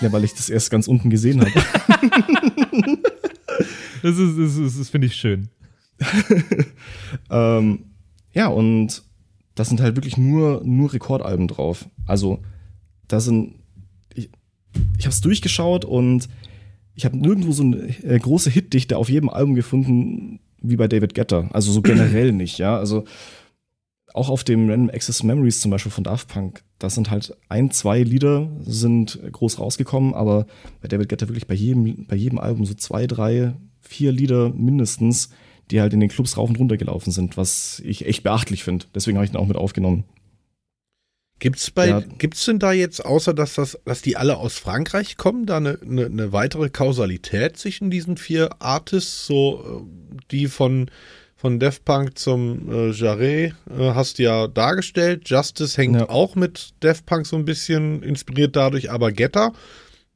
Ja, 0.00 0.12
weil 0.12 0.24
ich 0.24 0.34
das 0.34 0.50
erst 0.50 0.70
ganz 0.70 0.88
unten 0.88 1.10
gesehen 1.10 1.40
habe. 1.40 1.52
das 4.02 4.18
ist, 4.18 4.38
das, 4.38 4.56
ist, 4.56 4.80
das 4.80 4.90
finde 4.90 5.06
ich 5.06 5.14
schön. 5.14 5.48
ähm, 7.30 7.84
ja, 8.32 8.48
und 8.48 9.02
das 9.54 9.68
sind 9.68 9.80
halt 9.80 9.96
wirklich 9.96 10.16
nur, 10.16 10.62
nur 10.64 10.92
Rekordalben 10.92 11.48
drauf. 11.48 11.88
Also, 12.06 12.42
da 13.08 13.20
sind. 13.20 13.54
Ich, 14.14 14.30
ich 14.98 15.04
habe 15.06 15.14
es 15.14 15.20
durchgeschaut 15.20 15.84
und 15.84 16.28
ich 17.00 17.06
habe 17.06 17.16
nirgendwo 17.16 17.52
so 17.52 17.62
eine 17.62 17.78
äh, 18.04 18.18
große 18.18 18.50
Hitdichte 18.50 18.98
auf 18.98 19.08
jedem 19.08 19.30
Album 19.30 19.54
gefunden, 19.54 20.38
wie 20.60 20.76
bei 20.76 20.86
David 20.86 21.14
Getter. 21.14 21.48
Also 21.50 21.72
so 21.72 21.80
generell 21.80 22.32
nicht, 22.32 22.58
ja. 22.58 22.76
Also 22.76 23.04
auch 24.12 24.28
auf 24.28 24.44
dem 24.44 24.68
Random 24.68 24.90
Access 24.90 25.22
Memories 25.22 25.60
zum 25.60 25.70
Beispiel 25.70 25.92
von 25.92 26.04
Daft 26.04 26.28
Punk, 26.28 26.62
da 26.78 26.90
sind 26.90 27.10
halt 27.10 27.34
ein, 27.48 27.70
zwei 27.70 28.02
Lieder 28.02 28.50
sind 28.60 29.18
groß 29.32 29.58
rausgekommen, 29.58 30.12
aber 30.12 30.46
bei 30.82 30.88
David 30.88 31.08
Getter 31.08 31.28
wirklich 31.28 31.46
bei 31.46 31.54
jedem, 31.54 32.06
bei 32.06 32.16
jedem 32.16 32.38
Album 32.38 32.66
so 32.66 32.74
zwei, 32.74 33.06
drei, 33.06 33.54
vier 33.80 34.12
Lieder 34.12 34.50
mindestens, 34.50 35.30
die 35.70 35.80
halt 35.80 35.94
in 35.94 36.00
den 36.00 36.10
Clubs 36.10 36.36
rauf 36.36 36.50
und 36.50 36.58
runter 36.58 36.76
gelaufen 36.76 37.12
sind, 37.12 37.38
was 37.38 37.80
ich 37.82 38.04
echt 38.04 38.24
beachtlich 38.24 38.62
finde. 38.62 38.84
Deswegen 38.94 39.16
habe 39.16 39.24
ich 39.24 39.30
den 39.30 39.40
auch 39.40 39.46
mit 39.46 39.56
aufgenommen. 39.56 40.04
Gibt's 41.40 41.70
bei, 41.70 41.88
ja. 41.88 42.02
gibt's 42.18 42.44
denn 42.44 42.58
da 42.58 42.72
jetzt, 42.72 43.04
außer 43.04 43.34
dass 43.34 43.54
das, 43.54 43.78
dass 43.84 44.02
die 44.02 44.16
alle 44.16 44.36
aus 44.36 44.58
Frankreich 44.58 45.16
kommen, 45.16 45.46
da 45.46 45.56
eine, 45.56 45.78
eine, 45.82 46.06
eine 46.06 46.32
weitere 46.32 46.68
Kausalität 46.68 47.56
zwischen 47.56 47.90
diesen 47.90 48.18
vier 48.18 48.50
Artists, 48.60 49.26
so 49.26 49.84
äh, 49.84 50.18
die 50.30 50.46
von 50.46 50.90
von 51.36 51.58
Def 51.58 51.82
Punk 51.86 52.18
zum 52.18 52.70
äh, 52.70 52.90
Jarret 52.90 53.54
äh, 53.70 53.94
hast 53.94 54.18
du 54.18 54.24
ja 54.24 54.46
dargestellt. 54.46 55.22
Justice 55.30 55.78
hängt 55.78 55.96
ja. 55.96 56.10
auch 56.10 56.34
mit 56.34 56.74
Def 56.82 57.06
Punk 57.06 57.26
so 57.26 57.34
ein 57.36 57.46
bisschen 57.46 58.02
inspiriert 58.02 58.56
dadurch, 58.56 58.90
aber 58.90 59.10
Getter 59.10 59.54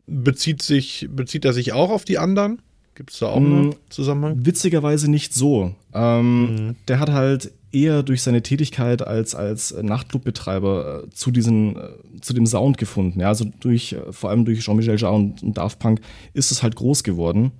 bezieht 0.06 0.60
sich, 0.60 1.08
bezieht 1.10 1.46
er 1.46 1.54
sich 1.54 1.72
auch 1.72 1.88
auf 1.88 2.04
die 2.04 2.18
anderen? 2.18 2.60
Gibt 2.94 3.10
es 3.10 3.20
da 3.20 3.28
auch 3.28 3.36
einen 3.36 3.68
mm, 3.68 3.74
Zusammenhang? 3.88 4.44
Witzigerweise 4.44 5.10
nicht 5.10 5.32
so. 5.32 5.74
Ähm, 5.94 6.40
mhm. 6.42 6.76
Der 6.88 7.00
hat 7.00 7.08
halt 7.08 7.52
eher 7.74 8.02
durch 8.02 8.22
seine 8.22 8.42
Tätigkeit 8.42 9.06
als, 9.06 9.34
als 9.34 9.74
Nachtclubbetreiber 9.80 11.04
äh, 11.04 11.10
zu, 11.10 11.30
diesen, 11.30 11.76
äh, 11.76 12.20
zu 12.20 12.32
dem 12.32 12.46
Sound 12.46 12.78
gefunden. 12.78 13.20
Ja, 13.20 13.28
also 13.28 13.44
durch, 13.60 13.92
äh, 13.92 14.12
vor 14.12 14.30
allem 14.30 14.44
durch 14.44 14.60
Jean-Michel 14.60 14.98
Jarre 14.98 15.14
und, 15.14 15.42
und 15.42 15.58
Daft 15.58 15.78
Punk 15.78 16.00
ist 16.32 16.52
es 16.52 16.62
halt 16.62 16.76
groß 16.76 17.02
geworden. 17.02 17.52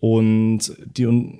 Und 0.00 0.72
die, 0.84 1.38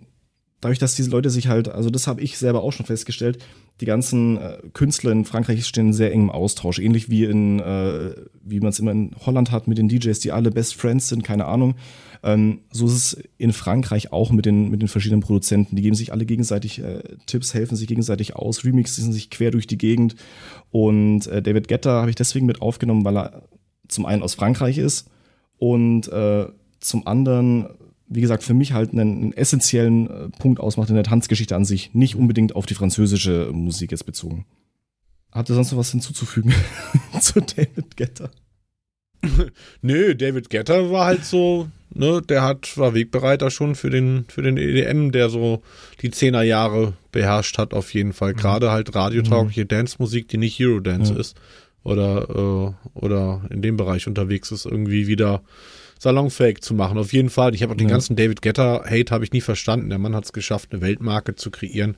dadurch, 0.61 0.79
dass 0.79 0.95
diese 0.95 1.11
Leute 1.11 1.31
sich 1.31 1.49
halt, 1.49 1.69
also 1.69 1.91
das 1.91 2.07
habe 2.07 2.23
ich 2.23 2.39
selber 2.39 2.63
auch 2.63 2.73
schon 2.73 2.87
festgestellt, 2.87 3.45
die 3.81 3.87
ganzen 3.87 4.37
äh, 4.37 4.59
Künstler 4.73 5.11
in 5.11 5.25
Frankreich 5.25 5.67
stehen 5.67 5.93
sehr 5.93 6.13
engem 6.13 6.31
Austausch, 6.31 6.79
ähnlich 6.79 7.11
wie 7.11 7.25
in, 7.25 7.59
äh, 7.59 8.15
wie 8.43 8.61
man 8.61 8.69
es 8.69 8.79
immer 8.79 8.93
in 8.93 9.11
Holland 9.27 9.51
hat 9.51 9.67
mit 9.67 9.79
den 9.79 9.89
DJs, 9.89 10.19
die 10.21 10.31
alle 10.31 10.51
Best 10.51 10.77
Friends 10.77 11.09
sind, 11.09 11.25
keine 11.25 11.47
Ahnung. 11.47 11.75
Ähm, 12.23 12.61
so 12.71 12.87
ist 12.87 12.93
es 12.93 13.25
in 13.37 13.53
Frankreich 13.53 14.13
auch 14.13 14.31
mit 14.31 14.47
den, 14.47 14.71
mit 14.71 14.81
den 14.81 14.89
verschiedenen 14.89 15.21
Produzenten. 15.21 15.75
Die 15.75 15.83
geben 15.83 15.97
sich 15.97 16.13
alle 16.13 16.25
gegenseitig 16.25 16.83
äh, 16.83 17.03
Tipps, 17.27 17.53
helfen 17.53 17.77
sich 17.77 17.89
gegenseitig 17.89 18.37
aus, 18.37 18.65
remixen 18.65 19.13
sich 19.13 19.29
quer 19.29 19.51
durch 19.51 19.67
die 19.67 19.79
Gegend. 19.79 20.15
Und 20.71 21.27
äh, 21.27 21.43
David 21.43 21.67
Guetta 21.67 22.01
habe 22.01 22.11
ich 22.11 22.17
deswegen 22.17 22.47
mit 22.47 22.63
aufgenommen, 22.63 23.05
weil 23.05 23.19
er 23.19 23.43
zum 23.89 24.07
einen 24.07 24.23
aus 24.23 24.35
Frankreich 24.35 24.79
ist 24.79 25.11
und 25.59 26.09
äh, 26.09 26.47
zum 26.79 27.07
anderen 27.07 27.69
wie 28.07 28.21
gesagt, 28.21 28.43
für 28.43 28.55
mich 28.55 28.73
halt 28.73 28.93
einen, 28.93 29.23
einen, 29.23 29.33
essentiellen 29.33 30.11
äh, 30.11 30.29
Punkt 30.38 30.61
ausmacht 30.61 30.88
in 30.88 30.95
der 30.95 31.05
Tanzgeschichte 31.05 31.57
an 31.57 31.64
sich, 31.64 31.95
nicht 31.95 32.17
unbedingt 32.17 32.55
auf 32.55 32.67
die 32.67 32.75
französische 32.75 33.51
Musik 33.53 33.90
jetzt 33.90 34.07
bezogen. 34.07 34.47
Habt 35.33 35.49
ihr 35.49 35.55
sonst 35.55 35.73
noch 35.73 35.79
was 35.79 35.90
hinzuzufügen 35.90 36.55
zu 37.21 37.40
David 37.40 37.97
Getter? 37.97 38.31
Nö, 39.83 40.14
David 40.14 40.51
Getter 40.51 40.90
war 40.90 41.07
halt 41.07 41.25
so, 41.25 41.69
ne, 41.93 42.23
der 42.23 42.43
hat, 42.43 42.77
war 42.77 42.95
Wegbereiter 42.95 43.51
schon 43.51 43.75
für 43.75 43.90
den, 43.90 44.27
für 44.29 44.43
den 44.43 44.57
EDM, 44.57 45.11
der 45.11 45.31
so 45.31 45.62
die 46.03 46.11
Zehnerjahre 46.11 46.95
beherrscht 47.11 47.59
hat, 47.59 47.75
auf 47.75 47.93
jeden 47.95 48.12
Fall. 48.12 48.33
Mhm. 48.33 48.37
Gerade 48.37 48.71
halt 48.71 48.95
radiotaugliche 48.95 49.62
mhm. 49.62 49.69
Dance-Musik, 49.69 50.29
die 50.29 50.38
nicht 50.38 50.61
Eurodance 50.61 51.14
ja. 51.14 51.21
ist. 51.21 51.37
Oder, 51.83 52.29
äh, 52.31 52.99
oder 52.99 53.43
in 53.51 53.61
dem 53.61 53.77
Bereich 53.77 54.07
unterwegs 54.07 54.51
ist, 54.51 54.67
irgendwie 54.67 55.07
wieder 55.07 55.43
salonfähig 55.99 56.61
zu 56.61 56.75
machen. 56.75 56.99
Auf 56.99 57.13
jeden 57.13 57.31
Fall. 57.31 57.55
Ich 57.55 57.63
habe 57.63 57.73
auch 57.73 57.77
den 57.77 57.89
ja. 57.89 57.95
ganzen 57.95 58.17
David 58.17 58.43
Getter-Hate 58.43 59.13
habe 59.13 59.25
ich 59.25 59.33
nie 59.33 59.41
verstanden. 59.41 59.89
Der 59.89 59.99
Mann 59.99 60.15
hat 60.15 60.25
es 60.25 60.33
geschafft, 60.33 60.71
eine 60.73 60.81
Weltmarke 60.81 61.35
zu 61.35 61.51
kreieren. 61.51 61.97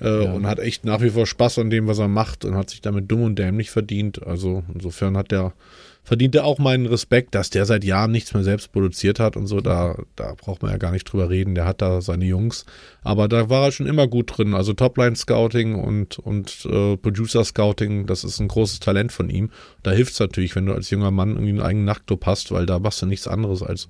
Äh, 0.00 0.24
ja. 0.24 0.32
Und 0.32 0.46
hat 0.46 0.58
echt 0.58 0.84
nach 0.84 1.00
wie 1.00 1.10
vor 1.10 1.26
Spaß 1.26 1.58
an 1.58 1.70
dem, 1.70 1.86
was 1.86 1.98
er 1.98 2.08
macht 2.08 2.44
und 2.44 2.54
hat 2.54 2.70
sich 2.70 2.80
damit 2.80 3.10
dumm 3.10 3.22
und 3.22 3.38
dämlich 3.38 3.70
verdient. 3.70 4.22
Also 4.26 4.62
insofern 4.72 5.16
hat 5.16 5.30
der 5.30 5.52
verdient 6.02 6.34
er 6.34 6.44
auch 6.44 6.58
meinen 6.58 6.86
Respekt, 6.86 7.34
dass 7.34 7.50
der 7.50 7.66
seit 7.66 7.84
Jahren 7.84 8.10
nichts 8.10 8.34
mehr 8.34 8.42
selbst 8.42 8.72
produziert 8.72 9.20
hat 9.20 9.36
und 9.36 9.46
so. 9.46 9.60
Da, 9.60 9.96
da 10.16 10.34
braucht 10.34 10.62
man 10.62 10.70
ja 10.70 10.78
gar 10.78 10.92
nicht 10.92 11.04
drüber 11.04 11.30
reden. 11.30 11.54
Der 11.54 11.66
hat 11.66 11.82
da 11.82 12.00
seine 12.00 12.24
Jungs. 12.24 12.64
Aber 13.02 13.28
da 13.28 13.48
war 13.48 13.66
er 13.66 13.72
schon 13.72 13.86
immer 13.86 14.08
gut 14.08 14.36
drin. 14.36 14.54
Also 14.54 14.72
Topline-Scouting 14.72 15.74
und, 15.74 16.18
und 16.18 16.66
äh, 16.66 16.96
Producer-Scouting, 16.96 18.06
das 18.06 18.24
ist 18.24 18.40
ein 18.40 18.48
großes 18.48 18.80
Talent 18.80 19.12
von 19.12 19.28
ihm. 19.28 19.50
Da 19.82 19.92
hilft 19.92 20.14
es 20.14 20.20
natürlich, 20.20 20.56
wenn 20.56 20.66
du 20.66 20.74
als 20.74 20.90
junger 20.90 21.10
Mann 21.10 21.30
irgendwie 21.30 21.50
einen 21.50 21.60
eigenen 21.60 21.84
Nachtclub 21.84 22.26
hast, 22.26 22.50
weil 22.52 22.66
da 22.66 22.78
machst 22.78 23.02
du 23.02 23.06
nichts 23.06 23.28
anderes 23.28 23.62
als 23.62 23.88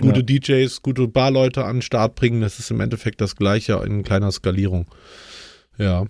gute 0.00 0.20
ja. 0.20 0.38
DJs, 0.38 0.82
gute 0.82 1.08
Barleute 1.08 1.64
an 1.64 1.76
den 1.76 1.82
Start 1.82 2.14
bringen. 2.14 2.42
Das 2.42 2.58
ist 2.58 2.70
im 2.70 2.80
Endeffekt 2.80 3.20
das 3.20 3.34
Gleiche 3.34 3.82
in 3.84 4.02
kleiner 4.02 4.30
Skalierung. 4.30 4.86
Ja. 5.78 6.06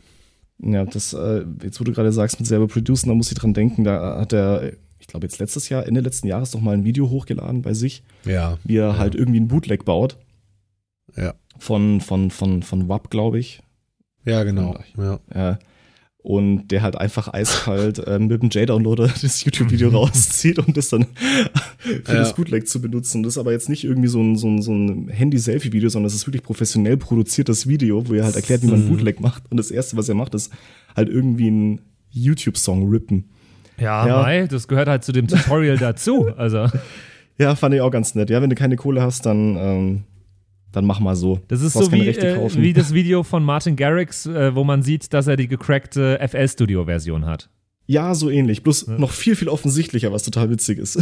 Ja, 0.58 0.84
das, 0.84 1.12
äh, 1.12 1.44
jetzt 1.62 1.80
wo 1.80 1.84
du 1.84 1.92
gerade 1.92 2.12
sagst, 2.12 2.40
mit 2.40 2.46
selber 2.46 2.66
producen, 2.66 3.08
da 3.10 3.14
muss 3.14 3.30
ich 3.30 3.38
dran 3.38 3.52
denken, 3.52 3.84
da 3.84 4.18
hat 4.18 4.32
er 4.32 4.72
glaube 5.16 5.26
jetzt 5.26 5.38
letztes 5.38 5.68
Jahr, 5.70 5.86
Ende 5.86 6.00
letzten 6.00 6.26
Jahres 6.26 6.52
noch 6.52 6.60
mal 6.60 6.74
ein 6.74 6.84
Video 6.84 7.08
hochgeladen 7.08 7.62
bei 7.62 7.72
sich, 7.72 8.02
ja, 8.24 8.58
wie 8.64 8.76
er 8.76 8.88
ja. 8.88 8.98
halt 8.98 9.14
irgendwie 9.14 9.40
ein 9.40 9.48
Bootleg 9.48 9.84
baut. 9.84 10.18
Ja. 11.16 11.34
Von, 11.58 12.02
von, 12.02 12.30
von, 12.30 12.62
von 12.62 12.88
WAP, 12.88 13.10
glaube 13.10 13.38
ich. 13.38 13.62
Ja, 14.24 14.44
genau. 14.44 14.78
Ja. 14.98 15.20
ja. 15.34 15.58
Und 16.18 16.68
der 16.68 16.82
halt 16.82 16.96
einfach 16.96 17.32
eiskalt 17.32 18.00
äh, 18.00 18.18
mit 18.18 18.42
dem 18.42 18.50
J-Downloader 18.50 19.08
das 19.22 19.44
YouTube-Video 19.44 19.88
rauszieht 19.96 20.58
und 20.58 20.76
das 20.76 20.90
dann 20.90 21.06
für 21.78 22.12
ja. 22.12 22.14
das 22.14 22.34
Bootleg 22.34 22.68
zu 22.68 22.82
benutzen. 22.82 23.22
Das 23.22 23.34
ist 23.34 23.38
aber 23.38 23.52
jetzt 23.52 23.70
nicht 23.70 23.84
irgendwie 23.84 24.08
so 24.08 24.20
ein, 24.20 24.36
so 24.36 24.48
ein, 24.48 24.60
so 24.60 24.72
ein 24.72 25.08
Handy-Selfie-Video, 25.08 25.88
sondern 25.88 26.08
das 26.08 26.14
ist 26.14 26.26
wirklich 26.26 26.42
professionell 26.42 26.98
produziertes 26.98 27.68
Video, 27.68 28.06
wo 28.06 28.14
er 28.14 28.24
halt 28.24 28.36
erklärt, 28.36 28.62
wie 28.62 28.66
man 28.66 28.82
ein 28.82 28.88
Bootleg 28.88 29.20
macht. 29.20 29.44
Und 29.50 29.56
das 29.56 29.70
Erste, 29.70 29.96
was 29.96 30.10
er 30.10 30.16
macht, 30.16 30.34
ist 30.34 30.52
halt 30.94 31.08
irgendwie 31.08 31.46
einen 31.46 31.80
YouTube-Song 32.10 32.90
rippen. 32.90 33.30
Ja, 33.78 34.06
ja. 34.06 34.22
Mai, 34.22 34.46
das 34.46 34.68
gehört 34.68 34.88
halt 34.88 35.04
zu 35.04 35.12
dem 35.12 35.28
Tutorial 35.28 35.78
dazu. 35.78 36.30
Also. 36.36 36.66
Ja, 37.38 37.54
fand 37.54 37.74
ich 37.74 37.80
auch 37.80 37.90
ganz 37.90 38.14
nett. 38.14 38.30
Ja, 38.30 38.40
wenn 38.40 38.50
du 38.50 38.56
keine 38.56 38.76
Kohle 38.76 39.02
hast, 39.02 39.26
dann, 39.26 39.56
ähm, 39.56 40.04
dann 40.72 40.86
mach 40.86 41.00
mal 41.00 41.16
so. 41.16 41.40
Das 41.48 41.60
ist 41.60 41.74
so 41.74 41.90
wie, 41.92 42.08
äh, 42.08 42.50
wie 42.56 42.72
das 42.72 42.94
Video 42.94 43.22
von 43.22 43.44
Martin 43.44 43.76
Garrix, 43.76 44.26
äh, 44.26 44.54
wo 44.54 44.64
man 44.64 44.82
sieht, 44.82 45.12
dass 45.12 45.26
er 45.26 45.36
die 45.36 45.48
gecrackte 45.48 46.18
FL 46.26 46.48
Studio 46.48 46.84
Version 46.86 47.26
hat. 47.26 47.50
Ja, 47.86 48.14
so 48.14 48.30
ähnlich. 48.30 48.62
Bloß 48.62 48.86
ja. 48.86 48.98
noch 48.98 49.10
viel, 49.10 49.36
viel 49.36 49.48
offensichtlicher, 49.48 50.12
was 50.12 50.22
total 50.22 50.50
witzig 50.50 50.78
ist. 50.78 50.98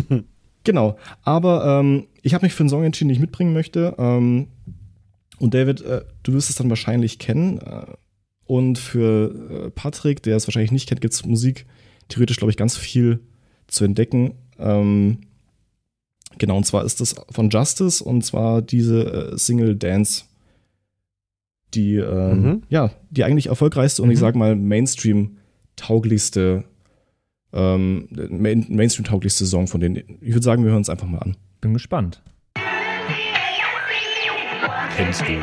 genau. 0.64 0.96
Aber 1.22 1.80
ähm, 1.80 2.06
ich 2.22 2.34
habe 2.34 2.46
mich 2.46 2.54
für 2.54 2.62
einen 2.62 2.70
Song 2.70 2.84
entschieden, 2.84 3.08
den 3.08 3.16
ich 3.16 3.20
mitbringen 3.20 3.52
möchte. 3.52 3.94
Ähm, 3.98 4.48
und 5.38 5.54
David, 5.54 5.80
äh, 5.82 6.02
du 6.22 6.32
wirst 6.32 6.50
es 6.50 6.56
dann 6.56 6.70
wahrscheinlich 6.70 7.18
kennen. 7.18 7.58
Äh, 7.58 7.86
und 8.46 8.78
für 8.78 9.66
äh, 9.66 9.70
Patrick, 9.70 10.22
der 10.22 10.36
es 10.36 10.46
wahrscheinlich 10.46 10.72
nicht 10.72 10.88
kennt, 10.88 11.00
gibt 11.00 11.14
es 11.14 11.24
Musik 11.24 11.66
theoretisch, 12.10 12.36
glaube 12.36 12.50
ich, 12.50 12.56
ganz 12.56 12.76
viel 12.76 13.20
zu 13.66 13.84
entdecken. 13.84 14.34
Ähm, 14.58 15.18
genau, 16.38 16.58
und 16.58 16.66
zwar 16.66 16.84
ist 16.84 17.00
das 17.00 17.14
von 17.30 17.48
Justice 17.48 18.04
und 18.04 18.22
zwar 18.22 18.60
diese 18.60 19.32
äh, 19.32 19.38
Single 19.38 19.76
Dance 19.76 20.24
die, 21.74 21.96
ähm, 21.96 22.42
mhm. 22.42 22.62
ja, 22.68 22.90
die 23.10 23.24
eigentlich 23.24 23.46
erfolgreichste 23.46 24.02
und 24.02 24.08
mhm. 24.08 24.12
ich 24.12 24.18
sag 24.18 24.34
mal 24.34 24.56
Mainstream-tauglichste, 24.56 26.64
ähm, 27.52 28.08
Mainstream-tauglichste 28.10 29.46
Song 29.46 29.68
von 29.68 29.80
denen. 29.80 30.18
Ich 30.20 30.32
würde 30.32 30.42
sagen, 30.42 30.64
wir 30.64 30.72
hören 30.72 30.82
es 30.82 30.90
einfach 30.90 31.08
mal 31.08 31.18
an. 31.18 31.36
Bin 31.60 31.72
gespannt. 31.72 32.22
Kennst 34.96 35.22
du? 35.22 35.40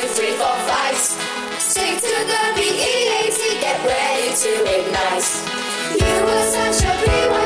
two, 0.00 0.08
three, 0.08 0.32
four, 0.32 0.56
five. 0.68 0.96
Stick 1.58 2.00
to 2.00 2.16
the 2.30 2.42
B-E-A-T, 2.54 3.60
get 3.60 3.78
ready 3.84 4.34
to 4.42 4.52
ignite. 4.76 5.28
You 6.00 6.14
were 6.26 6.46
such 6.50 6.84
a 6.84 6.92
pre 7.02 7.45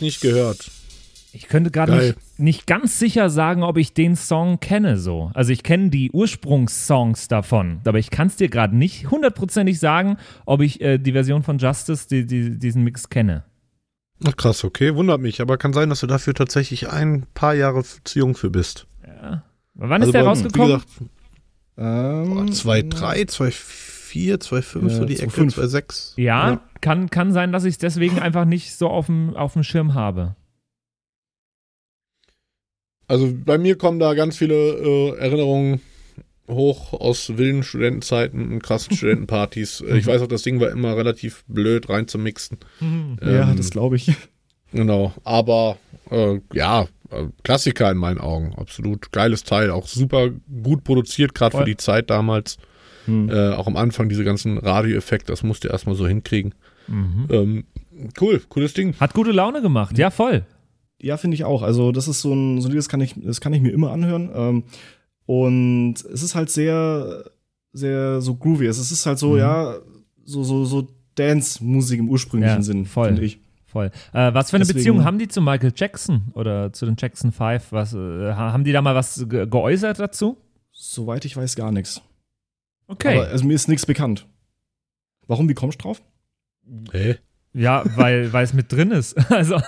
ewig 0.00 0.02
nicht 0.02 0.20
gehört. 0.20 0.70
Ich 1.32 1.46
könnte 1.46 1.70
gerade 1.70 1.96
nicht, 1.96 2.38
nicht, 2.38 2.66
ganz 2.66 2.98
sicher 2.98 3.30
sagen, 3.30 3.62
ob 3.62 3.76
ich 3.76 3.94
den 3.94 4.16
Song 4.16 4.58
kenne 4.58 4.98
so. 4.98 5.30
Also 5.32 5.52
ich 5.52 5.62
kenne 5.62 5.90
die 5.90 6.10
Ursprungssongs 6.10 7.28
davon, 7.28 7.80
aber 7.84 8.00
ich 8.00 8.10
kann 8.10 8.26
es 8.26 8.36
dir 8.36 8.48
gerade 8.48 8.76
nicht 8.76 9.10
hundertprozentig 9.10 9.78
sagen, 9.78 10.16
ob 10.44 10.60
ich 10.60 10.80
äh, 10.80 10.98
die 10.98 11.12
Version 11.12 11.44
von 11.44 11.58
Justice, 11.58 12.08
die, 12.08 12.26
die, 12.26 12.58
diesen 12.58 12.82
Mix 12.82 13.08
kenne. 13.10 13.44
Ach 14.24 14.36
krass, 14.36 14.64
okay, 14.64 14.96
wundert 14.96 15.20
mich. 15.20 15.40
Aber 15.40 15.56
kann 15.56 15.72
sein, 15.72 15.88
dass 15.88 16.00
du 16.00 16.08
dafür 16.08 16.34
tatsächlich 16.34 16.90
ein 16.90 17.26
paar 17.32 17.54
Jahre 17.54 17.84
zu 17.84 18.18
jung 18.18 18.34
für 18.34 18.50
bist. 18.50 18.86
Ja. 19.06 19.44
Wann 19.74 20.02
also 20.02 20.06
ist 20.06 20.14
der 20.14 20.22
bei, 20.22 20.28
rausgekommen? 20.28 20.82
ähm, 21.78 22.50
2,3, 22.50 23.30
2,4, 23.30 24.40
2,5, 24.42 24.88
so 24.90 25.04
die 25.04 25.20
Ecke, 25.20 25.40
2,6. 25.40 26.20
Ja, 26.20 26.50
ja, 26.50 26.60
Kann, 26.80 27.10
kann 27.10 27.32
sein, 27.32 27.52
dass 27.52 27.64
ich 27.64 27.74
es 27.74 27.78
deswegen 27.78 28.18
einfach 28.18 28.44
nicht 28.44 28.74
so 28.74 28.88
auf 28.88 29.06
dem, 29.06 29.36
auf 29.36 29.52
dem 29.54 29.62
Schirm 29.62 29.94
habe. 29.94 30.36
Also 33.06 33.32
bei 33.32 33.58
mir 33.58 33.76
kommen 33.76 33.98
da 33.98 34.14
ganz 34.14 34.36
viele 34.36 34.54
äh, 34.54 35.18
Erinnerungen 35.18 35.80
hoch 36.48 36.92
aus 36.92 37.36
wilden 37.36 37.62
Studentenzeiten 37.62 38.52
und 38.52 38.62
krassen 38.62 38.96
Studentenpartys. 38.96 39.80
Äh, 39.80 39.96
ich 39.98 40.06
weiß 40.06 40.22
auch, 40.22 40.28
das 40.28 40.42
Ding 40.42 40.60
war 40.60 40.70
immer 40.70 40.96
relativ 40.96 41.44
blöd 41.48 41.88
rein 41.88 42.08
zu 42.08 42.18
mixen. 42.18 42.58
Ja, 42.80 43.50
ähm, 43.50 43.56
das 43.56 43.70
glaube 43.70 43.96
ich. 43.96 44.12
Genau, 44.72 45.12
aber 45.24 45.78
äh, 46.10 46.38
ja, 46.52 46.86
äh, 47.10 47.26
Klassiker 47.42 47.90
in 47.90 47.96
meinen 47.96 48.18
Augen, 48.18 48.54
absolut 48.56 49.10
geiles 49.10 49.42
Teil, 49.42 49.70
auch 49.70 49.88
super 49.88 50.30
gut 50.62 50.84
produziert, 50.84 51.34
gerade 51.34 51.56
für 51.58 51.64
die 51.64 51.76
Zeit 51.76 52.10
damals. 52.10 52.58
Hm. 53.06 53.30
Äh, 53.30 53.54
auch 53.54 53.66
am 53.66 53.76
Anfang 53.76 54.08
diese 54.08 54.24
ganzen 54.24 54.58
Radioeffekte, 54.58 55.32
das 55.32 55.42
musste 55.42 55.68
erstmal 55.68 55.96
so 55.96 56.06
hinkriegen. 56.06 56.54
Mhm. 56.90 57.26
Ähm, 57.30 57.64
cool, 58.20 58.40
cooles 58.48 58.74
Ding. 58.74 58.94
Hat 58.98 59.14
gute 59.14 59.32
Laune 59.32 59.62
gemacht, 59.62 59.96
ja, 59.98 60.10
voll. 60.10 60.44
Ja, 61.00 61.16
finde 61.16 61.34
ich 61.34 61.44
auch. 61.44 61.62
Also, 61.62 61.92
das 61.92 62.08
ist 62.08 62.20
so 62.20 62.34
ein, 62.34 62.60
so 62.60 62.68
ein 62.68 62.72
Lied, 62.72 62.78
das 62.78 62.88
kann 62.88 63.00
ich, 63.00 63.14
das 63.16 63.40
kann 63.40 63.52
ich 63.52 63.62
mir 63.62 63.70
immer 63.70 63.90
anhören. 63.90 64.30
Ähm, 64.34 64.64
und 65.26 65.94
es 66.12 66.22
ist 66.22 66.34
halt 66.34 66.50
sehr, 66.50 67.24
sehr 67.72 68.20
so 68.20 68.34
groovy. 68.34 68.66
Es 68.66 68.78
ist 68.78 69.06
halt 69.06 69.18
so, 69.18 69.30
mhm. 69.30 69.38
ja, 69.38 69.76
so, 70.24 70.44
so, 70.44 70.64
so 70.64 70.88
Dance-Musik 71.14 72.00
im 72.00 72.08
ursprünglichen 72.08 72.56
ja, 72.56 72.62
Sinn, 72.62 72.86
finde 72.86 73.22
ich. 73.24 73.40
Voll. 73.66 73.90
Äh, 74.12 74.34
was 74.34 74.50
für 74.50 74.56
eine 74.56 74.64
Deswegen, 74.64 74.78
Beziehung 74.78 75.04
haben 75.04 75.18
die 75.18 75.28
zu 75.28 75.40
Michael 75.40 75.72
Jackson 75.74 76.22
oder 76.34 76.72
zu 76.72 76.86
den 76.86 76.96
Jackson 76.98 77.30
Five? 77.30 77.70
Was, 77.70 77.94
äh, 77.94 78.32
haben 78.32 78.64
die 78.64 78.72
da 78.72 78.82
mal 78.82 78.96
was 78.96 79.26
ge 79.28 79.46
geäußert 79.46 80.00
dazu? 80.00 80.36
Soweit 80.72 81.24
ich 81.24 81.36
weiß, 81.36 81.54
gar 81.54 81.70
nichts. 81.70 82.02
Okay. 82.88 83.18
Aber 83.18 83.28
also, 83.28 83.44
mir 83.44 83.54
ist 83.54 83.68
nichts 83.68 83.86
bekannt. 83.86 84.26
Warum, 85.28 85.48
wie 85.48 85.54
kommst 85.54 85.78
du 85.78 85.82
drauf? 85.84 86.02
Hä? 86.92 87.18
Ja, 87.52 87.82
weil, 87.96 88.32
weil 88.32 88.44
es 88.44 88.52
mit 88.52 88.70
drin 88.70 88.90
ist. 88.90 89.16
Also. 89.30 89.60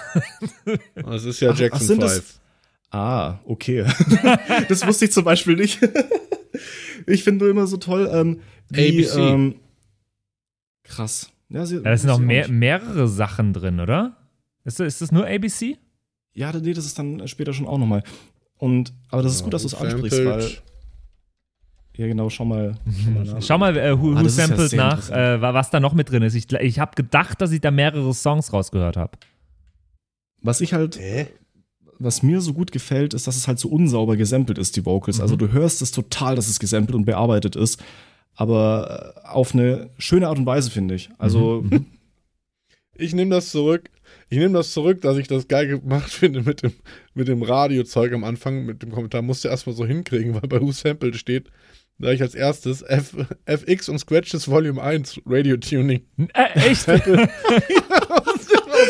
Das 0.95 1.24
ist 1.24 1.40
ja 1.40 1.53
Jackson 1.53 1.99
ach, 2.01 2.07
ach 2.07 2.12
5. 2.12 2.40
Ah, 2.90 3.38
okay. 3.47 3.84
das 4.68 4.86
wusste 4.86 5.07
ich 5.07 5.12
zum 5.12 5.24
Beispiel 5.24 5.57
nicht. 5.57 5.80
ich 7.07 7.24
finde 7.24 7.45
nur 7.45 7.51
immer 7.51 7.66
so 7.66 7.78
toll, 7.78 8.09
ähm, 8.12 8.40
wie, 8.68 9.07
ABC. 9.07 9.18
Ähm, 9.18 9.55
krass. 10.84 11.30
Ja, 11.49 11.66
sie, 11.66 11.76
ja, 11.76 11.82
da 11.82 11.97
sind 11.97 12.09
noch 12.09 12.18
mehr, 12.18 12.49
mehrere 12.49 13.09
Sachen 13.09 13.53
drin, 13.53 13.80
oder? 13.80 14.16
Ist, 14.64 14.78
ist 14.80 15.01
das 15.01 15.11
nur 15.11 15.26
ABC? 15.26 15.78
Ja, 16.34 16.53
nee, 16.53 16.72
das 16.72 16.86
ist 16.86 16.99
dann 16.99 17.26
später 17.28 17.53
schon 17.53 17.66
auch 17.66 17.78
nochmal. 17.78 18.03
Und, 18.59 18.93
aber 19.09 19.22
das 19.22 19.34
ist 19.34 19.43
gut, 19.43 19.55
dass 19.55 19.62
du 19.62 19.68
es 19.68 19.74
ansprichst, 19.74 20.24
weil 20.24 20.59
ja, 21.97 22.07
genau, 22.07 22.30
schau 22.30 22.45
mal. 22.45 22.74
Schau 23.05 23.11
mal, 23.11 23.24
nach. 23.24 23.43
Schau 23.43 23.59
mal 23.59 23.76
äh, 23.76 24.01
Who, 24.01 24.14
ah, 24.14 24.22
who 24.22 24.28
sampled 24.28 24.72
ja 24.72 24.78
nach, 24.78 25.11
äh, 25.11 25.40
was 25.40 25.70
da 25.70 25.78
noch 25.78 25.93
mit 25.93 26.11
drin 26.11 26.22
ist. 26.22 26.34
Ich, 26.34 26.51
ich 26.51 26.78
habe 26.78 26.95
gedacht, 26.95 27.40
dass 27.40 27.53
ich 27.53 27.61
da 27.61 27.70
mehrere 27.70 28.14
Songs 28.14 28.53
rausgehört 28.53 28.97
habe. 28.97 29.12
Was 30.40 30.61
ich 30.61 30.72
halt, 30.72 30.97
äh? 30.97 31.26
was 31.99 32.22
mir 32.22 32.40
so 32.40 32.55
gut 32.55 32.72
gefällt, 32.72 33.14
ist, 33.14 33.26
dass 33.26 33.36
es 33.36 33.47
halt 33.47 33.59
so 33.59 33.68
unsauber 33.68 34.16
gesampelt 34.16 34.59
ist, 34.59 34.76
die 34.76 34.86
Vocals. 34.86 35.20
Also 35.20 35.36
mhm. 35.36 35.43
Also 35.43 35.47
du 35.47 35.53
hörst 35.53 35.82
es 35.82 35.93
total, 35.93 36.34
dass 36.34 36.49
es 36.49 36.59
gesampelt 36.59 36.97
und 36.97 37.05
bearbeitet 37.05 37.57
ist, 37.57 37.82
aber 38.34 39.14
äh, 39.24 39.28
auf 39.28 39.55
eine 39.55 39.90
schöne 39.99 40.28
Art 40.28 40.38
und 40.38 40.47
Weise, 40.47 40.70
finde 40.70 40.95
ich. 40.95 41.11
Also. 41.18 41.62
Mhm. 41.62 41.70
mhm. 41.70 41.86
Ich 42.95 43.14
nehme 43.14 43.30
das 43.30 43.51
zurück. 43.51 43.88
Ich 44.28 44.38
nehme 44.38 44.55
das 44.55 44.72
zurück, 44.72 45.01
dass 45.01 45.16
ich 45.16 45.26
das 45.26 45.49
geil 45.49 45.66
gemacht 45.66 46.11
finde 46.12 46.43
mit 46.43 46.62
dem, 46.62 46.72
mit 47.14 47.28
dem 47.28 47.43
Radiozeug 47.43 48.12
am 48.12 48.24
Anfang, 48.24 48.64
mit 48.66 48.82
dem 48.82 48.93
Kommentar. 48.93 49.22
Musste 49.22 49.49
erstmal 49.49 49.74
so 49.74 49.86
hinkriegen, 49.86 50.34
weil 50.34 50.49
bei 50.49 50.61
Who 50.61 50.72
Sampled 50.72 51.16
steht, 51.16 51.51
da 52.03 52.11
ich 52.11 52.20
als 52.20 52.34
erstes 52.34 52.82
F, 52.82 53.14
FX 53.46 53.88
und 53.88 53.98
Scratches 53.98 54.46
Volume 54.48 54.82
1 54.82 55.22
Radio 55.24 55.57
Tuning. 55.57 56.05
Äh, 56.34 56.48
echt? 56.55 56.88
aus, 56.90 57.05
dem, 57.05 57.20
aus, 58.11 58.46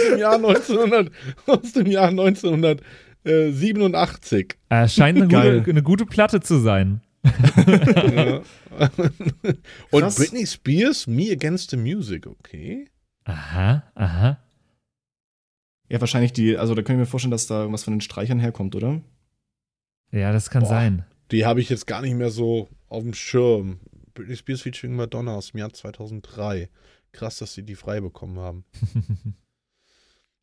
dem, 0.09 0.19
Jahr 0.19 0.37
1900, 0.37 1.13
aus 1.47 1.73
dem 1.73 1.87
Jahr 1.87 2.09
1987. 2.09 4.57
Äh, 4.71 4.89
scheint 4.89 5.19
eine 5.19 5.29
gute, 5.29 5.71
eine 5.71 5.83
gute 5.83 6.07
Platte 6.07 6.41
zu 6.41 6.59
sein. 6.59 7.03
ja. 7.23 8.41
Und 9.91 10.01
Krass. 10.01 10.15
Britney 10.17 10.47
Spears, 10.47 11.07
Me 11.07 11.31
Against 11.31 11.69
the 11.71 11.77
Music, 11.77 12.27
okay. 12.27 12.89
Aha, 13.25 13.85
aha. 13.95 14.39
Ja, 15.91 16.01
wahrscheinlich 16.01 16.33
die, 16.33 16.57
also 16.57 16.75
da 16.75 16.81
können 16.81 16.99
wir 16.99 17.03
mir 17.03 17.11
vorstellen, 17.11 17.31
dass 17.31 17.47
da 17.47 17.71
was 17.71 17.85
von 17.85 17.93
den 17.93 18.01
Streichern 18.01 18.41
herkommt, 18.41 18.75
oder? 18.75 19.03
Ja, 20.11 20.33
das 20.33 20.49
kann 20.49 20.63
Boah. 20.63 20.71
sein. 20.71 21.05
Die 21.31 21.45
habe 21.45 21.61
ich 21.61 21.69
jetzt 21.69 21.87
gar 21.87 22.01
nicht 22.01 22.15
mehr 22.15 22.31
so 22.31 22.71
auf 22.93 23.03
dem 23.03 23.15
Schirm. 23.15 23.81
Britney 24.15 24.37
Spears 24.37 24.63
featuring 24.63 24.95
Madonna 24.95 25.35
aus 25.35 25.53
dem 25.53 25.59
Jahr 25.61 25.73
2003. 25.73 26.69
Krass, 27.13 27.39
dass 27.39 27.55
sie 27.55 27.63
die 27.63 27.75
frei 27.75 28.01
bekommen 28.01 28.39
haben. 28.39 28.65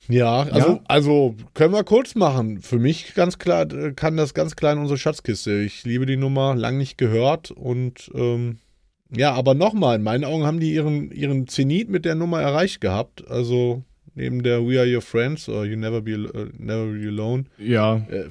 ja, 0.07 0.41
also, 0.43 0.69
Ja. 0.69 0.79
also 0.87 1.35
können 1.53 1.73
wir 1.73 1.83
kurz 1.83 2.15
machen. 2.15 2.61
Für 2.61 2.79
mich 2.79 3.13
ganz 3.13 3.37
klar, 3.37 3.71
äh, 3.71 3.93
kann 3.93 4.17
das 4.17 4.33
ganz 4.33 4.55
klar 4.55 4.73
in 4.73 4.79
unsere 4.79 4.97
Schatzkiste. 4.97 5.59
Ich 5.61 5.83
liebe 5.83 6.05
die 6.05 6.17
Nummer, 6.17 6.55
lang 6.55 6.77
nicht 6.77 6.97
gehört 6.97 7.51
und 7.51 8.09
ähm, 8.15 8.57
ja, 9.11 9.33
aber 9.33 9.55
nochmal, 9.55 9.95
in 9.97 10.03
meinen 10.03 10.23
Augen 10.23 10.45
haben 10.45 10.59
die 10.59 10.73
ihren, 10.73 11.11
ihren 11.11 11.47
Zenit 11.47 11.89
mit 11.89 12.05
der 12.05 12.15
Nummer 12.15 12.41
erreicht 12.41 12.79
gehabt. 12.81 13.27
Also 13.27 13.83
neben 14.15 14.43
der 14.43 14.65
We 14.65 14.79
Are 14.79 14.87
Your 14.95 15.01
Friends 15.01 15.49
oder 15.49 15.65
You 15.65 15.77
Never 15.77 16.01
Be, 16.01 16.11
äh, 16.11 16.49
Never 16.57 16.85
Be 16.93 17.07
Alone. 17.07 17.45
Ja, 17.57 17.97
Äh, 18.09 18.25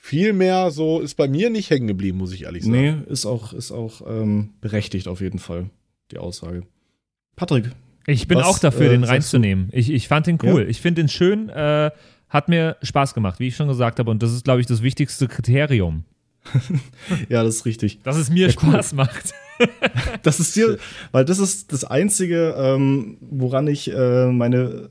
viel 0.00 0.32
mehr 0.32 0.70
so 0.70 1.00
ist 1.00 1.14
bei 1.14 1.28
mir 1.28 1.50
nicht 1.50 1.70
hängen 1.70 1.86
geblieben, 1.86 2.18
muss 2.18 2.32
ich 2.32 2.44
ehrlich 2.44 2.64
sagen. 2.64 2.76
nee, 2.76 3.12
ist 3.12 3.26
auch, 3.26 3.52
ist 3.52 3.72
auch 3.72 4.02
ähm, 4.06 4.50
berechtigt 4.60 5.08
auf 5.08 5.20
jeden 5.20 5.38
Fall, 5.38 5.70
die 6.10 6.18
Aussage. 6.18 6.62
Patrick, 7.36 7.70
Ich 8.06 8.26
bin 8.26 8.38
Was, 8.38 8.46
auch 8.46 8.58
dafür, 8.58 8.86
äh, 8.86 8.90
den 8.90 9.04
reinzunehmen. 9.04 9.68
Ich, 9.72 9.90
ich 9.90 10.08
fand 10.08 10.26
den 10.26 10.38
cool. 10.42 10.62
Ja? 10.62 10.68
Ich 10.68 10.80
finde 10.80 11.02
den 11.02 11.08
schön. 11.08 11.48
Äh, 11.50 11.90
hat 12.28 12.48
mir 12.48 12.76
Spaß 12.82 13.14
gemacht, 13.14 13.40
wie 13.40 13.48
ich 13.48 13.56
schon 13.56 13.68
gesagt 13.68 13.98
habe. 13.98 14.10
Und 14.10 14.22
das 14.22 14.32
ist, 14.32 14.44
glaube 14.44 14.60
ich, 14.60 14.66
das 14.66 14.82
wichtigste 14.82 15.28
Kriterium. 15.28 16.04
ja, 17.28 17.42
das 17.42 17.56
ist 17.56 17.64
richtig. 17.66 18.02
Dass 18.02 18.16
es 18.16 18.30
mir 18.30 18.48
Ja, 18.48 18.54
cool. 18.62 18.70
Spaß 18.70 18.92
macht. 18.94 19.32
Das 20.22 20.38
ist 20.38 20.54
dir, 20.54 20.78
weil 21.10 21.24
das 21.24 21.38
ist 21.40 21.72
das 21.72 21.84
Einzige, 21.84 22.54
ähm, 22.56 23.18
woran 23.20 23.66
ich 23.66 23.90
äh, 23.92 24.26
meine 24.26 24.90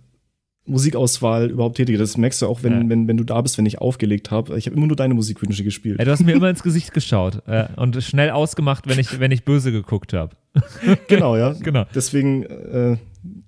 Musikauswahl 0.68 1.50
überhaupt 1.50 1.78
tätige. 1.78 1.98
Das 1.98 2.18
merkst 2.18 2.42
du 2.42 2.48
auch, 2.48 2.64
wenn, 2.64 2.74
Ja. 2.84 2.90
wenn, 2.90 3.08
wenn 3.08 3.18
du 3.18 3.24
da 3.24 3.42
bist, 3.42 3.58
wenn 3.58 3.66
ich 3.66 3.80
aufgelegt 3.80 4.32
habe. 4.32 4.58
Ich 4.58 4.66
habe 4.68 4.76
immer 4.76 4.88
nur 4.88 4.96
deine 4.96 5.14
Musikwünsche 5.14 5.64
gespielt. 5.64 6.00
Ey, 6.00 6.06
du 6.06 6.12
hast 6.12 6.24
mir 6.24 6.34
immer 6.34 6.50
ins 6.50 6.64
Gesicht 6.64 6.94
geschaut 6.94 7.42
äh, 7.48 7.66
und 7.76 8.02
schnell 8.04 8.30
ausgemacht, 8.32 8.88
wenn 8.88 9.00
ich, 9.00 9.20
wenn 9.20 9.32
ich 9.32 9.44
böse 9.46 9.72
geguckt 9.72 10.14
habe. 10.14 10.36
Genau, 11.08 11.38
ja. 11.38 11.54
Genau. 11.54 11.86
Deswegen, 11.94 12.44
äh, 12.44 12.98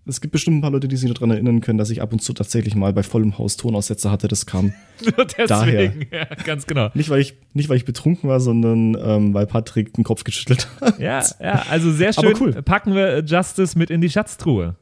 es 0.05 0.21
gibt 0.21 0.31
bestimmt 0.31 0.57
ein 0.57 0.61
paar 0.61 0.71
Leute, 0.71 0.87
die 0.87 0.95
sich 0.95 1.11
daran 1.13 1.31
erinnern 1.31 1.61
können, 1.61 1.77
dass 1.77 1.89
ich 1.89 2.01
ab 2.01 2.11
und 2.13 2.19
zu 2.21 2.33
tatsächlich 2.33 2.75
mal 2.75 2.93
bei 2.93 3.01
vollem 3.03 3.37
Haus 3.37 3.57
Tonaussetzer 3.57 4.11
hatte. 4.11 4.27
Das 4.27 4.45
kam 4.45 4.73
deswegen. 5.37 6.07
Ja, 6.11 6.25
ganz 6.45 6.67
genau. 6.67 6.89
nicht, 6.93 7.09
weil 7.09 7.19
ich, 7.21 7.35
nicht, 7.53 7.67
weil 7.69 7.77
ich 7.77 7.85
betrunken 7.85 8.29
war, 8.29 8.39
sondern 8.39 8.95
ähm, 9.01 9.33
weil 9.33 9.47
Patrick 9.47 9.93
den 9.93 10.03
Kopf 10.03 10.23
geschüttelt 10.23 10.67
hat. 10.81 10.99
Ja, 10.99 11.23
ja, 11.41 11.63
also 11.69 11.91
sehr 11.91 12.09
Aber 12.17 12.27
schön. 12.27 12.37
cool. 12.39 12.61
Packen 12.61 12.93
wir 12.95 13.07
äh, 13.07 13.19
Justice 13.25 13.77
mit 13.77 13.89
in 13.89 14.01
die 14.01 14.09
Schatztruhe. 14.09 14.75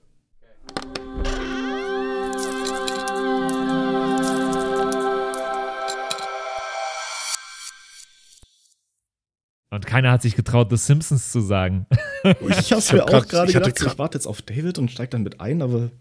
Und 9.78 9.86
keiner 9.86 10.12
hat 10.12 10.22
sich 10.24 10.36
getraut, 10.36 10.70
The 10.72 10.78
Simpsons 10.78 11.32
zu 11.32 11.40
sagen. 11.40 11.86
Ich 12.24 12.72
habe 12.72 12.82
Ich 12.82 12.92
mir 12.94 13.00
hab 13.02 13.08
auch 13.08 13.12
grad- 13.12 13.30
gerade 13.30 13.54
gedacht, 13.54 13.78
so, 13.80 13.86
ich 13.88 13.98
warte 14.00 14.18
jetzt 14.18 14.26
auf 14.26 14.42
David 14.42 14.80
und 14.80 14.90
steige 14.92 15.12
dann 15.12 15.22
mit 15.24 15.40
ein, 15.40 15.62
aber 15.62 15.92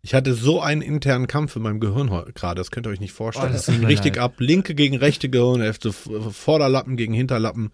Ich 0.00 0.14
hatte 0.14 0.32
so 0.32 0.60
einen 0.62 0.80
internen 0.80 1.26
Kampf 1.26 1.56
in 1.56 1.62
meinem 1.62 1.80
Gehirn 1.80 2.08
gerade, 2.34 2.54
das 2.60 2.70
könnt 2.70 2.86
ihr 2.86 2.90
euch 2.90 3.00
nicht 3.00 3.12
vorstellen. 3.12 3.50
Oh, 3.50 3.52
das 3.54 3.66
ging 3.66 3.84
richtig 3.84 4.18
ab. 4.18 4.34
Linke 4.38 4.74
gegen 4.76 4.96
rechte 4.96 5.28
Gehirnhälfte, 5.28 5.92
Vorderlappen 5.92 6.96
gegen 6.96 7.12
Hinterlappen. 7.12 7.72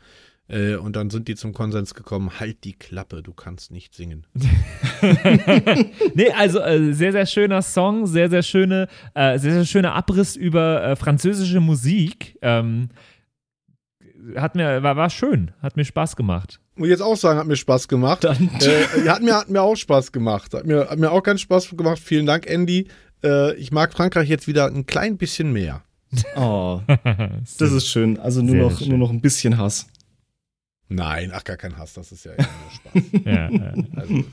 Äh, 0.48 0.76
und 0.76 0.94
dann 0.96 1.10
sind 1.10 1.28
die 1.28 1.34
zum 1.34 1.52
Konsens 1.52 1.94
gekommen, 1.94 2.30
halt 2.40 2.62
die 2.64 2.72
Klappe, 2.72 3.22
du 3.22 3.32
kannst 3.34 3.70
nicht 3.72 3.94
singen. 3.94 4.26
Nee, 6.14 6.30
also 6.36 6.60
äh, 6.60 6.92
sehr, 6.92 7.12
sehr 7.12 7.26
schöner 7.26 7.62
Song, 7.62 8.06
sehr, 8.06 8.30
sehr 8.30 8.42
schöne, 8.42 8.88
äh, 9.14 9.38
sehr, 9.38 9.52
sehr 9.52 9.64
schöner 9.66 9.94
Abriss 9.94 10.34
über 10.36 10.82
äh, 10.82 10.96
französische 10.96 11.60
Musik. 11.60 12.38
Ähm, 12.42 12.88
hat 14.36 14.54
mir, 14.54 14.82
war, 14.82 14.96
war 14.96 15.10
schön, 15.10 15.52
hat 15.62 15.76
mir 15.76 15.84
Spaß 15.84 16.16
gemacht. 16.16 16.60
Muss 16.74 16.86
ich 16.88 16.90
jetzt 16.90 17.02
auch 17.02 17.16
sagen, 17.16 17.38
hat 17.38 17.46
mir 17.46 17.56
Spaß 17.56 17.88
gemacht. 17.88 18.24
äh, 18.24 19.08
hat, 19.08 19.22
mir, 19.22 19.36
hat 19.36 19.48
mir 19.48 19.62
auch 19.62 19.76
Spaß 19.76 20.12
gemacht. 20.12 20.52
Hat 20.54 20.66
mir, 20.66 20.88
hat 20.90 20.98
mir 20.98 21.10
auch 21.10 21.22
ganz 21.22 21.40
Spaß 21.40 21.76
gemacht. 21.76 21.98
Vielen 21.98 22.26
Dank, 22.26 22.46
Andy. 22.48 22.88
Äh, 23.24 23.54
ich 23.54 23.72
mag 23.72 23.92
Frankreich 23.92 24.28
jetzt 24.28 24.46
wieder 24.46 24.66
ein 24.66 24.86
klein 24.86 25.16
bisschen 25.16 25.52
mehr. 25.52 25.82
Oh, 26.36 26.80
das 27.58 27.72
ist 27.72 27.88
schön. 27.88 28.18
Also 28.18 28.42
nur 28.42 28.50
Sehr 28.50 28.62
noch, 28.62 28.78
schön. 28.78 28.88
nur 28.88 28.98
noch 28.98 29.10
ein 29.10 29.20
bisschen 29.20 29.58
Hass. 29.58 29.86
Nein, 30.88 31.32
ach, 31.34 31.44
gar 31.44 31.56
kein 31.56 31.76
Hass, 31.76 31.94
das 31.94 32.12
ist 32.12 32.24
ja 32.24 32.32
eher 32.32 32.46
nur 32.46 33.02
Spaß. 33.02 33.22
ja, 33.24 33.50
ja. 33.50 33.74
Also, 33.96 34.24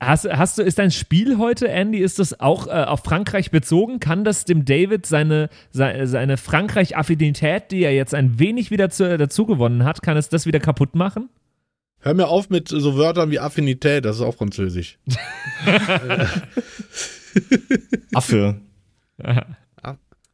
Hast, 0.00 0.24
hast 0.30 0.56
du, 0.56 0.62
ist 0.62 0.78
dein 0.78 0.90
Spiel 0.90 1.36
heute, 1.36 1.68
Andy, 1.68 1.98
ist 1.98 2.18
das 2.18 2.40
auch 2.40 2.66
äh, 2.66 2.70
auf 2.70 3.04
Frankreich 3.04 3.50
bezogen? 3.50 4.00
Kann 4.00 4.24
das 4.24 4.46
dem 4.46 4.64
David 4.64 5.04
seine, 5.04 5.50
seine, 5.70 6.06
seine 6.06 6.38
Frankreich-Affinität, 6.38 7.70
die 7.70 7.82
er 7.82 7.94
jetzt 7.94 8.14
ein 8.14 8.38
wenig 8.38 8.70
wieder 8.70 8.88
zu, 8.88 9.18
dazu 9.18 9.44
gewonnen 9.44 9.84
hat, 9.84 10.02
kann 10.02 10.16
es 10.16 10.30
das 10.30 10.46
wieder 10.46 10.58
kaputt 10.58 10.94
machen? 10.94 11.28
hör 12.00 12.14
mir 12.14 12.28
auf 12.28 12.50
mit 12.50 12.68
so 12.68 12.96
Wörtern 12.96 13.30
wie 13.30 13.38
Affinität, 13.38 14.04
das 14.04 14.16
ist 14.16 14.22
auch 14.22 14.34
französisch. 14.34 14.98
Affe. 18.14 18.60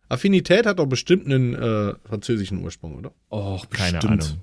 Affinität 0.08 0.66
hat 0.66 0.78
doch 0.78 0.86
bestimmt 0.86 1.26
einen 1.26 1.54
äh, 1.54 1.94
französischen 2.04 2.62
Ursprung, 2.62 2.94
oder? 2.96 3.12
Och, 3.30 3.68
Keine 3.70 3.98
bestimmt. 3.98 4.22
Ahnung. 4.24 4.38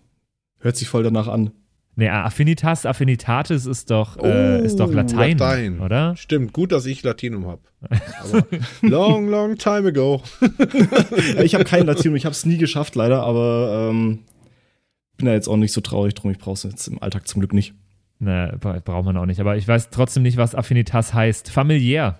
Hört 0.60 0.76
sich 0.76 0.90
voll 0.90 1.04
danach 1.04 1.28
an. 1.28 1.52
Nee, 1.96 2.10
Affinitas, 2.10 2.88
Affinitatis 2.88 3.68
ist 3.68 3.92
doch, 3.92 4.18
äh, 4.18 4.66
ist 4.66 4.80
doch 4.80 4.90
Oh, 4.90 4.94
Latein, 4.94 5.38
Latein. 5.38 5.80
oder? 5.80 6.16
Stimmt, 6.16 6.52
gut, 6.52 6.72
dass 6.72 6.88
ich 6.88 7.04
Latinum 7.04 7.46
habe. 7.46 7.62
Long, 8.82 9.28
long 9.28 9.58
time 9.58 9.90
ago. 9.90 10.24
Ich 11.44 11.54
habe 11.54 11.66
kein 11.66 11.86
Latinum, 11.86 12.16
ich 12.16 12.26
habe 12.26 12.34
es 12.34 12.46
nie 12.46 12.58
geschafft, 12.58 12.96
leider, 12.96 13.24
aber 13.24 13.90
ähm, 13.92 14.20
bin 15.18 15.28
da 15.28 15.34
jetzt 15.34 15.48
auch 15.48 15.58
nicht 15.58 15.72
so 15.74 15.82
traurig 15.82 16.16
drum. 16.16 16.32
Ich 16.32 16.40
brauche 16.40 16.54
es 16.56 16.64
jetzt 16.64 16.88
im 16.88 17.02
Alltag 17.02 17.28
zum 17.28 17.42
Glück 17.42 17.54
nicht. 17.54 17.76
Ne, 18.20 18.58
bra- 18.60 18.80
braucht 18.84 19.06
man 19.06 19.18
auch 19.18 19.26
nicht. 19.28 19.40
Aber 19.40 19.56
ich 19.58 19.68
weiß 19.68 19.90
trotzdem 19.92 20.24
nicht, 20.24 20.38
was 20.38 20.56
Affinitas 20.56 21.14
heißt. 21.14 21.52
Familiär. 21.52 22.20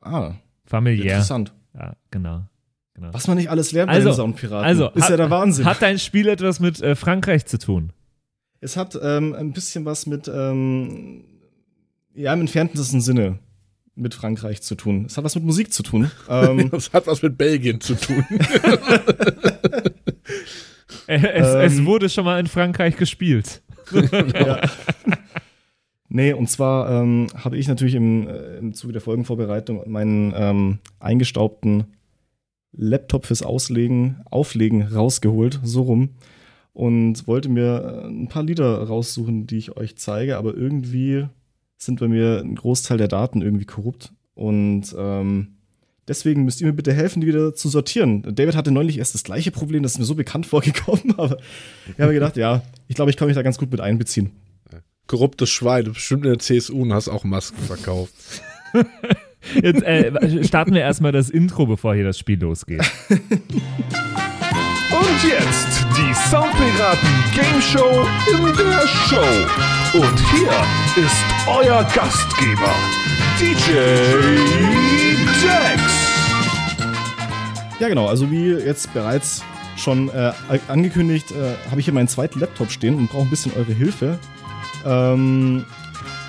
Ah, 0.00 0.34
Familiär. 0.64 1.04
interessant. 1.14 1.52
Ja, 1.74 1.94
genau. 2.10 2.44
genau. 2.94 3.08
Was 3.12 3.26
man 3.28 3.36
nicht 3.36 3.50
alles 3.50 3.72
lernt 3.72 3.90
Also, 3.90 4.08
bei 4.08 4.12
den 4.12 4.16
Soundpiraten. 4.16 4.64
Also, 4.66 4.88
ist 4.90 5.02
hat, 5.04 5.10
ja 5.10 5.16
der 5.18 5.30
Wahnsinn. 5.30 5.64
Hat 5.66 5.82
dein 5.82 5.98
Spiel 5.98 6.28
etwas 6.28 6.60
mit 6.60 6.80
äh, 6.80 6.94
Frankreich 6.94 7.44
zu 7.46 7.58
tun? 7.58 7.92
Es 8.60 8.76
hat 8.76 8.98
ähm, 9.02 9.34
ein 9.34 9.52
bisschen 9.52 9.84
was 9.84 10.06
mit, 10.06 10.28
ähm, 10.28 11.24
ja, 12.14 12.32
im 12.32 12.40
entferntesten 12.40 13.00
Sinne 13.00 13.38
mit 13.94 14.14
Frankreich 14.14 14.62
zu 14.62 14.74
tun. 14.74 15.04
Es 15.06 15.16
hat 15.16 15.24
was 15.24 15.34
mit 15.34 15.44
Musik 15.44 15.72
zu 15.72 15.82
tun. 15.82 16.10
ähm, 16.28 16.70
Das 16.70 16.92
hat 16.92 17.06
was 17.06 17.22
mit 17.22 17.36
Belgien 17.38 17.80
zu 17.80 17.94
tun. 17.94 18.24
Äh, 21.06 21.26
es, 21.26 21.48
Ähm. 21.48 21.60
es 21.60 21.84
wurde 21.86 22.08
schon 22.08 22.24
mal 22.24 22.38
in 22.38 22.46
Frankreich 22.46 22.96
gespielt. 22.96 23.62
ja. 23.92 24.60
Nee, 26.08 26.32
und 26.34 26.48
zwar 26.48 26.88
ähm, 27.02 27.26
habe 27.34 27.56
ich 27.56 27.66
natürlich 27.66 27.96
im, 27.96 28.28
äh, 28.28 28.58
im 28.58 28.74
Zuge 28.74 28.92
der 28.92 29.02
Folgenvorbereitung 29.02 29.90
meinen 29.90 30.32
ähm, 30.36 30.78
eingestaubten 31.00 31.96
Laptop 32.70 33.26
fürs 33.26 33.42
Auslegen, 33.42 34.20
Auflegen 34.30 34.82
rausgeholt, 34.82 35.58
so 35.64 35.82
rum. 35.82 36.10
Und 36.72 37.26
wollte 37.26 37.48
mir 37.48 38.02
äh, 38.04 38.08
ein 38.08 38.28
paar 38.28 38.42
Lieder 38.42 38.82
raussuchen, 38.82 39.46
die 39.46 39.58
ich 39.58 39.76
euch 39.76 39.96
zeige, 39.96 40.36
aber 40.36 40.54
irgendwie 40.54 41.26
sind 41.76 42.00
bei 42.00 42.08
mir 42.08 42.40
ein 42.40 42.54
Großteil 42.54 42.98
der 42.98 43.08
Daten 43.08 43.42
irgendwie 43.42 43.64
korrupt. 43.64 44.12
Und 44.34 44.94
ähm, 44.96 45.56
deswegen 46.06 46.44
müsst 46.44 46.60
ihr 46.60 46.66
mir 46.66 46.72
bitte 46.72 46.92
helfen, 46.92 47.20
die 47.20 47.26
wieder 47.26 47.54
zu 47.54 47.68
sortieren. 47.68 48.22
David 48.34 48.56
hatte 48.56 48.70
neulich 48.70 48.98
erst 48.98 49.14
das 49.14 49.24
gleiche 49.24 49.50
Problem, 49.50 49.82
das 49.82 49.92
ist 49.92 49.98
mir 49.98 50.04
so 50.04 50.14
bekannt 50.14 50.46
vorgekommen, 50.46 51.14
aber 51.16 51.38
ich 51.86 51.98
habe 51.98 52.08
mir 52.08 52.14
gedacht, 52.14 52.36
ja, 52.36 52.62
ich 52.88 52.96
glaube, 52.96 53.10
ich 53.10 53.16
kann 53.16 53.28
mich 53.28 53.34
da 53.34 53.42
ganz 53.42 53.58
gut 53.58 53.70
mit 53.70 53.80
einbeziehen. 53.80 54.30
Korruptes 55.06 55.50
Schwein, 55.50 55.84
du 55.84 55.90
bist 55.90 56.02
bestimmt 56.02 56.24
in 56.24 56.30
der 56.30 56.38
CSU 56.38 56.82
und 56.82 56.92
hast 56.92 57.08
auch 57.08 57.24
Masken 57.24 57.62
verkauft. 57.62 58.14
Jetzt 59.60 59.82
äh, 59.82 60.44
starten 60.44 60.74
wir 60.74 60.82
erstmal 60.82 61.12
das 61.12 61.30
Intro, 61.30 61.66
bevor 61.66 61.94
hier 61.94 62.04
das 62.04 62.18
Spiel 62.18 62.38
losgeht. 62.40 62.82
Und 65.00 65.24
jetzt 65.24 65.86
die 65.96 66.12
Soundpiraten 66.28 67.08
Game 67.34 67.62
Show 67.62 68.06
in 68.30 68.54
der 68.54 68.86
Show. 68.86 69.98
Und 69.98 70.20
hier 70.30 70.52
ist 71.02 71.24
euer 71.46 71.82
Gastgeber, 71.84 72.74
DJ 73.38 73.72
Dex. 75.42 75.82
Ja, 77.78 77.88
genau. 77.88 78.08
Also 78.08 78.30
wie 78.30 78.50
jetzt 78.50 78.92
bereits 78.92 79.42
schon 79.78 80.10
äh, 80.10 80.32
angekündigt, 80.68 81.30
äh, 81.30 81.54
habe 81.70 81.80
ich 81.80 81.86
hier 81.86 81.94
meinen 81.94 82.08
zweiten 82.08 82.38
Laptop 82.38 82.70
stehen 82.70 82.96
und 82.96 83.10
brauche 83.10 83.22
ein 83.22 83.30
bisschen 83.30 83.52
eure 83.56 83.72
Hilfe, 83.72 84.18
ähm, 84.84 85.64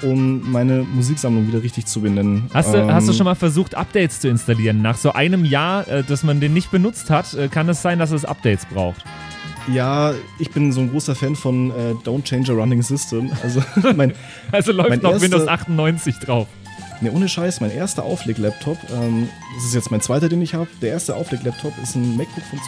um 0.03 0.51
meine 0.51 0.83
Musiksammlung 0.83 1.47
wieder 1.47 1.61
richtig 1.63 1.85
zu 1.85 2.01
benennen. 2.01 2.49
Hast 2.53 2.73
du, 2.73 2.77
ähm, 2.77 2.91
hast 2.93 3.07
du 3.07 3.13
schon 3.13 3.25
mal 3.25 3.35
versucht, 3.35 3.75
Updates 3.75 4.19
zu 4.19 4.27
installieren? 4.29 4.81
Nach 4.81 4.97
so 4.97 5.13
einem 5.13 5.45
Jahr, 5.45 5.87
äh, 5.87 6.03
dass 6.03 6.23
man 6.23 6.39
den 6.39 6.53
nicht 6.53 6.71
benutzt 6.71 7.09
hat, 7.09 7.33
äh, 7.33 7.47
kann 7.47 7.67
es 7.69 7.81
sein, 7.81 7.99
dass 7.99 8.11
es 8.11 8.25
Updates 8.25 8.65
braucht. 8.65 9.03
Ja, 9.71 10.13
ich 10.39 10.49
bin 10.51 10.71
so 10.71 10.81
ein 10.81 10.89
großer 10.89 11.13
Fan 11.15 11.35
von 11.35 11.69
äh, 11.71 11.93
Don't 12.03 12.23
Change 12.23 12.51
a 12.51 12.55
Running 12.55 12.81
System. 12.81 13.29
Also 13.43 13.61
mein, 13.95 14.13
Also 14.51 14.71
läuft 14.71 15.03
noch 15.03 15.11
erster- 15.11 15.21
Windows 15.23 15.47
98 15.47 16.15
drauf. 16.19 16.47
Ne, 17.01 17.11
ohne 17.11 17.27
Scheiß, 17.27 17.61
mein 17.61 17.71
erster 17.71 18.03
Aufleg-Laptop, 18.03 18.77
ähm, 18.93 19.27
das 19.55 19.65
ist 19.65 19.73
jetzt 19.73 19.89
mein 19.89 20.01
zweiter, 20.01 20.29
den 20.29 20.39
ich 20.41 20.53
habe. 20.53 20.67
Der 20.83 20.89
erste 20.91 21.15
Aufleg-Laptop 21.15 21.73
ist 21.81 21.95
ein 21.95 22.15
MacBook 22.15 22.43
von 22.43 22.59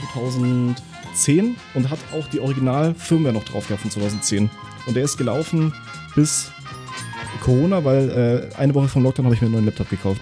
2010 1.13 1.55
und 1.75 1.89
hat 1.91 1.99
auch 2.17 2.27
die 2.29 2.39
Original-Firmware 2.39 3.33
noch 3.33 3.43
drauf 3.43 3.67
gehabt 3.67 3.81
von 3.83 3.91
2010. 3.91 4.49
Und 4.87 4.95
der 4.95 5.03
ist 5.03 5.17
gelaufen 5.17 5.71
bis 6.15 6.51
Corona, 7.41 7.83
weil 7.83 8.49
äh, 8.53 8.55
eine 8.55 8.73
Woche 8.73 8.87
vom 8.87 9.03
Lockdown 9.03 9.25
habe 9.25 9.35
ich 9.35 9.41
mir 9.41 9.47
einen 9.47 9.55
neuen 9.55 9.65
Laptop 9.65 9.89
gekauft. 9.89 10.21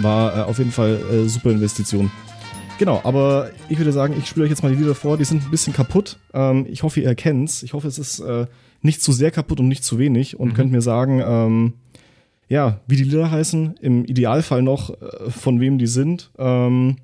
War 0.00 0.36
äh, 0.36 0.40
auf 0.42 0.58
jeden 0.58 0.70
Fall 0.72 1.00
äh, 1.10 1.28
super 1.28 1.50
Investition. 1.50 2.10
Genau, 2.78 3.00
aber 3.02 3.50
ich 3.68 3.78
würde 3.78 3.92
sagen, 3.92 4.14
ich 4.16 4.26
spiele 4.26 4.44
euch 4.44 4.50
jetzt 4.50 4.62
mal 4.62 4.70
die 4.70 4.78
Lieder 4.78 4.94
vor. 4.94 5.16
Die 5.16 5.24
sind 5.24 5.42
ein 5.42 5.50
bisschen 5.50 5.72
kaputt. 5.72 6.18
Ähm, 6.32 6.64
ich 6.68 6.84
hoffe, 6.84 7.00
ihr 7.00 7.08
erkennt's. 7.08 7.64
Ich 7.64 7.72
hoffe, 7.72 7.88
es 7.88 7.98
ist 7.98 8.20
äh, 8.20 8.46
nicht 8.82 9.02
zu 9.02 9.12
sehr 9.12 9.32
kaputt 9.32 9.58
und 9.58 9.66
nicht 9.68 9.82
zu 9.82 9.98
wenig 9.98 10.38
und 10.38 10.54
könnt 10.54 10.70
mir 10.70 10.82
sagen, 10.82 11.20
ähm, 11.24 11.72
ja, 12.48 12.80
wie 12.86 12.96
die 12.96 13.04
Lieder 13.04 13.30
heißen, 13.30 13.76
im 13.80 14.04
Idealfall 14.04 14.62
noch, 14.62 14.90
äh, 14.90 15.30
von 15.30 15.60
wem 15.60 15.78
die 15.78 15.88
sind. 15.88 16.30
Ähm, 16.38 16.96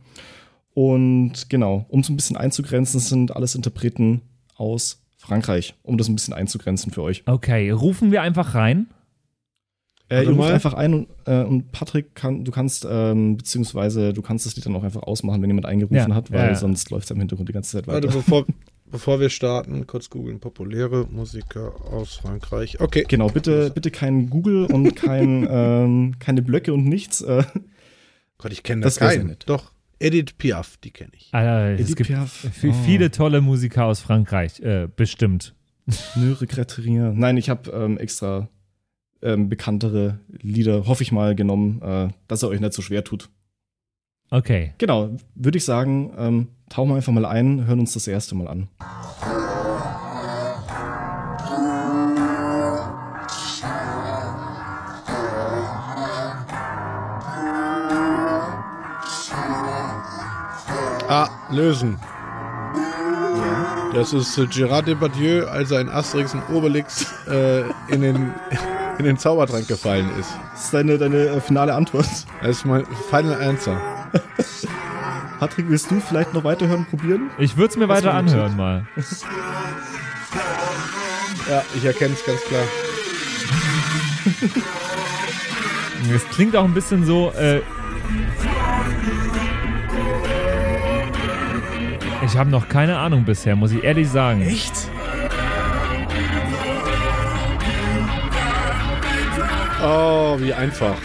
und 0.75 1.49
genau, 1.51 1.87
um 1.89 2.01
es 2.01 2.09
ein 2.09 2.17
bisschen 2.17 2.37
einzugrenzen, 2.37 3.01
sind 3.01 3.35
alles 3.35 3.55
Interpreten 3.55 4.23
aus 4.57 5.04
Frankreich, 5.27 5.75
um 5.83 5.97
das 5.99 6.09
ein 6.09 6.15
bisschen 6.15 6.35
einzugrenzen 6.35 6.93
für 6.93 7.03
euch. 7.03 7.23
Okay, 7.27 7.71
rufen 7.71 8.13
wir 8.13 8.23
einfach 8.23 8.55
rein. 8.55 8.87
Äh, 10.11 10.17
Warte 10.17 10.25
ihr 10.25 10.29
ruft 10.37 10.39
mal. 10.41 10.53
einfach 10.53 10.75
ein 10.75 10.93
und, 10.95 11.09
äh, 11.25 11.43
und 11.45 11.73
Patrick 11.73 12.15
kann, 12.15 12.45
du 12.45 12.51
kannst, 12.53 12.87
ähm, 12.89 13.39
beziehungsweise 13.39 14.13
du 14.13 14.21
kannst 14.21 14.45
das 14.45 14.55
Lied 14.55 14.67
dann 14.67 14.77
auch 14.77 14.85
einfach 14.85 15.03
ausmachen, 15.03 15.41
wenn 15.41 15.49
jemand 15.49 15.65
eingerufen 15.67 15.97
Ja, 16.11 16.15
hat, 16.15 16.31
weil 16.31 16.41
ja, 16.41 16.47
ja. 16.49 16.55
sonst 16.55 16.91
läuft 16.91 17.07
es 17.07 17.11
im 17.11 17.19
Hintergrund 17.21 17.49
die 17.49 17.55
ganze 17.55 17.73
Zeit 17.73 17.87
Warte, 17.87 18.09
weiter. 18.09 18.19
bevor, 18.19 18.45
bevor 18.91 19.19
wir 19.19 19.31
starten, 19.31 19.87
kurz 19.87 20.11
googeln. 20.11 20.41
Populäre 20.41 21.07
Musiker 21.11 21.73
aus 21.91 22.17
Frankreich. 22.17 22.81
Okay. 22.81 23.05
Genau, 23.09 23.29
bitte, 23.29 23.71
bitte 23.71 23.91
kein 23.91 24.29
Google 24.29 24.67
und 24.67 24.95
kein, 24.95 25.49
ähm, 25.51 26.17
keine 26.19 26.43
Blöcke 26.43 26.75
und 26.75 26.85
nichts. 26.85 27.23
Äh, 27.23 27.45
Gott, 28.37 28.53
ich 28.53 28.63
kenne 28.63 28.83
Das 28.83 28.97
das, 28.97 29.01
wär 29.01 29.09
sehr 29.09 29.19
keinen. 29.21 29.29
nett. 29.29 29.45
Doch, 29.47 29.73
Edith 29.99 30.37
Piaf, 30.39 30.77
die 30.79 30.91
kenne 30.91 31.13
ich. 31.15 31.29
Ah, 31.33 31.71
es 31.71 31.81
Edith 31.81 31.97
gibt 31.97 32.11
Piaf. 32.11 32.47
Oh. 32.65 32.73
viele 32.85 33.11
tolle 33.11 33.41
Musiker 33.41 33.87
aus 33.87 34.01
Frankreich, 34.01 34.61
äh, 34.61 34.89
bestimmt. 34.95 35.55
Ne 36.17 36.41
regrette 36.41 36.83
rien. 36.83 37.19
Nein, 37.19 37.37
ich 37.37 37.51
habe 37.51 37.71
ähm, 37.71 37.99
extra 37.99 38.49
ähm, 39.23 39.49
bekanntere 39.49 40.21
Lieder, 40.29 40.87
hoffe 40.87 41.03
ich 41.03 41.13
mal, 41.13 41.35
genommen, 41.35 41.83
äh, 41.83 42.09
dass 42.29 42.43
er 42.43 42.49
euch 42.49 42.61
nicht 42.61 42.73
so 42.73 42.83
schwer 42.83 43.05
tut. 43.05 43.29
Okay. 44.31 44.73
Genau, 44.79 45.17
würde 45.35 45.59
ich 45.59 45.65
sagen, 45.65 46.13
ähm, 46.17 46.49
tauchen 46.69 46.91
wir 46.91 46.97
einfach 46.97 47.13
mal 47.13 47.27
ein, 47.27 47.67
hören 47.67 47.81
uns 47.81 47.93
das 47.93 48.07
erste 48.07 48.35
Mal 48.35 48.49
an. 48.49 48.69
Lösen. 61.55 61.99
Das 63.95 64.13
ist 64.13 64.37
äh, 64.39 64.43
Gérard 64.43 64.87
Depardieu, 64.87 65.47
als 65.47 65.71
er 65.71 65.81
in 65.81 65.89
Asterix 65.89 66.35
und 66.35 66.43
Obelix 66.53 67.07
äh, 67.29 67.61
in, 67.89 68.01
den, 68.01 68.35
in 68.99 69.05
den 69.05 69.17
Zaubertrank 69.17 69.69
gefallen 69.69 70.11
ist. 70.19 70.31
Das 70.53 70.65
ist 70.65 70.75
deine, 70.75 70.99
deine 70.99 71.17
äh, 71.17 71.41
finale 71.41 71.75
Antwort. 71.75 72.07
Das 72.43 72.51
ist 72.51 72.67
mein 72.67 72.85
Final 73.09 73.41
Answer. 73.41 73.81
Patrick, 75.39 75.69
willst 75.69 75.91
du 75.91 76.01
vielleicht 76.01 76.35
noch 76.35 76.43
weiterhören, 76.43 76.87
probieren? 76.87 77.31
Ich 77.39 77.57
würde 77.57 77.71
es 77.71 77.77
mir 77.77 77.89
weiter 77.89 78.15
anhören 78.15 78.57
mal. 78.57 78.87
Ja, 81.49 81.63
ich 81.75 81.85
erkenne 81.85 82.15
es 82.15 82.25
ganz 82.25 82.41
klar. 82.41 82.63
Es 86.11 86.25
klingt 86.31 86.57
auch 86.57 86.65
ein 86.65 86.73
bisschen 86.73 87.05
so. 87.05 87.33
Äh, 87.33 87.61
ich 92.35 92.41
habe 92.41 92.51
noch 92.51 92.69
keine 92.69 92.99
Ahnung 92.99 93.25
bisher, 93.25 93.55
muss 93.55 93.71
ich 93.71 93.85
ehrlich 93.85 94.09
sagen. 94.09 94.43
Echt? 94.43 94.73
Oh, 99.81 100.37
wie 100.41 100.53
einfach. 100.53 100.97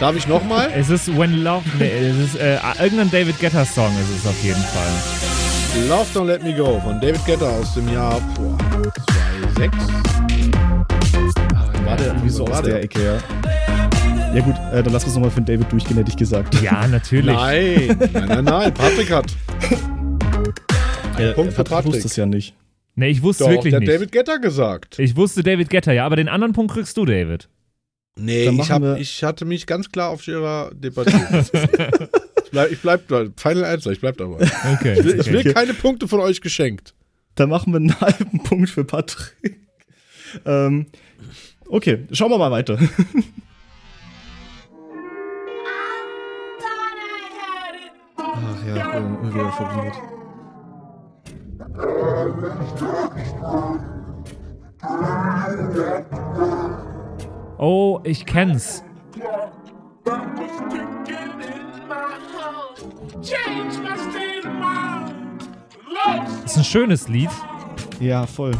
Darf 0.00 0.16
ich 0.16 0.26
nochmal? 0.26 0.70
Es 0.74 0.88
ist 0.88 1.14
When 1.14 1.44
Love. 1.44 1.62
Nee, 1.78 2.08
es 2.08 2.16
ist 2.16 2.36
äh, 2.36 2.56
irgendein 2.80 3.10
David 3.10 3.38
Guetta 3.38 3.66
Song 3.66 3.92
ist 4.00 4.18
es 4.18 4.26
auf 4.26 4.42
jeden 4.42 4.62
Fall. 4.62 5.88
Love 5.90 6.06
Don't 6.18 6.24
Let 6.24 6.42
Me 6.42 6.54
Go 6.54 6.80
von 6.80 7.02
David 7.02 7.22
Guetta 7.26 7.50
aus 7.50 7.74
dem 7.74 7.92
Jahr 7.92 8.18
boah, 8.34 8.56
2006. 9.58 9.76
War 11.84 11.96
der 11.98 12.06
irgendwie 12.06 12.30
so 12.30 12.48
War 12.48 12.54
aus 12.54 12.62
der 12.62 12.74
der? 12.76 12.82
Ecke, 12.84 13.04
ja. 13.04 13.18
Ja 14.34 14.40
gut, 14.40 14.54
äh, 14.72 14.82
dann 14.82 14.92
lass 14.94 15.04
uns 15.04 15.14
nochmal 15.16 15.30
für 15.30 15.42
den 15.42 15.54
David 15.54 15.70
durchgehen, 15.70 15.98
hätte 15.98 16.10
ich 16.10 16.16
gesagt. 16.16 16.58
Ja, 16.62 16.88
natürlich. 16.88 17.36
Nein, 17.36 17.96
nein, 18.10 18.24
nein, 18.26 18.44
nein. 18.44 18.72
Patrick 18.72 19.12
hat. 19.12 19.26
Äh, 21.18 21.32
Punkt 21.32 21.52
für 21.54 21.64
Patrick 21.64 21.94
wusste 21.94 22.08
es 22.08 22.16
ja 22.16 22.26
nicht. 22.26 22.54
Nee, 22.94 23.08
ich 23.10 23.22
wusste 23.22 23.44
Doch, 23.44 23.50
wirklich 23.50 23.72
der 23.72 23.80
nicht. 23.80 23.92
David 23.92 24.12
Guetta 24.12 24.38
gesagt. 24.38 24.98
Ich 24.98 25.16
wusste 25.16 25.42
David 25.42 25.68
Guetta, 25.68 25.92
ja, 25.92 26.06
aber 26.06 26.16
den 26.16 26.28
anderen 26.28 26.52
Punkt 26.54 26.72
kriegst 26.72 26.96
du, 26.96 27.04
David. 27.04 27.48
Nee, 28.18 28.48
ich, 28.48 28.70
hab, 28.70 28.82
ich 28.98 29.22
hatte 29.22 29.44
mich 29.44 29.66
ganz 29.66 29.92
klar 29.92 30.08
auf 30.08 30.22
Gérard 30.22 30.72
Depardieu. 30.72 31.18
ich 32.44 32.50
bleib, 32.50 32.72
ich 32.72 32.80
bleib 32.80 33.06
da. 33.08 33.26
Final 33.36 33.64
Answer, 33.64 33.92
ich 33.92 34.00
bleib 34.00 34.16
dabei. 34.16 34.48
Okay. 34.72 34.94
Ich 34.98 35.04
will, 35.04 35.20
ich 35.20 35.30
will 35.30 35.40
okay. 35.40 35.52
keine 35.52 35.74
Punkte 35.74 36.08
von 36.08 36.20
euch 36.20 36.40
geschenkt. 36.40 36.94
Dann 37.34 37.50
machen 37.50 37.74
wir 37.74 37.76
einen 37.76 38.00
halben 38.00 38.42
Punkt 38.42 38.70
für 38.70 38.84
Patrick. 38.84 39.60
ähm, 40.46 40.86
okay, 41.68 42.06
schauen 42.12 42.30
wir 42.30 42.38
mal 42.38 42.50
weiter. 42.50 42.78
Ach 48.16 48.66
ja, 48.66 48.76
ich 48.76 48.82
bin 48.92 49.04
immer 49.04 49.34
wieder 49.34 49.52
verwundert. 49.52 50.15
Oh, 57.58 58.00
ich 58.04 58.24
kenn's. 58.24 58.82
Das 66.42 66.52
ist 66.52 66.56
ein 66.58 66.64
schönes 66.64 67.08
Lied. 67.08 67.30
Ja, 68.00 68.26
voll. 68.26 68.52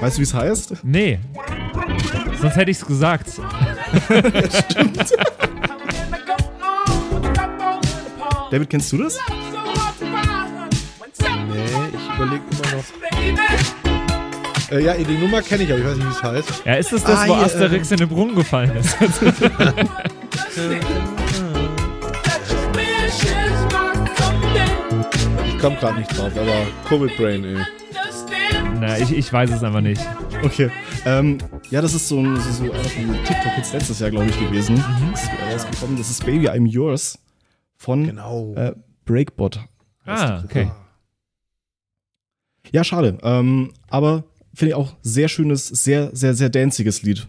Weißt 0.00 0.16
du, 0.16 0.20
wie 0.20 0.24
es 0.24 0.34
heißt? 0.34 0.84
Nee. 0.84 1.18
Sonst 2.40 2.56
hätte 2.56 2.70
ich's 2.70 2.84
gesagt. 2.86 3.40
David, 8.50 8.70
kennst 8.70 8.92
du 8.92 8.98
das? 8.98 9.18
Äh, 14.70 14.82
ja, 14.84 14.94
die 14.94 15.16
Nummer 15.18 15.42
kenne 15.42 15.62
ich, 15.62 15.70
aber 15.70 15.78
ich 15.80 15.86
weiß 15.86 15.96
nicht, 15.96 16.06
wie 16.06 16.12
es 16.12 16.22
heißt. 16.22 16.62
Ja, 16.64 16.74
ist 16.74 16.92
es 16.92 17.04
das, 17.04 17.20
Ah, 17.20 17.28
wo 17.28 17.36
hier, 17.36 17.44
Asterix 17.46 17.90
in 17.92 17.98
den 17.98 18.08
Brunnen 18.08 18.34
gefallen 18.34 18.74
ist? 18.76 18.96
Ich 25.46 25.58
komme 25.58 25.76
gerade 25.76 25.98
nicht 25.98 26.16
drauf, 26.16 26.32
aber 26.36 26.66
Covid 26.88 27.16
Brain, 27.16 27.44
ey. 27.44 27.56
Na, 28.80 28.98
ich, 28.98 29.10
ich 29.16 29.32
weiß 29.32 29.50
es 29.50 29.62
einfach 29.62 29.80
nicht. 29.80 30.00
Okay. 30.42 30.70
Ähm, 31.06 31.38
ja, 31.70 31.80
das 31.80 31.94
ist 31.94 32.08
so 32.08 32.18
ein, 32.20 32.36
so, 32.36 32.50
so 32.66 32.72
TikTok 32.72 33.56
jetzt 33.56 33.72
letztes 33.72 34.00
Jahr, 34.00 34.10
glaube 34.10 34.26
ich, 34.26 34.38
gewesen. 34.38 34.82
Das 35.12 35.22
ist 35.24 35.30
rausgekommen. 35.52 35.96
Das 35.96 36.10
ist 36.10 36.24
Baby 36.26 36.48
I'm 36.50 36.66
Yours 36.68 37.18
von 37.76 38.04
Genau. 38.04 38.52
äh, 38.54 38.74
Breakbot. 39.04 39.60
Ah, 40.04 40.42
okay. 40.44 40.70
Ja, 42.72 42.84
schade. 42.84 43.16
Ähm, 43.22 43.72
aber 43.88 44.24
finde 44.56 44.70
ich 44.70 44.74
auch 44.74 44.94
sehr 45.02 45.28
schönes, 45.28 45.68
sehr, 45.68 46.10
sehr, 46.14 46.34
sehr 46.34 46.48
danziges 46.48 47.02
Lied. 47.02 47.28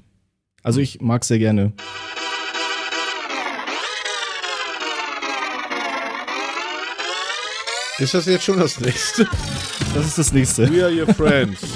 Also 0.63 0.80
ich 0.80 1.01
mag 1.01 1.25
sehr 1.25 1.38
gerne. 1.38 1.73
Ist 7.99 8.13
das 8.13 8.28
jetzt 8.28 8.43
schon 8.43 8.59
das 8.59 8.80
nächste? 8.80 9.28
Das 9.93 10.05
ist 10.05 10.17
das 10.17 10.32
nächste. 10.32 10.71
We 10.71 10.84
are 10.84 10.93
your 10.93 11.13
friends. 11.13 11.61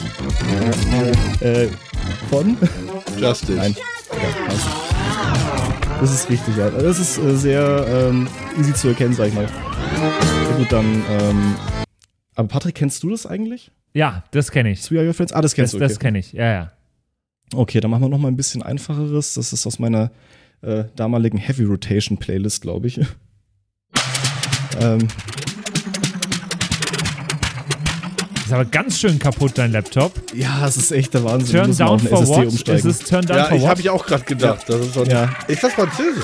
Äh, 1.42 1.70
von? 2.30 2.56
Justice. 3.18 3.56
Nein. 3.56 3.76
Das 6.00 6.14
ist 6.14 6.30
richtig, 6.30 6.56
ja. 6.56 6.70
Das 6.70 7.00
ist 7.00 7.18
äh, 7.18 7.36
sehr 7.36 7.86
ähm, 7.88 8.28
easy 8.60 8.74
zu 8.76 8.90
erkennen, 8.90 9.16
sag 9.16 9.30
ich 9.30 9.34
mal. 9.34 9.46
Ja, 9.46 10.58
gut, 10.58 10.72
dann. 10.72 11.04
Ähm, 11.10 11.56
aber 12.36 12.48
Patrick, 12.48 12.76
kennst 12.76 13.02
du 13.02 13.10
das 13.10 13.26
eigentlich? 13.26 13.72
Ja, 13.94 14.24
das 14.32 14.52
kenne 14.52 14.72
ich. 14.72 14.90
We 14.92 14.98
Are 15.00 15.08
Your 15.08 15.14
Friends? 15.14 15.34
Ah, 15.34 15.42
das 15.42 15.52
Das, 15.52 15.56
kennst 15.56 15.74
du. 15.74 15.78
Okay. 15.78 15.88
das 15.88 16.00
kenne 16.00 16.20
ich. 16.20 16.32
Ja, 16.34 16.46
ja. 16.52 16.72
okay, 17.54 17.80
dann 17.80 17.92
machen 17.92 18.04
wir 18.04 18.10
noch 18.10 18.18
mal 18.20 18.30
ein 18.30 18.38
bisschen 18.38 18.64
einfacheres. 18.64 19.34
Das 19.34 19.52
ist 19.54 19.68
aus 19.68 19.80
meiner 19.80 20.12
äh, 20.62 20.86
damaligen 20.96 21.38
Heavy 21.38 21.64
Rotation 21.66 22.18
Playlist, 22.18 22.62
glaube 22.62 22.88
ich. 22.88 23.00
ähm, 24.80 25.08
ist 28.46 28.54
aber 28.54 28.66
ganz 28.66 29.00
schön 29.00 29.20
kaputt, 29.20 29.54
dein 29.56 29.72
Laptop. 29.72 30.14
Ja, 30.34 30.66
es 30.68 30.78
ist 30.78 30.92
echt 30.92 31.14
der 31.14 31.24
Wahnsinn. 31.24 31.56
Turn 31.64 31.76
down 31.78 32.00
for 32.00 32.20
SSD 32.22 32.36
what? 32.38 32.46
umsteigen. 32.48 32.90
Ist 32.90 33.02
es 33.02 33.08
turn 33.10 33.26
down 33.26 33.38
Ja, 33.38 33.46
for 33.46 33.56
ich 33.58 33.64
what? 33.64 33.70
habe 33.70 33.82
ich 33.82 33.90
auch 33.90 34.06
gerade 34.06 34.24
gedacht. 34.24 34.64
Das 34.68 34.80
ist, 34.86 34.96
Ja. 35.08 35.30
ist 35.48 35.64
das 35.64 35.74
Französisch? 35.74 36.24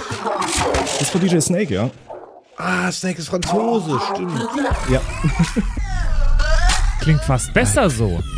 Das 0.84 1.02
ist 1.02 1.10
von 1.10 1.22
DJ 1.22 1.40
Snake, 1.40 1.74
ja. 1.74 1.90
Ah, 2.58 2.92
Snake 2.92 3.20
ist 3.20 3.28
Franzose, 3.30 4.00
stimmt. 4.14 4.32
Ja. 4.92 5.02
Klingt 7.08 7.24
fast 7.24 7.54
besser 7.54 7.90
so. 7.90 8.22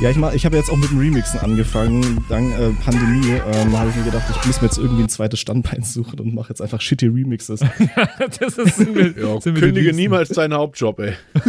Ja, 0.00 0.08
ich, 0.08 0.16
mach- 0.16 0.32
ich 0.32 0.46
habe 0.46 0.56
jetzt 0.56 0.70
auch 0.70 0.76
mit 0.78 0.88
dem 0.90 0.96
Remixen 0.98 1.38
angefangen. 1.40 2.24
Dank 2.30 2.58
äh, 2.58 2.70
Pandemie 2.82 3.32
ähm, 3.52 3.78
habe 3.78 3.90
ich 3.90 3.96
mir 3.96 4.04
gedacht, 4.04 4.24
ich 4.30 4.46
muss 4.46 4.62
mir 4.62 4.68
jetzt 4.68 4.78
irgendwie 4.78 5.02
ein 5.02 5.10
zweites 5.10 5.38
Standbein 5.40 5.82
suchen 5.82 6.18
und 6.20 6.34
mache 6.34 6.48
jetzt 6.48 6.62
einfach 6.62 6.80
shitty 6.80 7.08
Remixes. 7.08 7.60
das 8.40 8.56
ist, 8.56 8.76
sind 8.76 8.94
wir, 8.94 9.12
Ja, 9.22 9.38
sind 9.42 9.58
kündige 9.58 9.92
niemals 9.92 10.30
deinen 10.30 10.54
Hauptjob, 10.54 11.00
ey. 11.00 11.12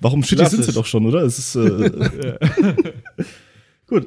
Warum 0.00 0.22
shitty 0.22 0.44
Lass 0.44 0.52
sind 0.52 0.62
sie 0.64 0.72
doch 0.72 0.86
schon, 0.86 1.04
oder? 1.06 1.22
Es 1.22 1.40
ist, 1.40 1.56
äh, 1.56 1.90
Gut. 3.88 4.06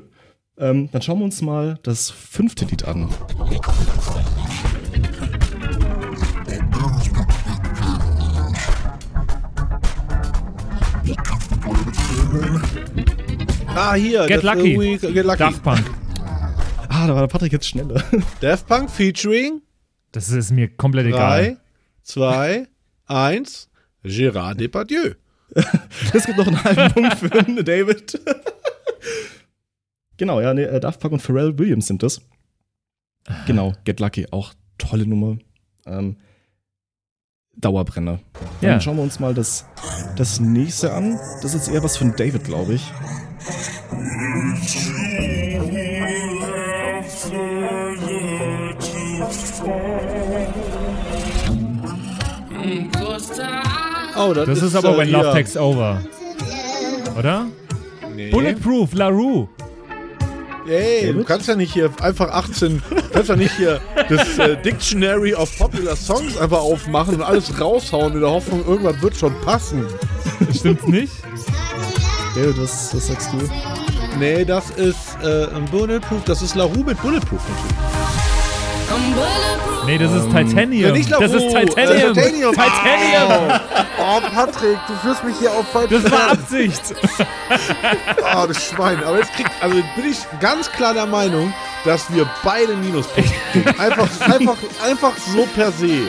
Ähm, 0.58 0.88
dann 0.94 1.02
schauen 1.02 1.20
wir 1.20 1.26
uns 1.26 1.42
mal 1.42 1.78
das 1.84 2.12
fünfte 2.12 2.64
Lied 2.64 2.86
an. 2.86 3.10
Ah, 13.76 13.94
hier. 13.96 14.26
Get 14.28 14.44
Lucky. 14.44 14.78
we- 14.80 14.98
Get 14.98 15.26
Lucky. 15.26 15.40
Daft 15.40 15.64
Punk. 15.64 15.84
Ah, 16.90 17.08
da 17.08 17.14
war 17.14 17.22
der 17.22 17.28
Patrick 17.28 17.52
jetzt 17.52 17.68
schneller. 17.68 18.02
Daft 18.42 18.68
Punk 18.68 18.90
featuring 18.90 19.62
Das 20.12 20.30
ist 20.30 20.52
mir 20.52 20.70
komplett 20.70 21.08
egal. 21.08 21.56
3, 21.56 21.58
2, 22.04 22.68
1. 23.08 23.70
Gérard 24.04 24.56
Depardieu. 24.60 25.14
Es 26.14 26.26
gibt 26.26 26.38
noch 26.38 26.48
einen 26.48 26.64
halben 26.64 26.94
Punkt 26.94 27.18
für 27.18 27.30
David. 27.64 28.20
genau, 30.18 30.42
ja, 30.42 30.54
nee, 30.54 30.64
äh, 30.64 30.80
Daft 30.80 31.00
Punk 31.00 31.14
und 31.14 31.22
Pharrell 31.22 31.58
Williams 31.58 31.88
sind 31.88 32.02
das. 32.04 32.22
Genau, 33.48 33.74
Get 33.86 34.00
Lucky, 34.00 34.28
auch 34.32 34.54
tolle 34.78 35.06
Nummer. 35.06 35.38
Ähm, 35.86 36.18
Dauerbrenner. 37.58 38.20
Dann 38.62 38.70
Ja. 38.72 38.80
schauen 38.82 38.98
wir 38.98 39.04
uns 39.04 39.20
mal 39.20 39.34
das, 39.34 39.66
das 40.18 40.40
nächste 40.40 40.94
an. 40.94 41.20
Das 41.42 41.54
ist 41.54 41.68
eher 41.70 41.84
was 41.84 41.98
von 41.98 42.16
David, 42.16 42.44
glaube 42.44 42.74
ich. 42.76 42.92
Oh, 54.18 54.34
Das 54.34 54.62
ist 54.62 54.76
aber 54.76 54.96
äh, 54.96 54.98
When 54.98 55.12
Love. 55.12 55.32
Takes 55.34 55.58
Over. 55.58 56.02
Oder? 57.18 57.48
Nee. 58.16 58.32
Bulletproof, 58.32 58.94
La 58.94 59.10
Rue. 59.10 59.48
Ey, 60.68 61.14
du 61.14 61.24
kannst 61.24 61.48
ja 61.48 61.56
nicht 61.56 61.74
hier 61.74 61.92
einfach 62.02 62.32
18, 62.32 62.82
du 62.90 62.96
kannst 63.14 63.30
ja 63.30 63.36
nicht 63.36 63.56
hier 63.56 63.80
das 64.10 64.40
äh, 64.40 64.58
Dictionary 64.60 65.36
of 65.36 65.56
Popular 65.60 65.96
Songs 65.96 66.38
einfach 66.38 66.58
aufmachen 66.60 67.16
und 67.16 67.22
alles 67.22 67.62
raushauen 67.62 68.14
in 68.14 68.22
der 68.22 68.32
Hoffnung, 68.32 68.66
irgendwas 68.66 69.00
wird 69.00 69.16
schon 69.16 69.34
passen. 69.42 69.86
Stimmt's 70.56 70.88
nicht? 70.88 71.14
David, 72.36 72.58
was, 72.62 72.94
was 72.94 73.08
sagst 73.08 73.30
du? 73.34 73.50
Nee, 74.20 74.44
das 74.46 74.70
ist 74.72 75.18
äh, 75.24 75.48
ein 75.56 75.66
Bulletproof, 75.66 76.22
das 76.26 76.42
ist 76.42 76.56
La 76.56 76.66
Rue 76.66 76.84
mit 76.84 77.02
Bulletproof 77.02 77.40
natürlich. 77.48 77.76
Nee, 79.86 79.98
das 79.98 80.12
ist 80.14 80.26
Titanium. 80.26 80.72
Ja, 80.88 80.92
nicht 80.92 81.10
La 81.10 81.20
das 81.20 81.32
ist 81.32 81.42
Rue, 81.44 81.66
Titanium. 81.66 82.12
äh, 82.12 82.14
Titanium. 82.14 82.54
Titanium. 82.54 83.60
Oh, 84.00 84.20
Patrick, 84.34 84.78
du 84.88 84.94
führst 85.02 85.24
mich 85.24 85.36
hier 85.40 85.52
auf 85.52 85.66
falsche 85.72 86.00
Das 86.02 86.12
war. 86.12 86.32
Absicht. 86.32 86.82
Oh, 88.36 88.46
das 88.48 88.64
Schwein. 88.66 89.04
Aber 89.04 89.18
jetzt 89.20 89.34
kriegt, 89.34 89.50
also 89.62 89.76
jetzt 89.78 89.96
bin 89.96 90.06
ich 90.12 90.18
ganz 90.40 90.72
klar 90.72 90.94
der 90.94 91.06
Meinung, 91.06 91.54
dass 91.84 92.12
wir 92.14 92.30
beide 92.44 92.76
Minuspunkte 92.76 93.32
kriegen. 93.52 93.68
Einfach, 93.80 94.08
einfach, 94.22 94.58
einfach 94.84 95.12
so 95.34 95.48
per 95.56 95.72
se. 95.72 96.00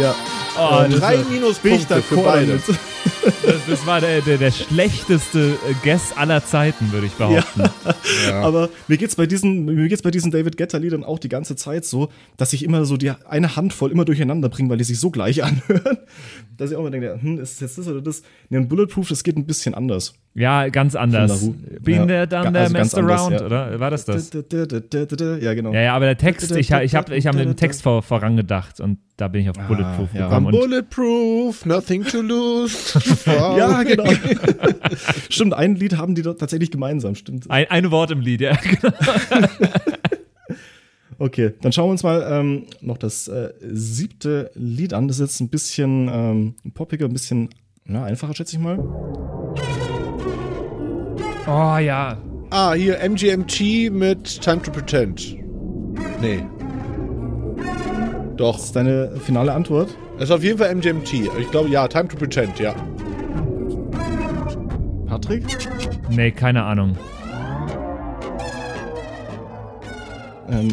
Ja, 0.00 0.14
Oh, 0.60 0.82
Drei 0.90 1.18
Minuspunkte 1.30 2.02
für 2.02 2.16
beide. 2.16 2.58
das, 2.66 2.76
das 3.68 3.86
war 3.86 4.00
der, 4.00 4.22
der, 4.22 4.38
der 4.38 4.50
schlechteste 4.50 5.58
äh, 5.68 5.74
Guess 5.84 6.16
aller 6.16 6.44
Zeiten, 6.44 6.90
würde 6.90 7.06
ich 7.06 7.12
behaupten. 7.12 7.62
Aber 8.32 8.70
mir 8.88 8.96
geht's 8.96 9.16
bei 9.16 9.26
diesen, 9.26 9.66
mir 9.66 9.88
geht's 9.88 10.02
bei 10.02 10.10
diesen 10.10 10.30
David 10.30 10.56
Guetta 10.56 10.78
Liedern 10.78 11.04
auch 11.04 11.18
die 11.18 11.28
ganze 11.28 11.54
Zeit 11.54 11.84
so, 11.84 12.08
dass 12.36 12.52
ich 12.52 12.64
immer 12.64 12.84
so 12.84 12.96
die 12.96 13.10
eine 13.10 13.56
Handvoll 13.56 13.90
immer 13.90 14.04
durcheinander 14.04 14.48
bringe, 14.48 14.70
weil 14.70 14.78
die 14.78 14.84
sich 14.84 14.98
so 14.98 15.10
gleich 15.10 15.42
anhören, 15.44 15.98
dass 16.56 16.70
ich 16.70 16.76
auch 16.76 16.80
immer 16.80 16.90
denke, 16.90 17.18
hm, 17.20 17.38
ist 17.38 17.54
es 17.54 17.60
jetzt 17.60 17.78
das 17.78 17.88
oder 17.88 18.00
das? 18.00 18.22
Nee, 18.48 18.56
ein 18.56 18.68
Bulletproof, 18.68 19.08
das 19.08 19.22
geht 19.22 19.36
ein 19.36 19.46
bisschen 19.46 19.74
anders. 19.74 20.14
Ja, 20.38 20.68
ganz 20.68 20.94
anders. 20.94 21.50
Been 21.82 22.02
Ja. 22.02 22.06
there, 22.06 22.28
done 22.28 22.44
Ga- 22.44 22.50
there, 22.52 22.64
also 22.64 22.72
messed 22.72 22.94
anders, 22.98 23.20
around, 23.20 23.40
ja. 23.40 23.46
oder? 23.46 23.80
War 23.80 23.90
das 23.90 24.04
das? 24.04 24.30
Ja, 24.32 25.54
genau. 25.54 25.72
Ja, 25.72 25.80
ja, 25.80 25.94
aber 25.94 26.04
der 26.06 26.16
Text, 26.16 26.52
ich, 26.52 26.70
ich 26.70 26.94
habe 26.94 27.16
ich 27.16 27.26
hab 27.26 27.36
dem 27.36 27.56
Text 27.56 27.82
vor, 27.82 28.02
vorangedacht 28.02 28.80
und 28.80 28.98
da 29.16 29.26
bin 29.26 29.42
ich 29.42 29.50
auf 29.50 29.56
Bulletproof 29.66 30.14
ja. 30.14 30.28
gekommen. 30.28 30.46
Und 30.46 30.52
Bulletproof, 30.52 31.66
nothing 31.66 32.04
to 32.04 32.20
lose. 32.20 32.98
Ja, 33.26 33.82
genau. 33.82 34.04
stimmt, 35.28 35.54
ein 35.54 35.74
Lied 35.74 35.96
haben 35.96 36.14
die 36.14 36.22
dort 36.22 36.38
tatsächlich 36.38 36.70
gemeinsam, 36.70 37.14
stimmt. 37.16 37.50
ein, 37.50 37.66
ein 37.68 37.90
Wort 37.90 38.12
im 38.12 38.20
Lied, 38.20 38.40
ja. 38.40 38.56
genau. 38.80 38.94
Okay, 41.20 41.52
dann 41.62 41.72
schauen 41.72 41.86
wir 41.88 41.90
uns 41.92 42.04
mal 42.04 42.24
ähm, 42.30 42.66
noch 42.80 42.96
das 42.96 43.26
äh, 43.26 43.52
siebte 43.60 44.52
Lied 44.54 44.94
an. 44.94 45.08
Das 45.08 45.18
ist 45.18 45.32
jetzt 45.32 45.40
ein 45.40 45.48
bisschen 45.48 46.08
ähm, 46.12 46.54
poppiger, 46.74 47.06
ein 47.06 47.12
bisschen 47.12 47.48
na, 47.84 48.04
einfacher, 48.04 48.34
schätze 48.34 48.56
ich 48.56 48.62
mal. 48.62 48.78
Oh 51.50 51.78
ja. 51.78 52.14
Ah, 52.50 52.74
hier 52.74 52.98
MGMT 53.00 53.90
mit 53.90 54.42
Time 54.42 54.60
to 54.60 54.70
Pretend. 54.70 55.38
Nee. 56.20 56.44
Doch. 58.36 58.56
Das 58.56 58.66
ist 58.66 58.76
deine 58.76 59.16
finale 59.16 59.54
Antwort. 59.54 59.96
Das 60.18 60.28
ist 60.28 60.34
auf 60.34 60.42
jeden 60.42 60.58
Fall 60.58 60.74
MGMT. 60.74 61.30
Ich 61.40 61.50
glaube, 61.50 61.70
ja, 61.70 61.88
Time 61.88 62.06
to 62.06 62.18
Pretend, 62.18 62.58
ja. 62.58 62.74
Patrick? 65.06 65.44
Nee, 66.10 66.32
keine 66.32 66.64
Ahnung. 66.64 66.98
Ähm, 70.50 70.68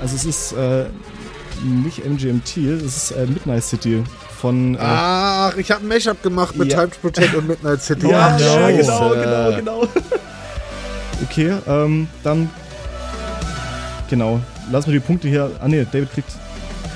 also 0.00 0.16
es 0.16 0.24
ist 0.24 0.52
äh, 0.52 0.86
nicht 1.64 2.04
MGMT, 2.04 2.56
es 2.56 2.82
ist 2.82 3.10
äh, 3.12 3.26
Midnight 3.26 3.62
City 3.62 4.02
von 4.38 4.76
äh, 4.76 4.78
Ach, 4.80 5.56
ich 5.56 5.70
habe 5.70 5.84
ein 5.84 5.88
Mashup 5.88 6.22
gemacht 6.22 6.56
mit 6.56 6.72
Ja. 6.72 6.78
Time 6.78 6.90
to 6.90 6.96
Pretend 7.00 7.34
und 7.34 7.48
Midnight 7.48 7.82
City. 7.82 8.08
Ja, 8.08 8.34
Ach, 8.34 8.40
ja, 8.40 8.54
Scheiße. 8.54 8.82
genau, 8.82 9.10
genau, 9.10 9.56
genau. 9.56 9.88
Okay, 11.24 11.52
ähm, 11.66 12.06
dann 12.22 12.48
genau. 14.08 14.40
Lassen 14.70 14.92
wir 14.92 15.00
die 15.00 15.04
Punkte 15.06 15.26
hier. 15.28 15.50
Ah 15.60 15.66
ne, 15.66 15.84
David 15.84 16.12
kriegt 16.12 16.30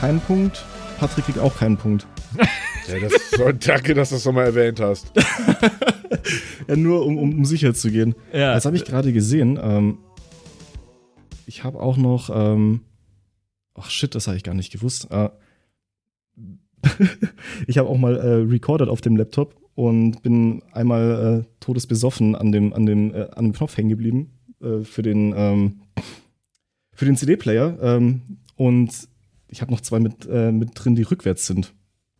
keinen 0.01 0.21
Punkt. 0.21 0.65
Patrick 1.01 1.25
kriegt 1.25 1.39
auch 1.39 1.57
keinen 1.59 1.77
Punkt. 1.77 2.07
Ja, 2.89 2.99
das 2.99 3.13
soll, 3.37 3.55
danke, 3.55 3.95
dass 3.95 4.09
du 4.09 4.17
das 4.17 4.25
nochmal 4.25 4.47
erwähnt 4.47 4.81
hast. 4.81 5.13
Ja, 6.69 6.77
nur 6.77 7.07
um, 7.07 7.17
um, 7.17 7.33
um 7.39 7.45
sicher 7.45 7.75
zu 7.75 7.91
gehen. 7.91 8.15
Ja. 8.33 8.55
Das 8.55 8.65
habe 8.65 8.77
ich 8.77 8.85
gerade 8.85 9.13
gesehen. 9.13 9.59
Ähm, 9.63 9.99
ich 11.47 11.65
habe 11.65 11.81
auch 11.81 11.97
noch. 11.97 12.29
Ähm, 12.35 12.81
ach 13.75 13.89
shit, 13.89 14.15
das 14.15 14.27
habe 14.27 14.37
ich 14.37 14.43
gar 14.45 14.55
nicht 14.55 14.73
gewusst. 14.73 15.09
Äh, 15.11 15.31
ich 17.67 17.79
habe 17.79 17.89
auch 17.89 17.99
mal 17.99 18.17
äh, 18.17 18.35
recorded 18.51 18.89
auf 18.89 19.01
dem 19.01 19.17
Laptop 19.17 19.55
und 19.75 20.23
bin 20.23 20.63
einmal 20.73 21.45
äh, 21.45 21.55
todesbesoffen 21.61 22.35
an 22.35 22.53
dem, 22.53 22.73
an 22.73 22.87
dem, 22.87 23.15
äh, 23.15 23.29
an 23.35 23.47
dem 23.47 23.53
Knopf 23.53 23.77
hängen 23.77 23.89
geblieben 23.89 24.31
äh, 24.63 24.85
für 24.85 25.03
den, 25.03 25.35
ähm, 25.37 25.81
für 26.93 27.05
den 27.05 27.17
CD-Player. 27.17 27.79
Ähm, 27.81 28.23
und 28.57 28.91
ich 29.49 29.61
habe 29.61 29.73
noch 29.73 29.81
zwei 29.81 30.01
mit, 30.01 30.27
äh, 30.31 30.53
mit 30.53 30.71
drin, 30.75 30.95
die 30.95 31.03
rückwärts 31.03 31.47
sind. 31.47 31.73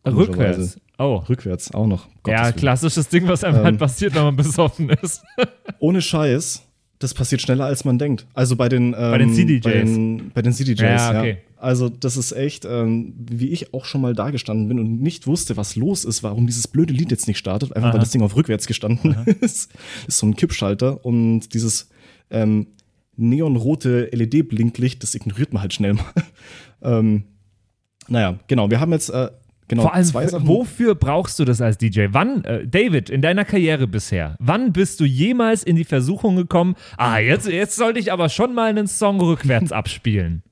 Rückwärts. 0.05 0.79
Oh. 0.97 1.15
Rückwärts 1.29 1.73
auch 1.73 1.87
noch. 1.87 2.07
Gottes 2.23 2.39
Ja, 2.39 2.51
klassisches 2.51 3.09
Ding, 3.09 3.27
was 3.27 3.43
einem 3.43 3.57
Ähm. 3.57 3.63
halt 3.63 3.79
passiert, 3.79 4.15
wenn 4.15 4.23
man 4.23 4.35
besoffen 4.35 4.89
ist. 4.89 5.23
Ohne 5.79 6.01
Scheiß, 6.01 6.63
das 6.99 7.13
passiert 7.13 7.41
schneller 7.41 7.65
als 7.65 7.83
man 7.85 7.97
denkt. 7.97 8.27
Also 8.33 8.55
bei 8.55 8.69
den 8.69 8.95
ähm, 8.97 9.19
den 9.19 9.33
CDJs. 9.33 9.63
Bei 9.63 9.71
den, 9.73 10.31
bei 10.33 10.41
den 10.41 10.53
CDJs, 10.53 10.81
Ja, 10.81 11.25
ja. 11.25 11.35
Also 11.63 11.87
das 11.87 12.17
ist 12.17 12.33
echt, 12.33 12.65
ähm, 12.65 13.13
wie 13.17 13.47
ich 13.47 13.73
auch 13.73 13.85
schon 13.85 14.01
mal 14.01 14.13
da 14.13 14.31
gestanden 14.31 14.67
bin 14.67 14.79
und 14.79 15.01
nicht 15.01 15.27
wusste, 15.27 15.55
was 15.55 15.77
los 15.77 16.03
ist, 16.03 16.21
warum 16.21 16.45
dieses 16.45 16.67
blöde 16.67 16.93
Lied 16.93 17.09
jetzt 17.09 17.25
nicht 17.25 17.37
startet, 17.37 17.73
einfach 17.73 17.87
Aha. 17.87 17.93
weil 17.93 18.01
das 18.01 18.11
Ding 18.11 18.21
auf 18.21 18.35
rückwärts 18.35 18.67
gestanden 18.67 19.15
ist. 19.39 19.71
ist 20.05 20.17
so 20.17 20.27
ein 20.27 20.35
Kippschalter 20.35 21.05
und 21.05 21.53
dieses 21.53 21.89
ähm, 22.31 22.67
neonrote 23.15 24.09
LED-Blinklicht, 24.11 25.01
das 25.03 25.15
ignoriert 25.15 25.53
man 25.53 25.61
halt 25.61 25.73
schnell 25.73 25.93
mal. 25.93 26.03
ähm, 26.81 27.23
naja, 28.09 28.37
genau, 28.47 28.69
wir 28.69 28.81
haben 28.81 28.91
jetzt 28.91 29.09
äh, 29.09 29.29
genau 29.69 29.83
Vor 29.83 29.93
allem, 29.93 30.13
wofür 30.45 30.95
brauchst 30.95 31.39
du 31.39 31.45
das 31.45 31.61
als 31.61 31.77
DJ? 31.77 32.07
Wann, 32.09 32.43
äh, 32.43 32.67
David, 32.67 33.09
in 33.09 33.21
deiner 33.21 33.45
Karriere 33.45 33.87
bisher, 33.87 34.35
wann 34.39 34.73
bist 34.73 34.99
du 34.99 35.05
jemals 35.05 35.63
in 35.63 35.77
die 35.77 35.85
Versuchung 35.85 36.35
gekommen, 36.35 36.75
ah, 36.97 37.19
jetzt, 37.19 37.47
jetzt 37.47 37.77
sollte 37.77 38.01
ich 38.01 38.11
aber 38.11 38.27
schon 38.27 38.53
mal 38.53 38.69
einen 38.69 38.87
Song 38.87 39.21
rückwärts 39.21 39.71
abspielen? 39.71 40.43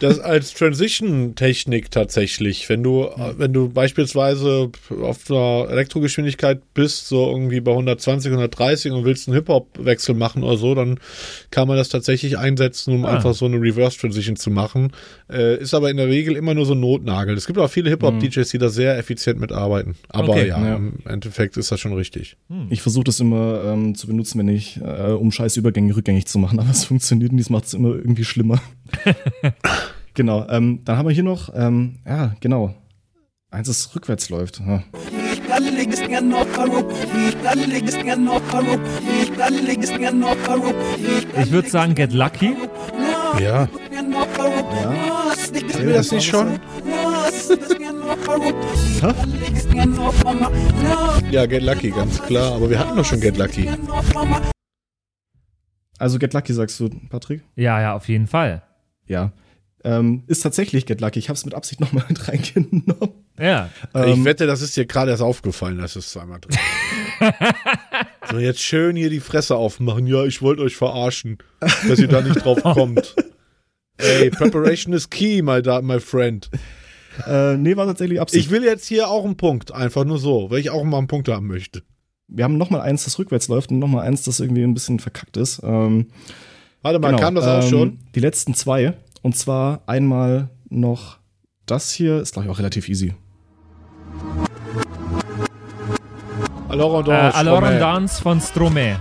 Das 0.00 0.18
als 0.18 0.52
Transition-Technik 0.54 1.90
tatsächlich. 1.90 2.68
Wenn 2.68 2.82
du, 2.82 3.04
äh, 3.04 3.34
wenn 3.38 3.52
du 3.52 3.68
beispielsweise 3.68 4.70
auf 5.02 5.30
einer 5.30 5.68
Elektrogeschwindigkeit 5.70 6.60
bist, 6.74 7.08
so 7.08 7.30
irgendwie 7.30 7.60
bei 7.60 7.72
120, 7.72 8.30
130 8.30 8.92
und 8.92 9.04
willst 9.04 9.28
einen 9.28 9.34
Hip-Hop-Wechsel 9.36 10.14
machen 10.14 10.42
oder 10.42 10.56
so, 10.56 10.74
dann 10.74 10.98
kann 11.50 11.68
man 11.68 11.76
das 11.76 11.88
tatsächlich 11.88 12.38
einsetzen, 12.38 12.94
um 12.94 13.04
Ah. 13.04 13.14
einfach 13.14 13.34
so 13.34 13.44
eine 13.46 13.60
Reverse-Transition 13.60 14.36
zu 14.36 14.50
machen. 14.50 14.92
Äh, 15.30 15.58
ist 15.58 15.74
aber 15.74 15.90
in 15.90 15.96
der 15.96 16.08
Regel 16.08 16.36
immer 16.36 16.54
nur 16.54 16.66
so 16.66 16.74
ein 16.74 16.80
Notnagel. 16.80 17.36
Es 17.36 17.46
gibt 17.46 17.58
auch 17.58 17.70
viele 17.70 17.90
Hip-Hop-DJs, 17.90 18.48
die 18.50 18.58
da 18.58 18.68
sehr 18.68 18.98
effizient 18.98 19.40
mitarbeiten. 19.40 19.94
Aber 20.08 20.30
Okay. 20.30 20.48
ja, 20.48 20.64
Ja. 20.66 20.76
im 20.76 20.98
Endeffekt 21.06 21.56
ist 21.56 21.70
das 21.72 21.80
schon 21.80 21.92
richtig. 21.92 22.36
Ich 22.70 22.82
versuche 22.82 23.04
das 23.04 23.20
immer 23.20 23.62
ähm, 23.64 23.94
zu 23.94 24.06
benutzen, 24.06 24.38
wenn 24.38 24.48
ich, 24.48 24.78
äh, 24.82 25.12
um 25.12 25.30
scheiß 25.32 25.56
Übergänge 25.56 25.96
rückgängig 25.96 26.26
zu 26.26 26.38
machen, 26.38 26.58
aber 26.58 26.70
es 26.70 26.84
funktioniert 26.84 27.30
und 27.30 27.36
dies 27.38 27.50
macht 27.50 27.64
es 27.64 27.74
immer 27.74 27.90
irgendwie 27.94 28.24
schlimmer. 28.24 28.60
genau, 30.14 30.46
ähm, 30.48 30.80
dann 30.84 30.96
haben 30.96 31.06
wir 31.08 31.14
hier 31.14 31.22
noch, 31.22 31.50
ähm, 31.54 31.96
ja, 32.06 32.34
genau, 32.40 32.74
eins, 33.50 33.68
das 33.68 33.94
rückwärts 33.94 34.28
läuft. 34.28 34.60
Ja. 34.60 34.82
Ich 41.42 41.50
würde 41.50 41.68
sagen, 41.68 41.94
Get 41.94 42.12
Lucky. 42.12 42.56
Ja. 43.40 43.68
Sehen 45.72 45.86
wir 45.86 45.94
das 45.94 46.12
nicht 46.12 46.26
schon? 46.26 46.58
Ja, 51.30 51.46
Get 51.46 51.62
Lucky, 51.62 51.90
ganz 51.90 52.22
klar. 52.22 52.54
Aber 52.54 52.70
wir 52.70 52.78
hatten 52.78 52.96
doch 52.96 53.04
schon 53.04 53.20
Get 53.20 53.36
Lucky. 53.36 53.68
Also 55.98 56.18
Get 56.18 56.34
Lucky, 56.34 56.52
sagst 56.52 56.78
du, 56.80 56.90
Patrick? 57.08 57.42
Ja, 57.54 57.80
ja, 57.80 57.94
auf 57.94 58.08
jeden 58.08 58.26
Fall. 58.26 58.62
Ja. 59.06 59.32
Ähm, 59.84 60.24
ist 60.26 60.40
tatsächlich 60.40 60.86
Get 60.86 61.00
Lucky. 61.00 61.18
Ich 61.18 61.28
habe 61.28 61.36
es 61.36 61.44
mit 61.44 61.54
Absicht 61.54 61.80
nochmal 61.80 62.04
mit 62.08 62.26
reingenommen. 62.26 63.10
Ja. 63.38 63.70
ich 63.94 64.00
Ähm, 64.00 64.24
wette, 64.24 64.46
das 64.46 64.62
ist 64.62 64.76
dir 64.76 64.86
gerade 64.86 65.10
erst 65.10 65.22
aufgefallen, 65.22 65.78
dass 65.78 65.94
es 65.96 66.10
zweimal 66.10 66.40
drin 66.40 66.56
ist. 67.20 67.34
So, 68.30 68.38
jetzt 68.38 68.60
schön 68.60 68.96
hier 68.96 69.08
die 69.08 69.20
Fresse 69.20 69.54
aufmachen. 69.54 70.06
Ja, 70.06 70.24
ich 70.24 70.42
wollte 70.42 70.62
euch 70.62 70.76
verarschen, 70.76 71.38
dass 71.60 72.00
ihr 72.00 72.08
da 72.08 72.22
nicht 72.22 72.44
drauf 72.44 72.60
kommt. 72.62 73.14
Ey, 73.98 74.30
Preparation 74.30 74.92
is 74.92 75.08
key, 75.08 75.42
my, 75.42 75.62
my 75.82 76.00
friend. 76.00 76.50
äh, 77.26 77.56
nee, 77.56 77.76
war 77.76 77.86
tatsächlich 77.86 78.20
Absicht. 78.20 78.46
Ich 78.46 78.50
will 78.50 78.64
jetzt 78.64 78.86
hier 78.86 79.08
auch 79.08 79.24
einen 79.24 79.36
Punkt, 79.36 79.72
einfach 79.72 80.04
nur 80.04 80.18
so, 80.18 80.50
weil 80.50 80.58
ich 80.58 80.70
auch 80.70 80.82
mal 80.82 80.98
einen 80.98 81.06
Punkt 81.06 81.28
haben 81.28 81.46
möchte. 81.46 81.82
Wir 82.28 82.44
haben 82.44 82.58
nochmal 82.58 82.80
eins, 82.80 83.04
das 83.04 83.18
rückwärts 83.18 83.46
läuft 83.46 83.70
und 83.70 83.78
nochmal 83.78 84.04
eins, 84.04 84.22
das 84.24 84.40
irgendwie 84.40 84.64
ein 84.64 84.74
bisschen 84.74 84.98
verkackt 84.98 85.36
ist. 85.36 85.60
Ähm, 85.62 86.08
Warte 86.86 87.00
mal, 87.00 87.08
genau, 87.08 87.20
kam 87.20 87.34
das 87.34 87.44
auch 87.48 87.64
ähm, 87.64 87.68
schon? 87.68 87.98
Die 88.14 88.20
letzten 88.20 88.54
zwei. 88.54 88.92
Und 89.22 89.36
zwar 89.36 89.82
einmal 89.86 90.50
noch 90.68 91.18
das 91.66 91.90
hier, 91.90 92.20
ist 92.20 92.32
glaube 92.34 92.46
ich 92.46 92.52
auch 92.54 92.60
relativ 92.60 92.88
easy. 92.88 93.12
Alors 96.68 96.94
und 96.98 97.08
Äh, 97.08 97.10
Dance, 97.10 97.36
Alors 97.36 97.56
Stromae. 97.58 97.74
und 97.74 97.80
Dance 97.80 98.22
von 98.22 98.40
Stromae. 98.40 98.96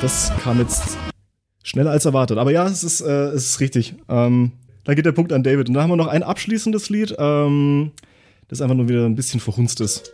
Das 0.00 0.32
kam 0.42 0.58
jetzt 0.58 0.98
schneller 1.62 1.92
als 1.92 2.04
erwartet. 2.04 2.36
Aber 2.38 2.50
ja, 2.50 2.66
es 2.66 2.82
ist, 2.82 3.00
äh, 3.00 3.26
es 3.28 3.44
ist 3.50 3.60
richtig. 3.60 3.94
Ähm, 4.08 4.50
da 4.82 4.94
geht 4.94 5.06
der 5.06 5.12
Punkt 5.12 5.32
an 5.32 5.44
David. 5.44 5.68
Und 5.68 5.74
dann 5.74 5.84
haben 5.84 5.90
wir 5.90 5.96
noch 5.96 6.08
ein 6.08 6.24
abschließendes 6.24 6.90
Lied, 6.90 7.14
ähm, 7.16 7.92
das 8.48 8.60
einfach 8.60 8.74
nur 8.74 8.88
wieder 8.88 9.06
ein 9.06 9.14
bisschen 9.14 9.38
verhunzt 9.38 9.80
ist. 9.80 10.10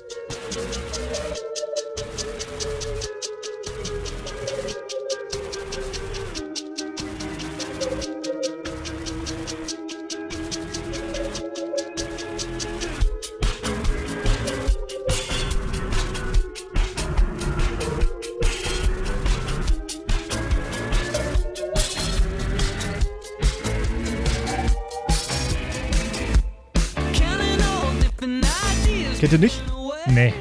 Ihr 29.33 29.39
nicht? 29.39 29.63
Nee. 30.07 30.33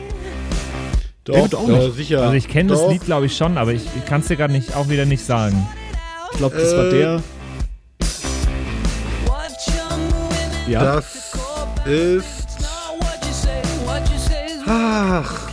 Doch, 1.25 1.35
ja, 1.35 1.67
nicht. 1.67 1.95
sicher. 1.95 2.21
Also 2.21 2.33
ich 2.35 2.47
kenne 2.47 2.69
das 2.69 2.79
Doch. 2.79 2.89
Lied, 2.91 3.03
glaube 3.03 3.25
ich, 3.25 3.35
schon, 3.35 3.57
aber 3.57 3.73
ich, 3.73 3.81
ich 3.97 4.05
kann 4.05 4.21
es 4.21 4.27
dir 4.27 4.37
gerade 4.37 4.53
nicht, 4.53 4.75
auch 4.75 4.87
wieder 4.87 5.05
nicht 5.05 5.25
sagen. 5.25 5.67
Ich 6.31 6.37
glaube, 6.37 6.55
das 6.57 6.75
war 6.75 6.85
Äh, 6.85 6.89
der. 6.91 7.23
Ja, 10.67 10.83
Das 10.83 11.05
ist. 11.85 12.25
Ach, 14.69 15.47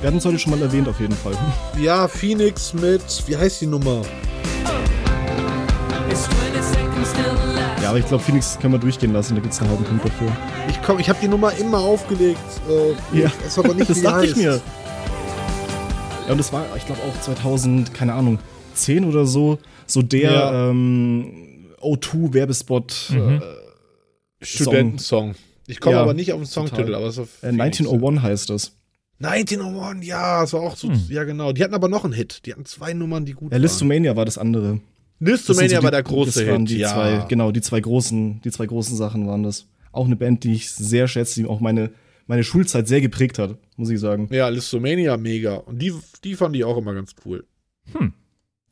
wir 0.00 0.08
hatten 0.08 0.18
es 0.18 0.24
heute 0.24 0.38
schon 0.38 0.50
mal 0.50 0.60
erwähnt, 0.62 0.88
auf 0.88 0.98
jeden 1.00 1.16
Fall. 1.16 1.32
ja, 1.80 2.08
Phoenix 2.08 2.74
mit. 2.74 3.02
Wie 3.26 3.36
heißt 3.36 3.60
die 3.60 3.66
Nummer? 3.66 4.02
Aber 7.94 8.00
ich 8.00 8.08
glaube, 8.08 8.24
Phoenix 8.24 8.58
können 8.58 8.72
wir 8.74 8.80
durchgehen 8.80 9.12
lassen, 9.12 9.36
da 9.36 9.40
gibt 9.40 9.54
es 9.54 9.60
einen 9.60 9.70
halben 9.70 9.84
Punkt 9.84 10.04
dafür. 10.04 10.26
Ich 10.68 10.82
komm, 10.82 10.98
ich 10.98 11.08
habe 11.08 11.20
die 11.22 11.28
Nummer 11.28 11.52
immer 11.56 11.78
aufgelegt. 11.78 12.40
Äh, 12.68 13.20
Ja, 13.20 13.26
ich 13.28 13.44
weiß 13.46 13.60
aber 13.60 13.72
nicht, 13.72 13.88
das 13.88 14.02
dachte 14.02 14.26
ich 14.26 14.34
mir. 14.34 14.60
Ja, 16.26 16.32
und 16.32 16.38
das 16.38 16.52
war, 16.52 16.64
ich 16.76 16.84
glaube, 16.86 17.00
auch 17.02 17.20
2000, 17.20 17.94
keine 17.94 18.14
Ahnung, 18.14 18.40
10 18.74 19.04
oder 19.04 19.26
so, 19.26 19.58
so 19.86 20.02
der 20.02 20.32
Ja. 20.32 20.70
ähm, 20.70 21.68
O2-Werbespot. 21.80 23.10
Mhm. 23.10 23.40
Äh, 24.40 24.44
Studentensong. 24.44 25.36
Ich 25.68 25.78
komme 25.78 25.94
Ja, 25.94 26.02
aber 26.02 26.14
nicht 26.14 26.32
auf 26.32 26.40
den 26.40 26.46
Songtitel, 26.46 26.96
aber 26.96 27.06
es 27.06 27.12
ist 27.14 27.20
auf 27.20 27.28
äh, 27.44 27.50
Phoenix. 27.50 27.78
1901 27.78 28.22
heißt 28.22 28.50
das. 28.50 28.72
1901, 29.20 30.04
ja, 30.04 30.42
es 30.42 30.52
war 30.52 30.62
auch 30.62 30.74
so, 30.76 30.90
ja 31.08 31.22
genau. 31.22 31.52
Die 31.52 31.62
hatten 31.62 31.74
aber 31.74 31.86
noch 31.88 32.02
einen 32.02 32.12
Hit. 32.12 32.40
Die 32.44 32.50
hatten 32.52 32.64
zwei 32.64 32.92
Nummern, 32.92 33.24
die 33.24 33.34
gut 33.34 33.52
Ja, 33.52 33.52
waren. 33.52 33.62
Listomania 33.62 34.16
war 34.16 34.24
das 34.24 34.36
andere. 34.36 34.80
Listomania 35.32 35.76
so 35.78 35.82
war 35.82 35.90
die- 35.90 35.94
der 35.94 36.02
große 36.02 36.40
das 36.44 36.48
waren 36.50 36.60
Hit, 36.66 36.70
die 36.70 36.78
ja. 36.78 36.92
Zwei, 36.92 37.26
genau, 37.28 37.52
die 37.52 37.60
zwei 37.60 37.80
großen, 37.80 38.40
die 38.42 38.50
zwei 38.50 38.66
großen 38.66 38.96
Sachen 38.96 39.26
waren 39.26 39.42
das. 39.42 39.66
Auch 39.92 40.06
eine 40.06 40.16
Band, 40.16 40.44
die 40.44 40.54
ich 40.54 40.70
sehr 40.70 41.06
schätze, 41.08 41.40
die 41.40 41.46
auch 41.46 41.60
meine, 41.60 41.90
meine 42.26 42.42
Schulzeit 42.44 42.88
sehr 42.88 43.00
geprägt 43.00 43.38
hat, 43.38 43.56
muss 43.76 43.90
ich 43.90 44.00
sagen. 44.00 44.28
Ja, 44.32 44.48
Listomania 44.48 45.16
mega. 45.16 45.54
Und 45.56 45.80
die, 45.80 45.92
die 46.24 46.34
fand 46.34 46.56
ich 46.56 46.64
auch 46.64 46.76
immer 46.76 46.94
ganz 46.94 47.12
cool. 47.24 47.44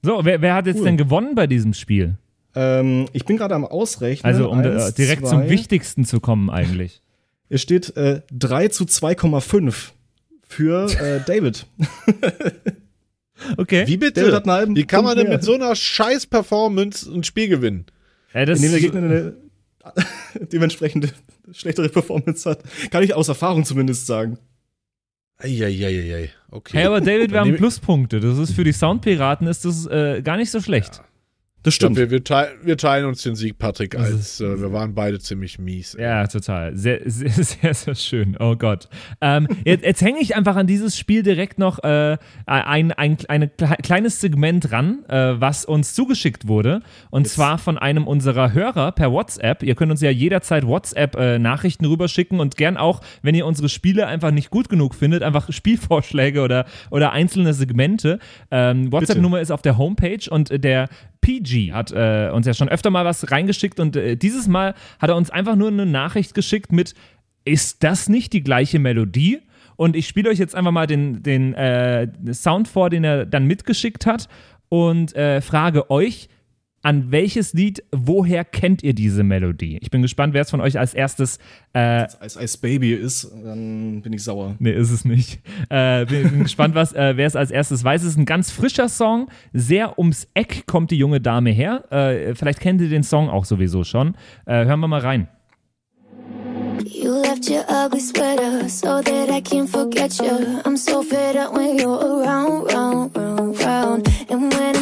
So, 0.03 0.20
wer, 0.24 0.40
wer 0.42 0.55
hat 0.55 0.66
jetzt 0.66 0.78
Cool. 0.78 0.84
denn 0.86 0.96
gewonnen 0.96 1.34
bei 1.36 1.46
diesem 1.46 1.74
Spiel? 1.74 2.16
Ähm, 2.55 3.07
ich 3.12 3.24
bin 3.24 3.36
gerade 3.36 3.55
am 3.55 3.64
Ausrechnen. 3.64 4.30
Also, 4.30 4.50
um 4.50 4.59
Eins, 4.59 4.94
direkt 4.94 5.22
zwei. 5.22 5.28
zum 5.30 5.48
Wichtigsten 5.48 6.05
zu 6.05 6.20
kommen, 6.20 6.50
eigentlich. 6.50 7.00
Es 7.48 7.61
steht 7.61 7.94
äh, 7.98 8.22
3 8.32 8.68
zu 8.68 8.84
2,5 8.84 9.90
für 10.48 10.86
äh, 10.98 11.20
David. 11.26 11.66
Okay. 13.57 13.86
Wie 13.86 13.97
bitte? 13.97 14.22
Wie 14.22 14.84
kann 14.84 15.05
man 15.05 15.16
denn 15.16 15.28
mehr. 15.28 15.36
mit 15.36 15.45
so 15.45 15.55
einer 15.55 15.74
scheiß 15.74 16.26
Performance 16.26 17.11
ein 17.11 17.24
Spiel 17.24 17.49
gewinnen? 17.49 17.86
Das, 18.32 18.59
Indem 18.59 18.70
der 18.70 18.80
Gegner 18.80 19.01
eine 19.01 19.36
dementsprechende 20.53 21.11
schlechtere 21.53 21.88
Performance 21.88 22.49
hat. 22.49 22.62
Kann 22.90 23.03
ich 23.03 23.14
aus 23.14 23.28
Erfahrung 23.28 23.64
zumindest 23.64 24.07
sagen. 24.07 24.38
Eieieiei. 25.38 26.30
Okay. 26.51 26.78
hey, 26.78 26.86
aber 26.86 27.01
David, 27.01 27.32
wir 27.32 27.40
haben 27.40 27.57
Pluspunkte. 27.57 28.20
Das 28.20 28.38
ist 28.38 28.53
für 28.53 28.64
die 28.64 28.72
Soundpiraten 28.72 29.47
ist 29.47 29.64
das 29.64 29.86
äh, 29.86 30.22
gar 30.22 30.36
nicht 30.36 30.51
so 30.51 30.61
schlecht. 30.61 31.03
Das 31.64 31.74
Ich 31.74 31.78
glaub, 31.78 31.92
stimmt. 31.92 31.98
wir, 31.98 32.10
wir, 32.10 32.24
teilen, 32.24 32.50
wir 32.64 32.76
teilen 32.76 33.06
uns 33.06 33.22
den 33.22 33.36
Sieg, 33.36 33.56
Patrick, 33.58 33.96
als 33.96 34.40
äh, 34.40 34.60
wir 34.60 34.72
waren 34.72 34.94
beide 34.94 35.20
ziemlich 35.20 35.58
mies. 35.60 35.94
ey. 35.94 36.02
Ja, 36.04 36.26
total. 36.26 36.76
Sehr, 36.76 37.00
sehr, 37.06 37.30
sehr, 37.30 37.74
sehr 37.74 37.94
schön. 37.94 38.36
Oh 38.40 38.56
Gott. 38.56 38.88
Ähm, 39.20 39.46
jetzt 39.64 39.84
jetzt 39.84 40.02
hänge 40.02 40.18
ich 40.20 40.34
einfach 40.34 40.56
an 40.56 40.66
dieses 40.66 40.98
Spiel 40.98 41.22
direkt 41.22 41.58
noch 41.58 41.82
äh, 41.84 42.16
ein, 42.46 42.90
ein, 42.92 43.16
ein 43.28 43.44
kle- 43.50 43.80
kleines 43.82 44.20
Segment 44.20 44.72
ran, 44.72 45.04
äh, 45.08 45.40
was 45.40 45.64
uns 45.64 45.94
zugeschickt 45.94 46.48
wurde. 46.48 46.82
Und 47.10 47.28
zwar 47.28 47.58
von 47.58 47.78
einem 47.78 48.06
unserer 48.08 48.52
Hörer 48.52 48.90
per 48.92 49.12
WhatsApp. 49.12 49.62
Ihr 49.62 49.74
könnt 49.76 49.92
uns 49.92 50.00
ja 50.00 50.10
jederzeit 50.10 50.66
WhatsApp-Nachrichten 50.66 51.84
rüberschicken 51.84 52.40
und 52.40 52.56
gern 52.56 52.76
auch, 52.76 53.00
wenn 53.22 53.34
ihr 53.34 53.46
unsere 53.46 53.68
Spiele 53.68 54.06
einfach 54.06 54.30
nicht 54.30 54.50
gut 54.50 54.68
genug 54.68 54.94
findet, 54.94 55.22
einfach 55.22 55.52
Spielvorschläge 55.52 56.40
oder, 56.42 56.64
oder 56.90 57.12
einzelne 57.12 57.54
Segmente. 57.54 58.18
Ähm, 58.50 58.90
WhatsApp-Nummer 58.92 59.40
ist 59.40 59.50
auf 59.52 59.62
der 59.62 59.78
Homepage 59.78 60.28
und 60.28 60.50
äh, 60.50 60.58
der 60.58 60.88
PG 61.23 61.73
hat 61.73 61.93
äh, 61.93 62.31
uns 62.33 62.47
ja 62.47 62.53
schon 62.53 62.68
öfter 62.68 62.91
mal 62.91 63.07
was 63.07 63.31
reingeschickt 63.31 63.81
und 63.81 63.97
äh, 63.97 64.16
dieses 64.16 64.47
Mal 64.47 64.75
hat 64.99 65.09
er 65.09 65.16
uns 65.16 65.31
einfach 65.31 65.57
nur 65.57 65.68
eine 65.68 65.87
Nachricht 65.87 66.35
geschickt 66.35 66.73
mit, 66.73 66.95
ist 67.45 67.83
das 67.83 68.11
nicht 68.11 68.35
die 68.35 68.43
gleiche 68.43 68.79
Melodie? 68.79 69.41
Und 69.77 69.97
ich 69.97 70.07
spiele 70.07 70.29
euch 70.29 70.39
jetzt 70.39 70.55
einfach 70.55 70.70
mal 70.70 70.87
den, 70.87 71.23
den 71.23 71.55
äh, 71.55 72.09
Sound 72.33 72.68
vor, 72.68 72.91
den 72.91 73.05
er 73.05 73.25
dann 73.25 73.47
mitgeschickt 73.47 74.05
hat 74.05 74.29
und 74.68 75.16
äh, 75.16 75.41
frage 75.41 75.91
euch, 75.91 76.29
an 76.83 77.12
welches 77.12 77.53
Lied, 77.53 77.83
woher 77.93 78.45
kennt 78.45 78.83
ihr 78.83 78.93
diese 78.93 79.22
Melodie? 79.22 79.78
Ich 79.80 79.91
bin 79.91 80.03
gespannt, 80.03 80.35
wer 80.35 80.43
es 80.43 80.51
von 80.51 80.61
euch 80.61 80.78
als 80.78 80.95
erstes 80.95 81.39
äh, 81.72 81.78
Als 81.78 82.37
Ice 82.37 82.59
Baby 82.59 82.93
ist, 82.93 83.30
dann 83.45 84.03
bin 84.03 84.12
ich 84.12 84.24
sauer. 84.24 84.57
Nee, 84.59 84.72
ist 84.72 84.91
es 84.91 85.05
nicht. 85.05 85.41
Äh, 85.68 86.05
bin, 86.07 86.30
bin 86.30 86.43
gespannt, 86.43 86.74
was, 86.74 86.93
äh, 86.93 87.16
wer 87.16 87.26
es 87.26 87.37
als 87.37 87.51
erstes 87.51 87.85
weiß. 87.85 88.03
Es 88.03 88.09
ist 88.09 88.18
ein 88.18 88.26
ganz 88.26 88.51
frischer 88.51 88.89
Song. 88.89 89.28
Sehr 89.53 89.99
ums 89.99 90.28
Eck 90.35 90.66
kommt 90.66 90.91
die 90.91 90.99
junge 90.99 91.20
Dame 91.20 91.51
her. 91.51 91.91
Äh, 91.93 92.35
vielleicht 92.35 92.61
kennt 92.61 92.80
ihr 92.80 92.89
den 92.89 93.05
Song 93.05 93.30
auch 93.30 93.45
sowieso 93.45 93.85
schon. 93.85 94.16
Äh, 94.45 94.64
hören 94.64 94.80
wir 94.80 94.89
mal 94.89 95.01
rein. 95.01 95.28
You 96.85 97.11
left 97.22 97.49
your 97.49 97.64
ugly 97.68 98.01
sweater 98.01 98.68
so 98.68 99.01
that 99.01 99.30
I 99.30 99.41
can't 99.41 99.68
forget 99.68 100.18
you. 100.18 100.61
I'm 100.64 100.76
so 100.76 101.03
fed 101.03 101.37
up 101.37 101.55
when 101.55 101.78
you're 101.78 101.99
around, 101.99 102.72
round, 102.72 103.16
round, 103.16 103.64
round. 103.64 104.09
And 104.28 104.53
when 104.53 104.82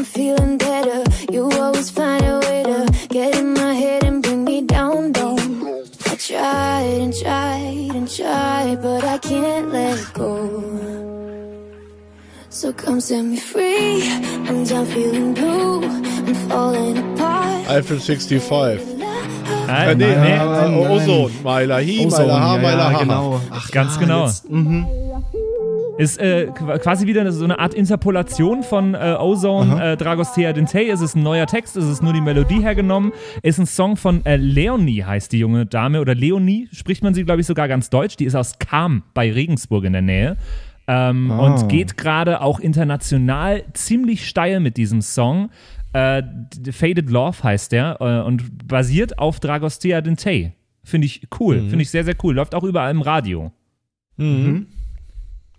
always 1.80 1.90
find 1.90 2.24
a 2.26 2.38
way 2.40 2.62
to 2.62 3.08
get 3.08 3.36
in 3.38 3.54
my 3.54 3.72
head 3.72 4.04
and 4.04 4.22
bring 4.22 4.44
me 4.44 4.60
down, 4.60 5.12
down. 5.12 5.38
I 6.06 6.14
tried 6.16 7.00
and 7.04 7.14
tried 7.14 7.94
and 7.96 8.06
tried, 8.16 8.82
but 8.82 9.02
I 9.04 9.16
can't 9.18 9.72
let 9.72 10.12
go. 10.12 10.28
So 12.50 12.72
come 12.72 13.00
set 13.00 13.22
me 13.22 13.38
free. 13.38 14.02
I'm 14.48 14.64
done 14.64 14.86
feeling 14.86 15.32
blue. 15.32 15.82
I'm 15.84 16.34
falling 16.48 16.98
apart. 16.98 17.68
Eiffel 17.70 17.98
65. 17.98 18.80
Äh, 18.80 19.92
Äh, 19.92 19.94
nee, 19.94 20.14
nein, 20.16 20.46
nein. 20.50 20.90
Ozone. 20.90 21.32
Meiler 21.44 21.76
Hi, 21.76 22.06
Meiler 22.06 22.40
Ha, 22.40 22.56
ja, 22.56 22.62
Meiler 22.62 22.90
ja, 22.90 22.92
Ha. 22.92 22.98
genau. 22.98 23.40
Ach, 23.50 23.70
Ganz 23.70 23.94
ja, 23.94 24.00
genau. 24.00 24.26
Jetzt, 24.26 24.50
mhm. 24.50 24.86
Ist 25.98 26.18
äh, 26.18 26.48
qu- 26.54 26.78
quasi 26.78 27.06
wieder 27.06 27.30
so 27.32 27.44
eine 27.44 27.58
Art 27.58 27.74
Interpolation 27.74 28.62
von 28.62 28.94
äh, 28.94 29.16
Ozone, 29.18 29.92
äh, 29.92 29.96
Dragostea 29.96 30.52
Dintei. 30.52 30.88
Es 30.88 31.00
ist 31.02 31.14
ein 31.14 31.22
neuer 31.22 31.46
Text, 31.46 31.76
es 31.76 31.84
ist 31.84 32.02
nur 32.02 32.12
die 32.12 32.20
Melodie 32.22 32.62
hergenommen. 32.62 33.12
Ist 33.42 33.58
ein 33.58 33.66
Song 33.66 33.96
von 33.96 34.24
äh, 34.24 34.36
Leonie, 34.36 35.04
heißt 35.04 35.32
die 35.32 35.38
junge 35.38 35.66
Dame. 35.66 36.00
Oder 36.00 36.14
Leonie 36.14 36.68
spricht 36.72 37.02
man 37.02 37.12
sie, 37.12 37.24
glaube 37.24 37.40
ich, 37.42 37.46
sogar 37.46 37.68
ganz 37.68 37.90
deutsch. 37.90 38.16
Die 38.16 38.24
ist 38.24 38.34
aus 38.34 38.58
Kam 38.58 39.02
bei 39.14 39.30
Regensburg 39.30 39.84
in 39.84 39.92
der 39.92 40.02
Nähe. 40.02 40.36
Ähm, 40.88 41.30
Ah. 41.30 41.38
Und 41.40 41.68
geht 41.68 41.96
gerade 41.98 42.40
auch 42.40 42.58
international 42.60 43.62
ziemlich 43.74 44.26
steil 44.26 44.60
mit 44.60 44.76
diesem 44.76 45.02
Song. 45.02 45.50
Äh, 45.92 46.22
Faded 46.72 47.10
Love 47.10 47.42
heißt 47.42 47.72
der 47.72 47.96
äh, 48.00 48.26
und 48.26 48.66
basiert 48.66 49.18
auf 49.18 49.38
Dragostea 49.40 50.00
Dintei. 50.00 50.54
Finde 50.82 51.06
ich 51.06 51.28
cool, 51.38 51.60
finde 51.68 51.82
ich 51.82 51.90
sehr, 51.90 52.04
sehr 52.04 52.14
cool. 52.22 52.34
Läuft 52.34 52.54
auch 52.54 52.64
überall 52.64 52.90
im 52.90 53.02
Radio. 53.02 53.52
Mhm. 54.16 54.66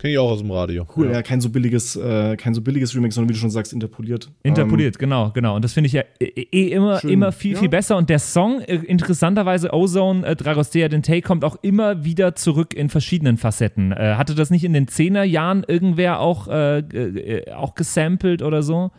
Kenn 0.02 0.10
ich 0.10 0.18
auch 0.18 0.32
aus 0.32 0.40
dem 0.40 0.50
Radio. 0.50 0.84
Cool, 0.96 1.12
ja. 1.12 1.22
kein 1.22 1.40
so 1.40 1.48
billiges, 1.48 1.94
äh, 1.94 2.36
kein 2.36 2.54
so 2.54 2.60
billiges 2.60 2.92
Remix, 2.96 3.14
sondern 3.14 3.28
wie 3.28 3.34
du 3.34 3.38
schon 3.38 3.50
sagst, 3.52 3.72
interpoliert. 3.72 4.32
Interpoliert, 4.42 4.98
genau, 4.98 5.30
genau. 5.30 5.54
Und 5.54 5.64
das 5.64 5.74
finde 5.74 5.86
ich 5.86 5.92
ja 5.92 6.02
eh 6.18 6.26
eh 6.26 6.66
immer, 6.72 6.98
Schön. 6.98 7.10
immer 7.10 7.30
viel, 7.30 7.52
Ja. 7.52 7.60
viel 7.60 7.68
besser. 7.68 7.96
Und 7.96 8.10
der 8.10 8.18
Song, 8.18 8.62
äh, 8.62 8.74
interessanterweise, 8.78 9.72
Ozone, 9.72 10.26
äh, 10.26 10.34
Dragostea 10.34 10.88
Dintei, 10.88 11.20
kommt 11.20 11.44
auch 11.44 11.54
immer 11.62 12.04
wieder 12.04 12.34
zurück 12.34 12.74
in 12.74 12.88
verschiedenen 12.88 13.36
Facetten. 13.36 13.92
Äh, 13.92 14.16
hatte 14.16 14.34
das 14.34 14.50
nicht 14.50 14.64
in 14.64 14.72
den 14.72 14.88
10er 14.88 15.22
Jahren 15.22 15.62
irgendwer 15.68 16.18
auch, 16.18 16.48
äh, 16.48 16.78
äh, 16.78 17.52
auch 17.52 17.76
gesampelt 17.76 18.42
oder 18.42 18.64
so? 18.64 18.90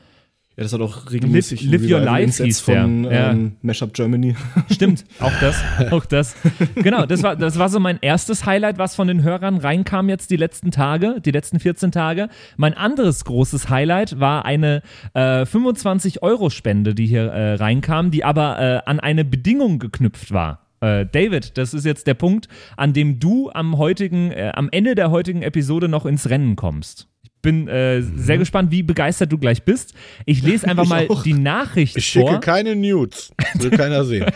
Ja, 0.56 0.62
das 0.62 0.74
hat 0.74 0.82
auch 0.82 1.12
regelmäßig 1.12 1.64
Live- 1.64 1.82
Live 1.82 1.92
Your 1.92 2.00
Life 2.02 2.44
hieß 2.44 2.60
von 2.60 3.06
ja. 3.06 3.32
ähm, 3.32 3.54
Mashup 3.64 3.92
Germany. 3.92 4.36
Stimmt, 4.72 5.04
auch 5.20 5.32
das, 5.40 5.64
auch 5.92 6.06
das. 6.06 6.36
Genau, 6.76 7.08
das 7.08 7.24
war, 7.24 7.36
das 7.36 7.58
war 7.58 7.70
so 7.70 7.80
mein 7.80 7.98
erstes 8.02 8.46
Highlight, 8.46 8.78
was 8.78 8.96
von 8.96 9.08
den 9.08 9.24
Hörern 9.24 9.58
reinkam 9.58 10.10
jetzt 10.10 10.30
die 10.30 10.36
letzten 10.36 10.70
Tage, 10.70 11.20
die 11.26 11.32
letzten 11.32 11.60
14 11.60 11.92
Tage. 11.92 12.30
Mein 12.56 12.76
anderes 12.76 13.26
großes 13.26 13.70
Highlight 13.70 14.20
war 14.20 14.46
eine 14.46 14.84
äh, 15.16 15.42
25-Euro-Spende, 15.42 16.94
die 16.94 17.08
hier 17.08 17.24
äh, 17.24 17.56
reinkam, 17.56 18.12
die 18.12 18.24
aber 18.24 18.60
äh, 18.60 18.82
an 18.88 19.00
eine 19.00 19.26
Bedingung 19.26 19.80
geknüpft 19.80 20.32
war. 20.34 20.68
Äh, 20.82 21.08
David, 21.12 21.58
das 21.58 21.74
ist 21.74 21.86
jetzt 21.86 22.06
der 22.06 22.14
Punkt, 22.14 22.48
an 22.78 22.94
dem 22.94 23.20
du 23.20 23.50
am 23.52 23.80
heutigen, 23.80 24.32
äh, 24.32 24.52
am 24.54 24.70
Ende 24.72 24.94
der 24.94 25.10
heutigen 25.10 25.42
Episode 25.42 25.88
noch 25.88 26.06
ins 26.06 26.30
Rennen 26.30 26.56
kommst. 26.56 27.08
Ich 27.46 27.50
bin 27.52 27.68
äh, 27.68 28.02
sehr 28.02 28.38
gespannt, 28.38 28.72
wie 28.72 28.84
begeistert 28.84 29.30
du 29.30 29.38
gleich 29.38 29.64
bist. 29.64 29.94
Ich 30.26 30.42
lese 30.44 30.66
einfach 30.70 30.84
Ich 30.84 30.90
mal 30.90 31.08
auch. 31.10 31.24
die 31.24 31.34
Nachricht 31.34 31.98
Ich 31.98 32.06
schicke 32.06 32.28
vor. 32.28 32.40
keine 32.40 32.74
Nudes. 32.74 33.34
Will 33.56 33.70
keiner 33.70 34.06
sehen. 34.06 34.26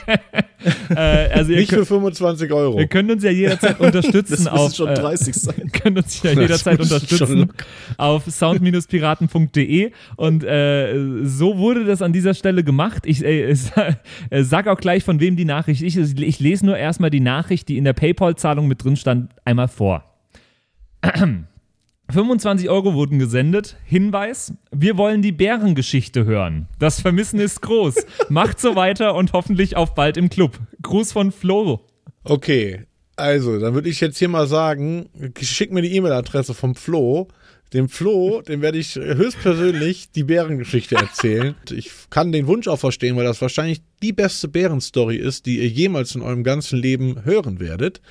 Äh, 0.89 0.95
also 0.95 1.51
Nicht 1.51 1.70
könnt- 1.70 1.82
für 1.82 1.93
25 1.93 2.51
Euro. 2.51 2.80
Wir 2.80 2.88
können 2.88 3.12
uns 3.12 3.24
ja 3.24 3.30
jederzeit 3.30 3.80
unterstützen 3.80 4.45
Das 4.45 4.47
auf. 4.47 4.74
schon 4.74 4.88
äh, 4.89 4.95
30 4.95 5.36
sein. 5.36 5.72
können 5.72 5.97
uns 5.97 6.22
ja 6.24 6.32
jederzeit 6.32 6.80
unterstützen 6.80 7.53
auf 7.97 8.26
sound-piraten.de 8.26 9.91
und 10.16 10.43
äh, 10.43 11.24
so 11.24 11.58
wurde 11.60 11.86
das 11.86 12.01
an 12.01 12.12
dieser 12.12 12.34
Stelle 12.34 12.64
gemacht. 12.64 13.03
Ich 13.05 13.24
äh, 13.24 13.51
äh, 13.51 14.43
sag 14.43 14.68
auch 14.68 14.80
gleich, 14.80 15.03
von 15.03 15.20
wem 15.20 15.36
die 15.36 15.45
Nachricht 15.45 15.84
ist. 15.84 15.95
Ich, 15.95 16.20
ich 16.20 16.39
lese 16.39 16.66
nur 16.66 16.76
erstmal 16.76 17.12
die 17.12 17.20
Nachricht, 17.22 17.70
die 17.70 17.78
in 17.78 17.84
der 17.84 17.93
PayPal-Zahlung 17.93 18.68
mit 18.68 18.84
drin 18.84 18.95
stand, 18.97 19.30
einmal 19.45 19.68
vor. 19.68 20.03
25 22.10 22.70
Euro 22.70 22.93
wurden 22.93 23.20
gesendet. 23.20 23.78
Hinweis: 23.86 24.53
Wir 24.72 24.97
wollen 24.97 25.22
die 25.22 25.32
Bärengeschichte 25.32 26.26
hören. 26.26 26.68
Das 26.80 27.01
Vermissen 27.01 27.39
ist 27.39 27.62
groß. 27.62 27.95
Macht 28.30 28.60
so 28.60 28.76
weiter 28.76 29.16
und 29.16 29.34
hoffentlich 29.34 29.76
auf 29.76 29.95
bald 29.95 30.18
im 30.18 30.30
Club. 30.30 30.60
Gruß 30.82 31.12
von 31.12 31.32
Flo. 31.32 31.82
Okay, 32.24 32.86
also, 33.18 33.60
dann 33.60 33.74
würde 33.74 33.89
ich 33.89 33.99
jetzt 33.99 34.20
hier 34.20 34.30
mal 34.30 34.47
sagen, 34.47 35.10
schick 35.41 35.72
mir 35.72 35.82
die 35.82 35.95
E-Mail-Adresse 35.95 36.53
vom 36.53 36.76
Flo. 36.76 37.28
Dem 37.74 37.89
Flo, 37.89 38.41
dem 38.43 38.62
werde 38.62 38.78
ich 38.78 38.95
höchstpersönlich 38.95 40.12
die 40.12 40.24
Bärengeschichte 40.24 40.95
erzählen. 40.95 41.55
Ich 41.72 41.89
kann 42.12 42.32
den 42.32 42.47
Wunsch 42.47 42.68
auch 42.68 42.80
verstehen, 42.80 43.18
weil 43.18 43.26
das 43.26 43.41
wahrscheinlich 43.41 43.82
die 44.03 44.14
beste 44.14 44.47
Bärenstory 44.47 45.18
ist, 45.18 45.47
die 45.47 45.58
ihr 45.58 45.68
jemals 45.68 46.16
in 46.16 46.22
eurem 46.22 46.43
ganzen 46.43 46.80
Leben 46.80 47.26
hören 47.26 47.60
werdet. 47.60 48.01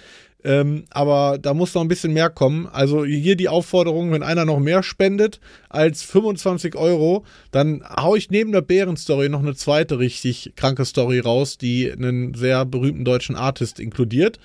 Ähm, 0.46 0.84
aber 0.90 1.38
da 1.42 1.54
muss 1.54 1.74
noch 1.74 1.82
ein 1.82 1.88
bisschen 1.88 2.12
mehr 2.12 2.30
kommen. 2.30 2.68
Also 2.68 3.04
hier 3.04 3.34
die 3.34 3.48
Aufforderung, 3.48 4.12
wenn 4.12 4.22
einer 4.22 4.44
noch 4.44 4.60
mehr 4.60 4.84
spendet 4.84 5.40
als 5.68 6.04
25 6.04 6.76
Euro, 6.76 7.24
dann 7.50 7.82
hau 7.84 8.14
ich 8.14 8.30
neben 8.30 8.52
der 8.52 8.60
Bärenstory 8.60 9.28
noch 9.28 9.40
eine 9.40 9.56
zweite 9.56 9.98
richtig 9.98 10.52
kranke 10.54 10.84
Story 10.84 11.18
raus, 11.18 11.58
die 11.58 11.90
einen 11.90 12.34
sehr 12.34 12.64
berühmten 12.64 13.04
deutschen 13.04 13.34
Artist 13.34 13.80
inkludiert. 13.80 14.38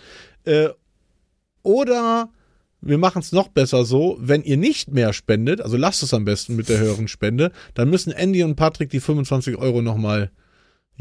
Äh, 0.43 0.69
oder 1.61 2.29
wir 2.81 2.97
machen 2.97 3.19
es 3.19 3.31
noch 3.31 3.49
besser 3.49 3.85
so, 3.85 4.17
wenn 4.19 4.41
ihr 4.41 4.57
nicht 4.57 4.91
mehr 4.91 5.13
spendet, 5.13 5.61
also 5.61 5.77
lasst 5.77 6.01
es 6.01 6.15
am 6.15 6.25
besten 6.25 6.55
mit 6.55 6.67
der 6.67 6.79
höheren 6.79 7.09
Spende, 7.09 7.51
dann 7.75 7.91
müssen 7.91 8.11
Andy 8.11 8.41
und 8.41 8.55
Patrick 8.55 8.89
die 8.89 8.99
25 8.99 9.55
Euro 9.57 9.83
nochmal 9.83 10.31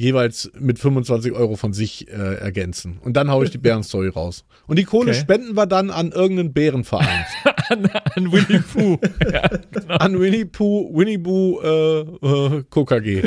jeweils 0.00 0.50
mit 0.58 0.78
25 0.78 1.32
Euro 1.32 1.56
von 1.56 1.72
sich 1.72 2.08
äh, 2.08 2.12
ergänzen. 2.36 2.98
Und 3.02 3.16
dann 3.16 3.30
haue 3.30 3.44
ich 3.44 3.50
die 3.50 3.58
Bärenstory 3.66 4.08
raus. 4.08 4.44
Und 4.66 4.78
die 4.78 4.84
Kohle 4.84 5.10
Okay. 5.10 5.20
spenden 5.20 5.56
wir 5.56 5.66
dann 5.66 5.90
an 5.90 6.12
irgendeinen 6.12 6.52
Bärenverein. 6.52 7.24
An 7.70 8.32
Winnie 8.32 8.58
Pooh. 8.72 8.98
an 9.88 10.18
Winnie 10.18 10.44
Pooh, 10.44 10.90
Winnie 10.92 11.18
Pooh, 11.18 11.60
äh, 11.62 12.00
äh, 12.00 12.64
KKG. 12.68 13.22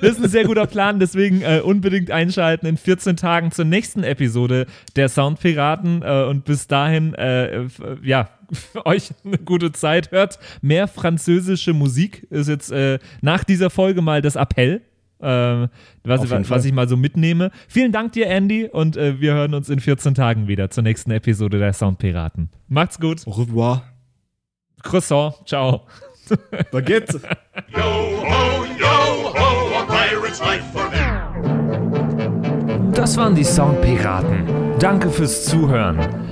Das 0.00 0.12
ist 0.12 0.24
ein 0.24 0.28
sehr 0.30 0.44
guter 0.44 0.66
Plan, 0.66 0.98
deswegen 0.98 1.42
äh, 1.42 1.60
unbedingt 1.62 2.10
einschalten 2.10 2.64
in 2.66 2.78
14 2.78 3.16
Tagen 3.16 3.50
zur 3.52 3.66
nächsten 3.66 4.02
Episode 4.02 4.66
der 4.96 5.10
Soundpiraten 5.10 6.00
äh, 6.02 6.24
und 6.24 6.46
bis 6.46 6.66
dahin, 6.68 7.12
äh, 7.14 7.64
f- 7.64 7.82
ja, 8.02 8.30
für 8.50 8.86
euch 8.86 9.10
eine 9.26 9.36
gute 9.38 9.72
Zeit. 9.72 10.10
Hört 10.10 10.38
mehr 10.62 10.88
französische 10.88 11.74
Musik, 11.74 12.26
ist 12.30 12.48
jetzt 12.48 12.72
äh, 12.72 12.98
nach 13.20 13.44
dieser 13.44 13.68
Folge 13.68 14.00
mal 14.00 14.22
das 14.22 14.36
Appell. 14.36 14.80
Äh, 15.22 15.68
was, 16.04 16.50
was 16.50 16.64
ich 16.64 16.72
mal 16.72 16.88
so 16.88 16.96
mitnehme. 16.96 17.50
Vielen 17.68 17.92
Dank 17.92 18.12
dir, 18.12 18.26
Andy, 18.26 18.68
und 18.68 18.96
äh, 18.96 19.20
wir 19.20 19.34
hören 19.34 19.54
uns 19.54 19.68
in 19.68 19.78
14 19.80 20.14
Tagen 20.14 20.48
wieder 20.48 20.70
zur 20.70 20.82
nächsten 20.82 21.10
Episode 21.12 21.58
der 21.58 21.72
Soundpiraten. 21.72 22.50
Macht's 22.68 22.98
gut. 22.98 23.26
Au 23.26 23.30
revoir. 23.30 23.84
Croissant. 24.82 25.34
Ciao. 25.46 25.86
Baguette. 26.70 27.14
Yo 27.68 27.82
ho, 27.82 28.64
yo 28.78 29.32
ho, 29.34 29.78
a 29.78 29.84
pirate's 29.86 30.40
life 30.40 30.64
for 30.72 30.88
me. 30.90 32.92
Das 32.92 33.16
waren 33.16 33.34
die 33.34 33.44
Soundpiraten. 33.44 34.78
Danke 34.78 35.10
fürs 35.10 35.44
Zuhören. 35.44 35.98